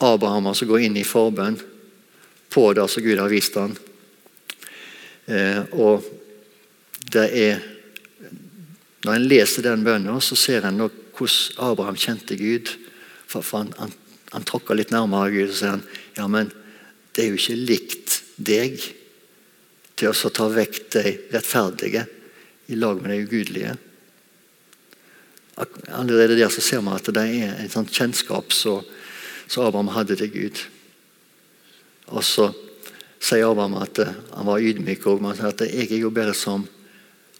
Abraham 0.00 0.48
å 0.48 0.54
gå 0.54 0.80
inn 0.80 0.96
i 0.96 1.04
forbønn 1.04 1.58
på 2.50 2.64
det 2.74 2.86
som 2.88 3.04
Gud 3.04 3.20
har 3.20 3.30
vist 3.30 3.58
ham. 3.60 3.74
Eh, 5.28 5.60
og 5.76 6.06
det 7.12 7.28
er 7.36 7.60
Når 9.00 9.14
en 9.16 9.28
leser 9.30 9.64
den 9.64 9.80
bønnen, 9.80 10.20
så 10.20 10.36
ser 10.36 10.66
en 10.68 10.76
hvordan 10.76 11.54
Abraham 11.56 11.96
kjente 11.96 12.36
Gud. 12.36 12.68
For 13.24 13.40
han, 13.56 13.70
han, 13.78 13.94
han 14.34 14.44
tråkker 14.44 14.76
litt 14.76 14.92
nærmere 14.92 15.30
Gud 15.32 15.54
og 15.54 15.56
sier 15.56 15.72
han, 15.72 15.84
ja, 16.18 16.26
men 16.28 16.50
det 17.16 17.24
er 17.24 17.30
jo 17.30 17.38
ikke 17.40 17.56
likt 17.56 18.18
deg 18.36 18.76
til 20.00 20.10
å 20.10 20.32
ta 20.34 20.48
vekk 20.50 20.80
de 20.96 21.14
rettferdige 21.34 22.06
i 22.70 22.78
lag 22.78 23.00
med 23.02 23.12
de 23.12 23.22
ugudelige. 23.26 23.76
Allerede 25.92 26.38
der 26.38 26.48
så 26.52 26.62
ser 26.64 26.80
man 26.80 26.96
at 26.96 27.08
det 27.12 27.22
er 27.22 27.58
en 27.60 27.72
sånn 27.72 27.88
kjennskap 27.90 28.54
som 28.56 28.84
Abraham 29.60 29.92
hadde 29.92 30.16
til 30.16 30.32
Gud. 30.32 30.62
Og 32.10 32.24
så 32.24 32.48
sier 33.20 33.50
Abraham 33.50 33.76
at 33.82 34.00
eh, 34.00 34.14
han 34.34 34.48
var 34.48 34.64
ydmyk 34.64 35.06
òg. 35.06 35.22
sier 35.36 35.52
at 35.52 35.60
'jeg 35.60 35.92
er 35.92 36.00
jo 36.00 36.10
bare 36.10 36.34
som 36.34 36.68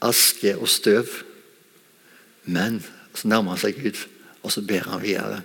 aske 0.03 0.57
og 0.57 0.69
støv'. 0.69 1.25
Men 2.45 2.83
så 3.15 3.29
nærmer 3.29 3.51
han 3.51 3.59
seg 3.59 3.83
Gud, 3.83 3.97
og 4.43 4.53
så 4.53 4.61
ber 4.61 4.89
han 4.91 5.03
videre. 5.03 5.43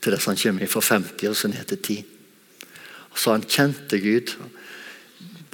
Til 0.00 0.12
dess 0.12 0.26
han 0.26 0.36
kommer 0.36 0.66
fra 0.66 0.80
50 0.80 1.28
og 1.28 1.36
så 1.36 1.48
ned 1.48 1.64
til 1.64 1.78
10. 1.78 2.04
Så 3.14 3.30
han 3.30 3.42
kjente 3.42 4.00
Gud. 4.00 4.34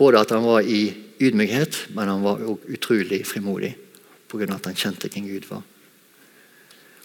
Både 0.01 0.21
at 0.23 0.31
han 0.33 0.47
var 0.47 0.65
i 0.65 0.95
ydmykhet, 1.21 1.77
men 1.93 2.09
han 2.09 2.23
var 2.25 2.41
også 2.41 2.73
utrolig 2.73 3.21
frimodig 3.29 3.75
pga. 4.31 4.55
at 4.55 4.71
han 4.71 4.75
kjente 4.79 5.11
hvem 5.13 5.27
Gud 5.29 5.49
var. 5.51 5.63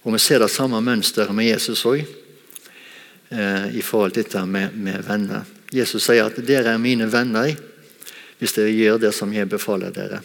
Og 0.05 0.13
Vi 0.13 0.19
ser 0.19 0.39
det 0.39 0.51
samme 0.51 0.79
mønsteret 0.81 1.35
med 1.35 1.49
Jesus 1.49 1.83
òg, 1.85 2.05
eh, 3.31 3.75
i 3.75 3.81
forhold 3.81 4.13
til 4.13 4.23
dette 4.23 4.45
med, 4.45 4.71
med 4.73 5.03
venner. 5.03 5.43
Jesus 5.73 6.05
sier 6.05 6.25
at 6.25 6.37
'dere 6.37 6.73
er 6.73 6.77
mine 6.77 7.11
venner 7.11 7.55
hvis 8.39 8.53
dere 8.53 8.71
gjør 8.71 8.99
det 8.99 9.13
som 9.13 9.33
jeg 9.33 9.49
befaler 9.49 9.91
dere'. 9.91 10.23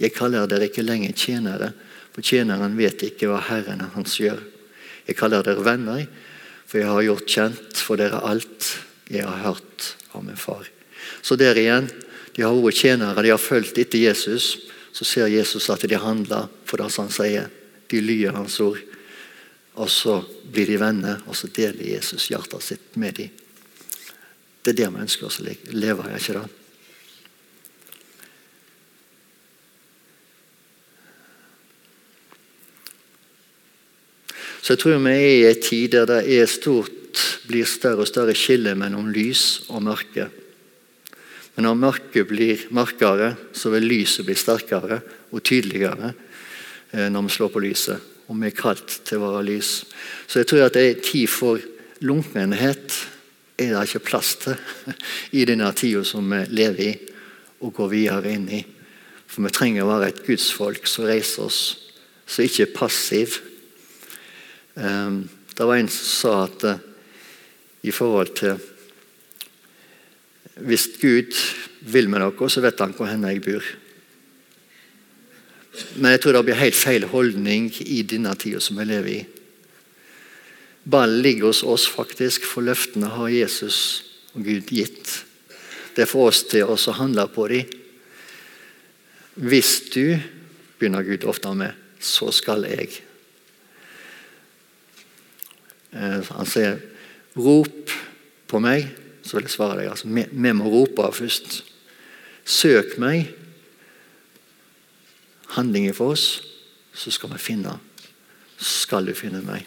Jeg 0.00 0.14
kaller 0.14 0.46
dere 0.46 0.66
ikke 0.66 0.82
lenger 0.82 1.12
tjenere, 1.12 1.72
for 2.12 2.22
tjeneren 2.22 2.76
vet 2.76 3.02
ikke 3.02 3.28
hva 3.28 3.40
Herren 3.40 3.80
hans 3.94 4.16
gjør. 4.16 4.40
Jeg 5.06 5.16
kaller 5.16 5.42
dere 5.42 5.64
venner, 5.64 6.06
for 6.66 6.78
jeg 6.78 6.86
har 6.86 7.02
gjort 7.02 7.26
kjent 7.26 7.76
for 7.76 7.96
dere 7.96 8.22
alt 8.24 8.78
jeg 9.10 9.22
har 9.22 9.42
hørt 9.44 9.96
av 10.14 10.24
min 10.24 10.36
far. 10.36 10.66
Så 11.22 11.36
der 11.36 11.58
igjen, 11.58 11.90
de 12.36 12.44
har 12.44 12.54
vært 12.56 12.82
tjenere, 12.82 13.24
de 13.24 13.32
har 13.32 13.42
fulgt 13.42 13.78
etter 13.78 14.00
Jesus. 14.00 14.56
Så 14.92 15.06
ser 15.06 15.30
Jesus 15.30 15.68
at 15.70 15.84
de 15.86 15.98
handler 15.98 16.48
for 16.66 16.80
det 16.80 16.90
han 16.96 17.12
sier. 17.14 17.50
De 17.90 18.00
lyder 18.00 18.36
hans 18.36 18.58
ord. 18.62 18.80
Og 19.80 19.90
så 19.90 20.20
blir 20.50 20.66
de 20.66 20.80
venner, 20.80 21.20
og 21.26 21.36
så 21.38 21.50
deler 21.50 21.94
Jesus 21.94 22.28
hjertet 22.30 22.64
sitt 22.64 22.96
med 23.00 23.18
dem. 23.20 23.30
Det 24.60 24.74
er 24.74 24.80
det 24.82 24.88
vi 24.92 25.04
ønsker 25.04 25.28
oss 25.28 25.40
å 25.40 25.46
leve 25.72 26.08
er 26.08 26.18
ikke 26.18 26.36
det? 26.36 26.48
Så 34.60 34.74
jeg 34.74 34.82
tror 34.82 35.00
vi 35.00 35.12
er 35.14 35.30
i 35.30 35.46
en 35.48 35.62
tid 35.64 35.94
der 35.94 36.04
det 36.06 36.20
er 36.36 36.50
stort, 36.50 37.22
blir 37.48 37.66
større 37.66 38.04
og 38.04 38.10
større 38.10 38.36
skille 38.38 38.76
mellom 38.78 39.08
lys 39.10 39.64
og 39.72 39.82
mørke. 39.82 40.28
Men 41.60 41.66
når 41.68 41.76
mørket 41.76 42.24
blir 42.24 42.60
mørkere, 42.72 43.34
så 43.52 43.68
vil 43.74 43.84
lyset 43.84 44.24
bli 44.24 44.32
sterkere 44.32 44.96
og 45.28 45.42
tydeligere 45.44 46.08
eh, 46.08 47.10
når 47.12 47.26
vi 47.26 47.34
slår 47.34 47.50
på 47.52 47.60
lyset. 47.60 48.06
Og 48.32 48.38
vi 48.40 48.48
er 48.48 48.54
kalt 48.56 48.94
til 49.04 49.20
å 49.20 49.26
være 49.26 49.42
lys. 49.44 49.72
Så 50.24 50.40
jeg 50.40 50.48
tror 50.48 50.62
at 50.64 50.78
det 50.78 50.84
er 50.86 51.02
tid 51.04 51.28
for 51.28 51.60
lunkenhet 52.00 52.96
er 53.60 53.74
det 53.74 53.82
ikke 53.90 54.06
plass 54.06 54.30
til 54.40 54.56
i 55.36 55.44
denne 55.52 55.68
tida 55.76 56.00
som 56.08 56.32
vi 56.32 56.40
lever 56.48 56.80
i, 56.86 56.96
og 57.60 57.76
går 57.76 57.92
videre 57.92 58.32
inn 58.32 58.48
i. 58.56 58.64
For 59.28 59.44
vi 59.44 59.52
trenger 59.52 59.84
å 59.84 59.92
være 59.92 60.14
et 60.14 60.24
gudsfolk 60.30 60.88
som 60.88 61.10
reiser 61.12 61.44
oss, 61.44 61.60
som 62.24 62.48
ikke 62.48 62.70
er 62.70 62.76
passiv. 62.78 63.36
Um, 64.80 65.26
det 65.52 65.68
var 65.68 65.76
en 65.76 65.92
som 65.92 66.08
sa 66.08 66.36
at 66.48 66.70
uh, 66.72 66.80
i 67.84 67.92
forhold 67.92 68.32
til 68.40 68.69
Hvis 70.66 70.88
Gud 71.00 71.36
vil 71.80 72.10
med 72.12 72.22
noe, 72.22 72.48
så 72.50 72.62
vet 72.64 72.80
han 72.82 72.92
hvor 72.96 73.08
hen 73.08 73.24
jeg 73.28 73.42
bor. 73.44 73.64
Men 75.96 76.14
jeg 76.14 76.22
tror 76.22 76.36
det 76.36 76.46
blir 76.48 76.60
helt 76.60 76.76
feil 76.76 77.06
holdning 77.10 77.70
i 77.86 78.02
denne 78.04 78.34
tida 78.38 78.60
som 78.62 78.78
vi 78.80 78.86
lever 78.88 79.12
i. 79.14 79.20
Ballen 80.90 81.22
ligger 81.22 81.50
hos 81.50 81.62
oss, 81.62 81.86
faktisk, 81.88 82.46
for 82.48 82.64
løftene 82.66 83.12
har 83.14 83.32
Jesus 83.32 83.78
og 84.34 84.44
Gud 84.46 84.70
gitt. 84.72 85.12
Det 85.96 86.08
for 86.08 86.30
oss 86.30 86.42
til 86.48 86.70
å 86.70 86.96
handle 86.96 87.26
på 87.30 87.46
dem. 87.50 87.76
Hvis 89.40 89.72
du, 89.92 90.18
begynner 90.78 91.04
Gud 91.04 91.26
ofte 91.28 91.52
med, 91.54 91.76
så 92.00 92.30
skal 92.32 92.64
jeg. 92.68 93.02
Eh, 95.92 96.20
han 96.24 96.46
sier, 96.46 96.80
'Rop 97.36 97.90
på 98.48 98.58
meg', 98.58 98.88
så 99.22 99.36
vil 99.36 99.46
jeg 99.46 99.54
svare 99.54 99.78
deg. 99.80 99.90
Altså, 99.92 100.08
vi, 100.08 100.24
vi 100.30 100.52
må 100.56 100.70
rope 100.72 101.06
først. 101.14 101.60
Søk 102.44 102.96
meg. 103.02 103.30
Handlinger 105.56 105.96
for 105.96 106.14
oss, 106.14 106.42
så 106.94 107.10
skal 107.10 107.32
vi 107.34 107.42
finne. 107.42 107.74
Så 108.56 108.84
skal 108.86 109.08
du 109.08 109.14
finne 109.18 109.42
meg. 109.44 109.66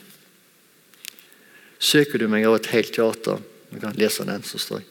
Søker 1.83 2.21
du 2.21 2.29
meg 2.31 2.45
av 2.47 2.55
et 2.55 2.69
helt 2.71 2.95
hjerte 2.95 3.39
Du 3.73 3.79
kan 3.81 3.95
lese 3.99 4.23
den 4.23 4.43
som 4.47 4.61
står. 4.61 4.83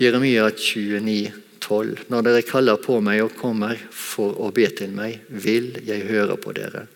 Jeremia 0.00 0.46
29, 0.50 1.32
12. 1.60 2.06
Når 2.08 2.24
dere 2.26 2.46
kaller 2.46 2.78
på 2.82 3.00
meg 3.02 3.20
og 3.24 3.36
kommer 3.38 3.78
for 3.90 4.38
å 4.42 4.50
be 4.54 4.66
til 4.78 4.94
meg, 4.94 5.24
vil 5.28 5.72
jeg 5.86 6.06
høre 6.08 6.38
på 6.40 6.54
dere. 6.56 6.86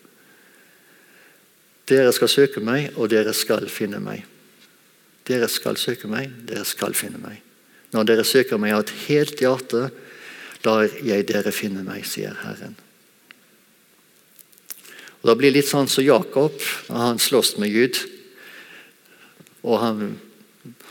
Dere 1.89 2.11
skal 2.15 2.31
søke 2.31 2.63
meg, 2.63 2.93
og 2.95 3.09
dere 3.11 3.33
skal 3.35 3.67
finne 3.71 4.01
meg. 4.03 4.25
Dere 5.29 5.49
skal 5.51 5.77
søke 5.77 6.09
meg, 6.09 6.31
dere 6.49 6.65
skal 6.65 6.95
finne 6.97 7.21
meg. 7.21 7.39
Når 7.93 8.05
dere 8.05 8.25
søker 8.25 8.61
meg 8.61 8.75
av 8.75 8.85
et 8.85 8.93
helt 9.07 9.41
hjerte, 9.41 9.89
lar 10.65 10.87
jeg 11.05 11.25
dere 11.29 11.53
finne 11.55 11.83
meg, 11.85 12.05
sier 12.07 12.35
Herren. 12.43 12.75
Og 15.19 15.29
Det 15.29 15.35
blir 15.39 15.53
litt 15.53 15.67
sånn 15.67 15.89
som 15.91 16.05
Jakob 16.05 16.55
han 16.87 17.19
slåss 17.19 17.57
med 17.59 17.73
Gud. 17.75 17.99
Og 19.67 19.79
han, 19.81 20.19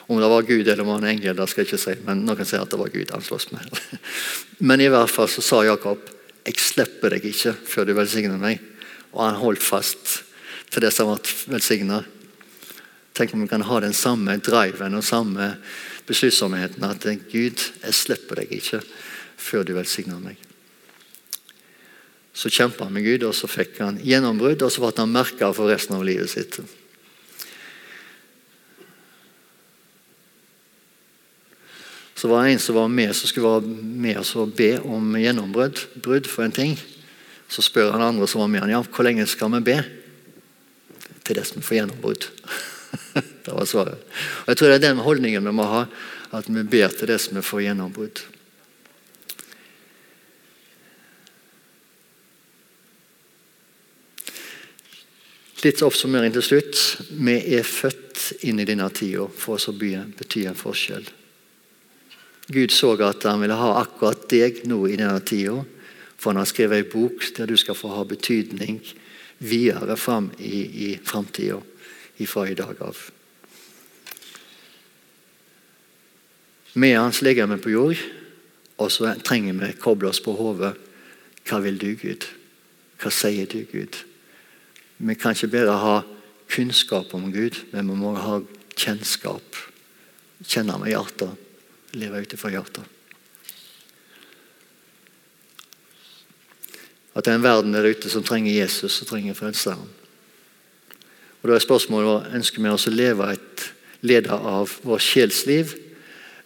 Om 0.08 0.20
det 0.20 0.28
var 0.28 0.42
Gud 0.48 0.68
eller 0.68 0.82
om 0.82 0.88
han 0.88 1.02
var 1.02 1.08
en 1.08 1.16
engel, 1.16 1.36
det 1.36 1.48
skal 1.48 1.64
jeg 1.64 1.68
ikke 1.68 1.82
si, 1.82 1.94
men 2.04 2.22
noen 2.24 2.46
sier 2.48 2.62
at 2.62 2.70
det 2.72 2.78
var 2.80 2.92
Gud 2.92 3.10
han 3.12 3.24
slåss 3.24 3.50
med. 3.52 3.80
Men 4.68 4.80
i 4.80 4.88
hvert 4.88 5.10
fall 5.12 5.28
så 5.28 5.42
sa 5.44 5.60
Jakob 5.66 6.00
jeg 6.48 6.56
slipper 6.64 7.12
deg 7.12 7.26
ikke 7.28 7.52
før 7.68 7.84
du 7.84 7.92
velsigner 7.92 8.40
meg. 8.40 8.62
Og 9.12 9.20
han 9.20 9.36
holdt 9.36 9.62
fast 9.62 10.22
til 10.72 10.84
det 10.84 10.94
som 10.96 11.10
ble 11.10 11.34
velsigna. 11.52 12.00
Tenk 13.18 13.34
om 13.34 13.40
vi 13.42 13.48
kan 13.50 13.64
ha 13.66 13.80
den 13.82 13.94
samme 13.98 14.36
driven 14.38 14.94
og 14.94 15.02
samme 15.02 15.56
besluttsomheten 16.06 16.84
at 16.86 17.02
Gud, 17.32 17.64
jeg 17.82 17.94
slipper 17.96 18.38
deg 18.38 18.52
ikke 18.60 18.78
før 19.38 19.64
du 19.66 19.72
velsigner 19.74 20.20
meg. 20.22 20.38
Så 22.30 22.52
kjempa 22.54 22.86
han 22.86 22.94
med 22.94 23.02
Gud, 23.02 23.24
og 23.26 23.34
så 23.34 23.50
fikk 23.50 23.80
han 23.82 23.98
gjennombrudd, 24.06 24.62
og 24.62 24.70
så 24.70 24.84
ble 24.84 24.92
han 25.00 25.10
merka 25.10 25.50
for 25.50 25.66
resten 25.66 25.96
av 25.98 26.06
livet 26.06 26.30
sitt. 26.30 26.60
Så 32.14 32.30
var 32.30 32.46
det 32.46 32.54
en 32.54 32.62
som 32.62 32.78
var 32.78 32.94
med 32.94 33.18
som 33.18 33.30
skulle 33.30 33.50
være 33.56 33.82
med 34.06 34.22
oss 34.22 34.36
og 34.38 34.54
be 34.58 34.76
om 34.78 35.18
gjennombrudd 35.18 35.82
brudd 36.06 36.30
for 36.30 36.46
en 36.46 36.54
ting. 36.54 36.78
Så 37.50 37.66
spør 37.66 37.96
han 37.96 38.10
andre 38.12 38.30
som 38.30 38.46
var 38.46 38.54
med 38.54 38.62
han, 38.62 38.76
ja, 38.78 38.82
hvor 38.86 39.10
lenge 39.10 39.26
skal 39.26 39.50
vi 39.58 39.64
be? 39.72 39.78
Til 41.26 41.42
dess 41.42 41.56
vi 41.58 41.66
får 41.66 41.82
gjennombrudd. 41.82 42.30
Det 43.44 43.54
var 43.54 43.64
svaret. 43.64 44.00
Og 44.44 44.48
Jeg 44.52 44.58
tror 44.58 44.68
det 44.68 44.78
er 44.80 44.88
den 44.90 45.04
holdningen 45.04 45.46
vi 45.48 45.54
må 45.56 45.66
ha, 45.68 45.86
at 46.36 46.48
vi 46.48 46.64
ber 46.64 46.92
til 46.92 47.08
det 47.08 47.20
som 47.22 47.38
vi 47.38 47.44
får 47.44 47.64
gjennombrudd. 47.64 48.20
Litt 55.64 55.80
oppsummering 55.82 56.30
til 56.36 56.44
slutt. 56.44 56.82
Vi 57.10 57.34
er 57.56 57.66
født 57.66 58.44
inn 58.46 58.60
i 58.62 58.66
denne 58.68 58.86
tida 58.94 59.26
for 59.26 59.58
å 59.58 59.74
bety 59.74 60.44
en 60.46 60.58
forskjell. 60.58 61.08
Gud 62.48 62.72
så 62.72 62.94
at 63.04 63.26
han 63.28 63.42
ville 63.42 63.56
ha 63.58 63.72
akkurat 63.82 64.28
deg 64.30 64.62
nå 64.70 64.84
i 64.88 64.96
denne 64.96 65.20
tida, 65.20 65.58
for 66.16 66.30
han 66.30 66.40
har 66.40 66.48
skrevet 66.48 66.84
en 66.84 66.92
bok 66.92 67.26
der 67.36 67.50
du 67.50 67.56
skal 67.60 67.76
få 67.76 67.90
ha 67.92 68.04
betydning 68.08 68.78
videre 69.38 69.96
fram 69.96 70.30
i, 70.38 70.62
i 70.88 70.88
framtida, 71.04 71.58
fra 72.26 72.48
i 72.48 72.56
dag 72.58 72.80
av. 72.82 72.98
Vi 76.78 76.90
er 76.90 77.00
hans 77.00 77.22
legeme 77.22 77.58
på 77.62 77.72
jord, 77.72 78.02
og 78.78 78.90
så 78.94 79.14
trenger 79.26 79.56
vi 79.58 79.70
å 79.72 79.80
koble 79.82 80.10
oss 80.10 80.20
på 80.22 80.34
hodet. 80.38 80.74
Hva 81.48 81.62
vil 81.64 81.78
du, 81.80 81.90
Gud? 81.98 82.26
Hva 82.98 83.10
sier 83.14 83.48
du, 83.50 83.62
Gud? 83.70 83.96
Vi 84.98 85.14
kan 85.18 85.34
ikke 85.34 85.50
bare 85.54 85.78
ha 85.78 85.96
kunnskap 86.50 87.14
om 87.14 87.30
Gud, 87.32 87.58
men 87.72 87.90
vi 87.90 87.98
må 87.98 88.14
ha 88.18 88.38
kjennskap. 88.78 89.58
Kjenne 90.44 90.78
med 90.78 90.92
hjertet. 90.92 91.34
Leve 91.98 92.22
ut 92.22 92.34
ifra 92.34 92.52
hjertet. 92.52 92.84
At 97.16 97.26
det 97.26 97.32
er 97.32 97.38
en 97.40 97.46
verden 97.46 97.74
der 97.74 97.88
ute 97.88 98.10
som 98.12 98.22
trenger 98.22 98.54
Jesus 98.54 99.00
og 99.02 99.08
trenger 99.10 99.34
Frelseren. 99.34 99.88
Og 101.42 101.48
Da 101.48 101.54
er 101.54 101.62
spørsmålet 101.62 102.34
ønsker 102.34 102.62
vi 102.62 102.72
oss 102.72 102.88
å 102.88 102.94
leve 102.94 103.32
et 103.32 103.68
leder 104.00 104.34
av 104.34 104.72
vår 104.82 105.02
sjelsliv, 105.02 105.74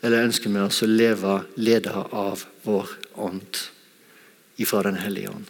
eller 0.02 0.26
ønsker 0.26 0.50
vi 0.52 0.60
oss 0.60 0.82
å 0.82 0.90
leve 0.90 1.42
leder 1.56 1.96
av 2.12 2.44
vår 2.64 2.88
ånd 3.16 3.60
ifra 4.60 4.82
Den 4.82 5.00
hellige 5.00 5.30
ånd. 5.30 5.48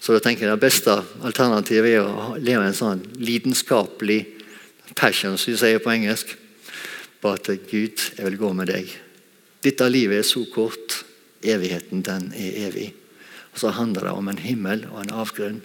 Så 0.00 0.14
da 0.14 0.22
tenker 0.22 0.46
jeg 0.46 0.54
Det 0.54 0.62
beste 0.62 0.92
alternativet 1.26 1.96
er 1.96 2.04
å 2.06 2.36
leve 2.38 2.66
en 2.66 2.76
sånn 2.76 3.02
lidenskapelig 3.18 4.20
passion, 4.94 5.38
som 5.38 5.52
de 5.52 5.58
sier 5.58 5.82
på 5.82 5.90
engelsk. 5.90 6.36
Bare 7.22 7.40
at 7.40 7.66
Gud, 7.70 7.98
jeg 8.14 8.24
vil 8.28 8.38
gå 8.38 8.52
med 8.54 8.70
deg. 8.70 8.92
Dette 9.64 9.88
livet 9.90 10.20
er 10.20 10.28
så 10.28 10.44
kort. 10.52 11.02
Evigheten, 11.42 12.02
den 12.02 12.30
er 12.38 12.68
evig. 12.68 12.92
Og 13.56 13.60
Så 13.60 13.70
handler 13.72 14.04
det 14.04 14.10
om 14.12 14.26
en 14.28 14.36
himmel 14.36 14.82
og 14.90 14.98
en 15.00 15.14
avgrunn 15.16 15.62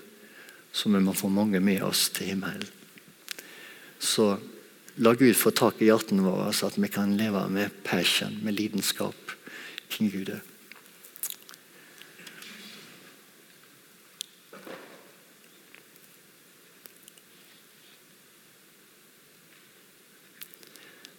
som 0.72 0.94
vi 0.96 1.02
må 1.04 1.12
få 1.12 1.28
mange 1.28 1.60
med 1.60 1.82
oss 1.84 2.06
til 2.16 2.30
himmelen. 2.32 2.70
Så 4.00 4.38
la 4.96 5.12
Gud 5.12 5.36
få 5.36 5.52
tak 5.52 5.82
i 5.84 5.90
hjertene 5.90 6.24
våre, 6.24 6.54
så 6.56 6.70
at 6.72 6.80
vi 6.80 6.88
kan 6.88 7.18
leve 7.20 7.44
med 7.52 7.76
passion, 7.84 8.40
med 8.48 8.56
lidenskap, 8.56 9.36
King 9.92 10.08
Gud. 10.08 10.32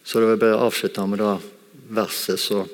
Så 0.01 0.19
det 0.19 0.33
vil 0.33 0.41
bare 0.41 0.65
avslutte 0.65 1.05
med 1.05 1.21
det 1.21 1.35
verset 1.93 2.41
som 2.41 2.65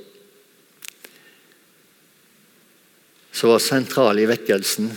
var 3.48 3.62
sentral 3.64 4.20
i 4.20 4.28
vekkelsen 4.28 4.90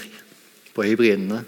på 0.74 0.86
hybridene. 0.86 1.42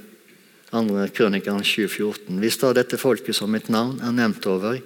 Andre 0.74 1.08
krønikeren 1.14 1.64
7,14. 1.66 2.38
Hvis 2.42 2.58
da 2.60 2.72
dette 2.76 2.98
folket 3.00 3.34
som 3.34 3.50
mitt 3.50 3.70
navn 3.72 3.98
er 4.04 4.14
nevnt 4.14 4.46
over, 4.50 4.78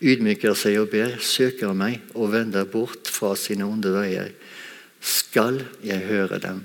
ydmyker 0.00 0.54
seg 0.58 0.78
og 0.80 0.90
ber, 0.92 1.16
søker 1.18 1.74
meg 1.76 2.00
og 2.14 2.32
vender 2.34 2.68
bort 2.70 3.10
fra 3.10 3.32
sine 3.38 3.66
onde 3.66 3.92
veier, 3.94 4.30
skal 5.00 5.62
jeg 5.86 6.06
høre 6.10 6.38
dem 6.42 6.62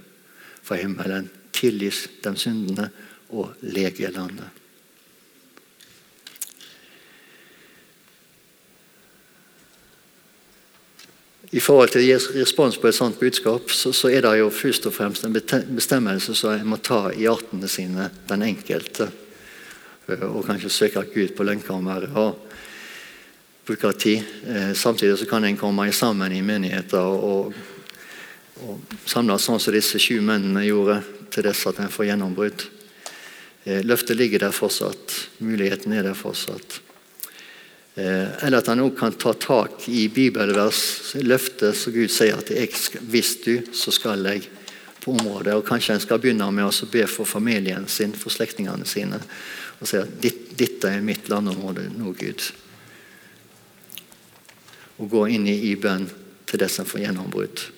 fra 0.65 0.77
himmelen, 0.81 1.29
tilgis 1.55 2.05
dem 2.25 2.37
syndene 2.39 2.89
og 3.31 3.53
lege 3.63 4.11
landet. 4.13 4.64
I 11.51 11.59
forhold 11.59 11.93
til 11.93 12.07
respons 12.39 12.77
på 12.81 12.89
et 12.89 12.97
sånt 12.97 13.19
budskap, 13.19 13.69
så, 13.71 13.91
så, 13.93 14.09
er 14.09 14.25
det 14.25 14.39
jo 14.39 14.49
først 14.49 14.87
og 14.89 14.95
fremst 14.95 15.25
en 15.25 15.35
bestemmelse 15.35 16.33
som 16.35 16.55
en 16.55 16.71
må 16.71 16.79
ta 16.81 17.11
i 17.13 17.27
artene 17.29 17.69
sine, 17.69 18.09
den 18.29 18.45
enkelte. 18.47 19.09
Eh, 20.07 20.25
og 20.25 20.45
kanskje 20.47 20.73
søke 20.73 21.05
Gud 21.13 21.35
på 21.37 21.45
lønnkammeret 21.45 22.15
og 22.17 22.45
tid. 23.97 24.23
Eh, 24.47 24.73
samtidig 24.73 25.17
så 25.19 25.25
kan 25.25 25.45
en 25.45 25.57
komme 25.57 25.91
sammen 25.91 26.31
i 26.31 26.41
menigheter 26.41 27.01
og, 27.01 27.53
og 28.61 28.95
samles 29.05 29.45
sånn 29.45 29.59
som 29.59 29.73
disse 29.73 29.99
sju 29.99 30.21
mennene 30.21 30.65
gjorde, 30.65 31.01
til 31.33 31.43
dess 31.43 31.65
at 31.67 31.79
en 31.79 31.91
får 31.91 32.11
gjennombrudd. 32.11 32.65
Eh, 33.65 33.81
løftet 33.83 34.17
ligger 34.17 34.45
der 34.45 34.53
fortsatt. 34.53 35.15
Muligheten 35.39 35.93
er 35.93 36.03
der 36.09 36.17
fortsatt. 36.17 36.84
Eh, 37.95 38.43
eller 38.43 38.59
at 38.59 38.67
han 38.67 38.83
òg 38.83 38.97
kan 38.99 39.15
ta 39.15 39.31
tak 39.39 39.87
i 39.87 40.09
bibelvers, 40.11 41.15
løftet 41.23 41.77
som 41.79 41.95
Gud 41.95 42.11
sier 42.11 42.35
at 42.37 42.49
jeg 42.51 42.69
'hvis 43.01 43.35
du, 43.45 43.61
så 43.71 43.91
skal 43.91 44.19
jeg' 44.25 44.49
på 45.05 45.11
området. 45.11 45.53
Og 45.53 45.65
Kanskje 45.65 45.93
en 45.93 45.99
skal 45.99 46.19
begynne 46.19 46.51
med 46.51 46.65
å 46.65 46.91
be 46.91 47.05
for 47.07 47.25
familien 47.25 47.87
sin, 47.87 48.13
for 48.13 48.29
slektningene 48.29 48.85
sine. 48.85 49.21
Og 49.79 49.87
si 49.87 49.97
at 49.97 50.09
'dette 50.21 50.89
er 50.89 51.01
mitt 51.01 51.29
landområde 51.29 51.89
nå, 51.97 52.13
Gud'. 52.13 52.51
Og 54.97 55.09
gå 55.09 55.27
inn 55.27 55.47
i, 55.47 55.71
i 55.71 55.75
bønn 55.75 56.09
til 56.45 56.59
det 56.59 56.71
som 56.71 56.85
får 56.85 56.99
gjennombrudd. 56.99 57.74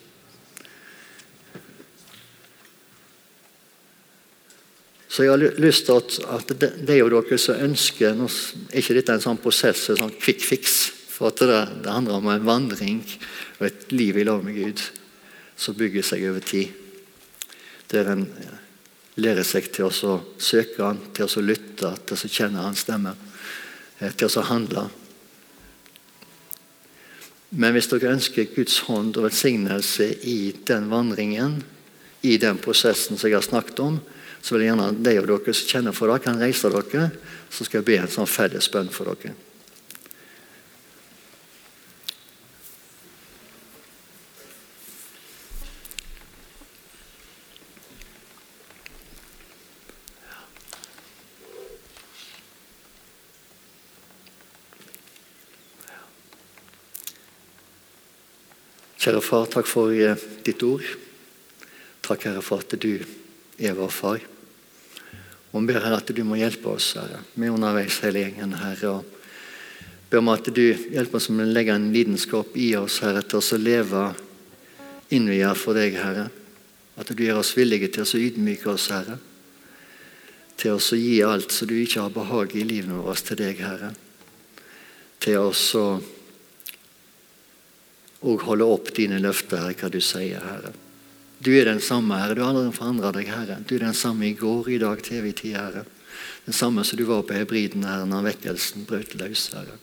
Så 5.07 5.23
jeg 5.23 5.31
har 5.31 5.59
lyst 5.63 5.87
til 5.87 6.01
at, 6.01 6.17
at 6.35 6.51
det, 6.59 6.71
det, 6.83 6.97
er 6.97 7.01
jo 7.01 7.11
dere 7.13 7.39
som 7.39 7.61
ønsker 7.63 8.15
nå 8.17 8.27
er 8.27 8.81
ikke 8.81 8.97
dette 8.97 9.15
en 9.15 9.23
sånn 9.23 9.39
prosess, 9.39 9.85
en 9.89 10.01
sånn 10.01 10.15
quick 10.19 10.43
fix. 10.43 10.77
For 11.07 11.31
at 11.31 11.41
det, 11.41 11.61
det 11.85 11.93
handler 11.93 12.19
om 12.19 12.27
en 12.29 12.45
vandring 12.45 12.99
og 13.57 13.69
et 13.69 13.87
liv 13.95 14.19
i 14.19 14.25
lag 14.27 14.43
med 14.45 14.57
Gud 14.59 14.83
som 15.57 15.77
bygger 15.77 16.05
seg 16.05 16.27
over 16.29 16.43
tid. 16.45 16.75
Der 17.89 18.11
en 18.11 18.27
lærer 19.17 19.47
seg 19.47 19.71
til 19.73 19.87
å 19.87 20.17
søke 20.37 20.83
Han, 20.83 20.99
til 21.15 21.25
å 21.25 21.43
lytte, 21.45 21.95
til 22.05 22.19
å 22.19 22.29
kjenne 22.29 22.65
Hans 22.67 22.83
stemme, 22.85 23.15
eh, 23.99 24.11
til 24.11 24.29
å 24.29 24.45
handle. 24.45 24.89
Men 27.49 27.73
hvis 27.73 27.87
dere 27.87 28.11
ønsker 28.11 28.51
Guds 28.53 28.81
hånd 28.85 29.17
og 29.17 29.29
velsignelse 29.29 30.09
i 30.27 30.53
den 30.67 30.89
vandringen, 30.91 31.61
i 32.21 32.35
den 32.37 32.59
prosessen 32.59 33.17
som 33.17 33.29
jeg 33.29 33.37
har 33.37 33.45
snakket 33.45 33.79
om, 33.79 34.01
så 34.41 34.55
vil 34.55 34.65
jeg 34.65 34.73
gjerne 34.73 35.03
de 35.03 35.17
av 35.19 35.27
dere 35.29 35.57
som 35.57 35.73
kjenner 35.73 35.97
for 35.97 36.11
det, 36.11 36.21
kan 36.23 36.39
reise 36.39 36.71
dere. 36.71 37.09
Så 37.49 37.67
skal 37.67 37.81
jeg 37.81 37.89
be 37.89 37.99
en 38.03 38.11
sånn 38.11 38.29
felles 38.29 38.71
bønn 38.71 38.93
for 38.93 39.09
dere. 39.11 39.35
Kjære 59.07 59.21
far, 59.23 59.45
takk 59.47 59.69
for 59.71 59.93
eh, 59.95 60.19
ditt 60.43 60.59
ord. 60.67 60.83
Takk, 62.03 62.25
Herre, 62.27 62.41
for 62.43 62.59
at 62.59 62.73
du 62.75 62.97
er 63.57 63.77
vår 63.77 63.93
far. 63.93 64.25
Og 65.51 65.61
vi 65.61 65.71
ber 65.71 65.81
Herre 65.81 66.01
at 66.01 66.11
du 66.13 66.23
må 66.27 66.37
hjelpe 66.37 66.69
oss, 66.75 66.91
Herre. 66.97 67.21
Vi 67.33 67.47
er 67.47 67.55
underveis 67.55 67.99
hele 68.03 68.25
gjengen, 68.25 68.53
Herre. 68.59 68.89
og 68.99 69.05
ber 70.09 70.21
om 70.21 70.29
at 70.31 70.49
du 70.53 70.63
hjelper 70.63 71.17
oss 71.19 71.29
med 71.29 71.47
å 71.47 71.53
legge 71.55 71.75
en 71.75 71.91
lidenskap 71.93 72.55
i 72.55 72.75
oss, 72.79 72.99
Herre, 73.03 73.23
til 73.23 73.41
oss 73.41 73.53
å 73.55 73.61
leve 73.61 74.03
innvia 75.09 75.53
for 75.55 75.77
deg, 75.77 75.97
Herre. 75.97 76.27
At 76.97 77.09
du 77.13 77.23
gjør 77.23 77.41
oss 77.41 77.55
villige 77.57 77.89
til 77.93 78.05
å 78.05 78.21
ydmyke 78.27 78.69
oss, 78.73 78.89
Herre. 78.93 79.17
Til 80.57 80.77
oss 80.77 80.91
å 80.93 80.99
gi 80.99 81.21
alt 81.25 81.53
så 81.53 81.67
du 81.69 81.75
ikke 81.77 82.01
har 82.05 82.13
behag 82.13 82.55
i 82.57 82.65
livet 82.65 83.03
vårt, 83.03 83.25
til 83.25 83.39
deg, 83.39 83.61
Herre. 83.61 83.93
Til 85.23 85.41
oss 85.41 85.69
å 85.77 85.87
holde 88.21 88.65
opp 88.65 88.93
dine 88.95 89.21
løfter, 89.21 89.63
Herre, 89.63 89.77
hva 89.77 89.89
du 89.93 90.01
sier, 90.01 90.43
Herre. 90.43 90.73
Du 91.43 91.51
er 91.53 91.67
den 91.69 91.81
samme, 91.83 92.17
Herre. 92.17 92.35
Du 92.35 92.41
har 92.41 92.55
aldri 92.55 92.73
forandra 92.73 93.11
deg, 93.13 93.29
Herre. 93.29 93.59
Du 93.67 93.75
er 93.77 93.85
den 93.85 93.97
samme 93.97 94.25
i 94.25 94.33
går, 94.37 94.69
i 94.73 94.79
dag, 94.81 95.01
til 95.05 95.19
evig 95.19 95.35
tid, 95.43 95.53
Herre. 95.59 95.83
Den 96.47 96.55
samme 96.55 96.83
som 96.87 96.97
du 96.97 97.05
var 97.05 97.25
på 97.27 97.35
Hebriden, 97.37 97.85
Herre, 97.85 98.07
når 98.09 98.31
vekkelsen 98.31 98.87
brøt 98.89 99.13
løs, 99.19 99.49
Herre. 99.53 99.77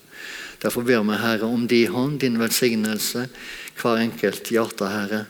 Derfor 0.62 0.82
ber 0.82 1.04
vi, 1.06 1.18
Herre, 1.20 1.46
om 1.46 1.66
din 1.70 1.92
hånd, 1.92 2.18
din 2.20 2.40
velsignelse, 2.40 3.28
hver 3.78 4.02
enkelt 4.02 4.50
hjerte, 4.50 4.88
Herre. 4.90 5.26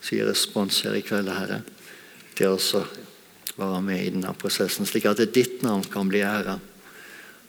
som 0.00 0.18
gir 0.18 0.28
respons 0.28 0.82
her 0.84 0.94
i 0.94 1.02
kveld, 1.02 1.32
Herre, 1.32 1.62
til 2.36 2.52
å 2.52 2.82
være 3.56 3.80
med 3.82 4.02
i 4.02 4.10
denne 4.12 4.34
prosessen, 4.38 4.86
slik 4.86 5.08
at 5.08 5.22
ditt 5.34 5.64
navn 5.64 5.82
kan 5.90 6.08
bli 6.08 6.20
æra. 6.20 6.58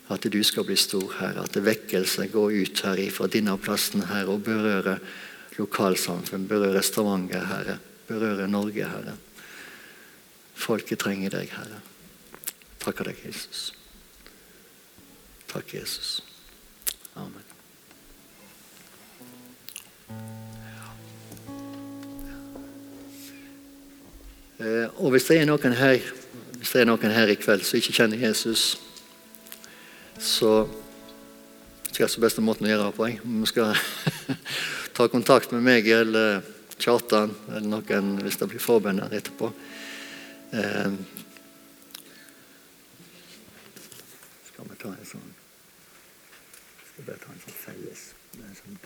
At 0.09 0.23
du 0.23 0.39
skal 0.43 0.63
bli 0.63 0.77
stor, 0.79 1.09
Herre. 1.19 1.43
At 1.43 1.59
vekkelse 1.59 2.29
går 2.31 2.55
ut 2.63 2.81
her 2.85 3.03
fra 3.11 3.27
denne 3.27 3.57
plassen 3.59 4.07
Herre, 4.07 4.31
og 4.31 4.45
berører 4.47 5.03
lokalsamfunn, 5.59 6.47
berører 6.47 6.81
Stavanger, 6.81 7.45
Herre. 7.51 7.77
Berører 8.07 8.47
Norge, 8.47 8.87
Herre. 8.87 9.17
Folket 10.57 10.99
trenger 10.99 11.29
deg, 11.29 11.51
Herre. 11.53 11.81
Takker 12.81 13.09
deg, 13.09 13.19
Jesus. 13.25 13.73
Takk, 15.51 15.73
Jesus. 15.73 16.21
Amen. 17.15 17.43
Eh, 24.57 24.87
og 24.97 25.11
hvis 25.11 25.27
det 25.29 25.41
er 25.41 25.73
her 25.77 25.99
hvis 26.57 26.71
det 26.73 26.81
er 26.81 26.87
noen 26.89 27.13
her 27.13 27.29
i 27.29 27.37
kveld 27.37 27.61
som 27.63 27.77
ikke 27.77 27.93
kjenner 27.93 28.17
Jesus, 28.17 28.79
så 30.17 30.65
skal 31.91 32.03
jeg 32.03 32.13
så 32.13 32.23
beste 32.23 32.41
måten 32.41 32.65
å 32.65 32.71
gjøre 32.71 32.87
det 32.87 32.95
på. 32.97 33.09
Vi 33.21 33.49
skal 33.51 33.77
ta 34.97 35.07
kontakt 35.11 35.53
med 35.53 35.61
meg 35.65 35.87
eller 35.93 36.41
Kjartan 36.87 37.33
eller 37.51 37.67
noen 37.67 38.13
hvis 38.23 38.39
det 38.39 38.47
blir 38.47 38.63
forbønn 38.63 39.01
her 39.03 39.15
etterpå. 39.17 39.49
Eh, 40.55 40.93
skal 44.47 44.69
vi 44.69 44.77
ta 44.79 44.93
en 44.93 45.09
sånn 45.09 45.33
Skal 46.87 47.01
vi 47.01 47.09
bare 47.09 47.19
ta 47.25 47.33
en 47.33 47.43
sånn 47.43 47.59
felles 47.65 48.05
en 48.39 48.55
sånn? 48.55 48.79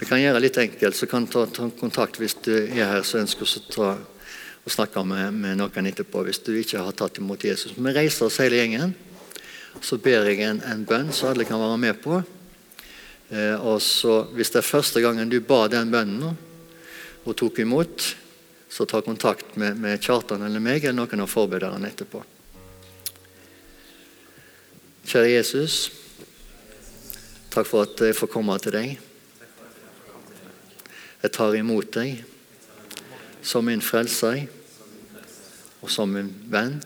Vi 0.00 0.06
kan 0.08 0.20
gjøre 0.22 0.38
det 0.38 0.46
litt 0.46 0.58
enkelt, 0.62 0.96
så 0.96 1.06
kan 1.10 1.26
ta, 1.28 1.44
ta 1.50 1.66
kontakt 1.76 2.16
hvis 2.22 2.38
du 2.46 2.54
er 2.54 2.86
her 2.88 3.02
så 3.04 3.18
ønsker 3.20 3.44
å 3.44 3.62
ta 3.74 3.90
og 4.60 4.72
snakke 4.72 5.02
med, 5.04 5.34
med, 5.34 5.58
noen 5.58 5.88
etterpå 5.90 6.22
hvis 6.24 6.40
du 6.46 6.54
ikke 6.56 6.86
har 6.86 6.96
tatt 6.96 7.18
imot 7.20 7.44
Jesus. 7.44 7.74
Vi 7.76 7.92
reiser 7.96 8.28
oss 8.28 8.38
hele 8.40 8.60
gjengen. 8.60 8.94
Så 9.82 9.98
ber 10.02 10.28
jeg 10.28 10.40
en, 10.44 10.60
en 10.66 10.84
bønn 10.86 11.12
så 11.14 11.30
alle 11.30 11.46
kan 11.48 11.60
være 11.60 11.80
med 11.80 12.00
på. 12.04 12.20
Eh, 13.30 13.54
og 13.54 13.82
så 13.82 14.24
Hvis 14.34 14.50
det 14.50 14.58
er 14.58 14.66
første 14.66 15.00
gangen 15.00 15.30
du 15.30 15.40
ba 15.40 15.66
den 15.70 15.90
bønnen 15.90 16.36
og 17.24 17.36
tok 17.36 17.60
imot, 17.62 18.16
så 18.68 18.86
ta 18.86 19.00
kontakt 19.02 19.56
med, 19.56 19.76
med 19.76 20.00
Kjartan 20.02 20.42
eller 20.42 20.62
meg 20.62 20.84
eller 20.84 20.96
noen 21.02 21.22
av 21.22 21.30
forbederne 21.30 21.90
etterpå. 21.90 22.22
Kjære 25.10 25.30
Jesus, 25.34 25.90
takk 27.50 27.66
for 27.66 27.84
at 27.84 28.02
jeg 28.02 28.16
får 28.16 28.30
komme 28.30 28.56
til 28.62 28.74
deg. 28.74 28.98
Jeg 31.20 31.34
tar 31.36 31.58
imot 31.58 31.90
deg 31.98 32.22
som 33.42 33.66
min 33.66 33.82
frelser 33.84 34.46
og 35.80 35.90
som 35.92 36.14
min 36.14 36.30
venn. 36.50 36.78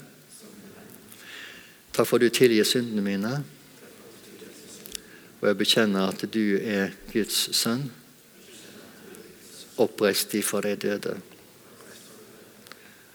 Takk 1.94 2.08
for 2.08 2.18
at 2.18 2.26
du 2.26 2.34
tilgir 2.34 2.66
syndene 2.66 3.04
mine. 3.04 3.36
Og 5.44 5.50
jeg 5.50 5.58
bekjenner 5.60 6.08
at 6.08 6.22
du 6.32 6.56
er 6.56 6.94
Guds 7.10 7.36
sønn, 7.52 7.82
oppreist 9.76 10.32
ifra 10.38 10.62
de 10.64 10.70
døde. 10.80 11.12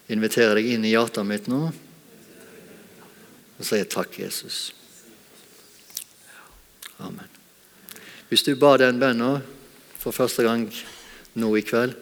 Jeg 0.06 0.20
inviterer 0.20 0.60
deg 0.60 0.68
inn 0.76 0.86
i 0.86 0.92
hjertet 0.92 1.26
mitt 1.26 1.48
nå 1.50 1.64
og 3.58 3.66
sier 3.66 3.90
takk, 3.90 4.20
Jesus. 4.22 4.60
Amen. 7.02 7.26
Hvis 8.30 8.46
du 8.46 8.54
ba 8.62 8.76
den 8.78 9.02
bønnen 9.02 9.42
for 9.98 10.14
første 10.14 10.46
gang 10.46 10.68
nå 11.34 11.50
i 11.58 11.66
kveld, 11.66 11.98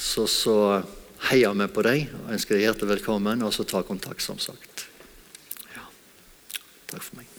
så, 0.00 0.24
så 0.24 0.56
heier 1.28 1.52
vi 1.60 1.68
på 1.76 1.84
deg 1.84 2.08
og 2.22 2.32
ønsker 2.38 2.56
deg 2.56 2.70
hjertelig 2.70 2.94
velkommen, 2.96 3.44
og 3.44 3.52
så 3.52 3.68
ta 3.68 3.84
kontakt, 3.84 4.24
som 4.24 4.40
sagt. 4.40 4.88
Ja. 5.76 5.84
Takk 6.88 7.04
for 7.04 7.20
meg. 7.20 7.31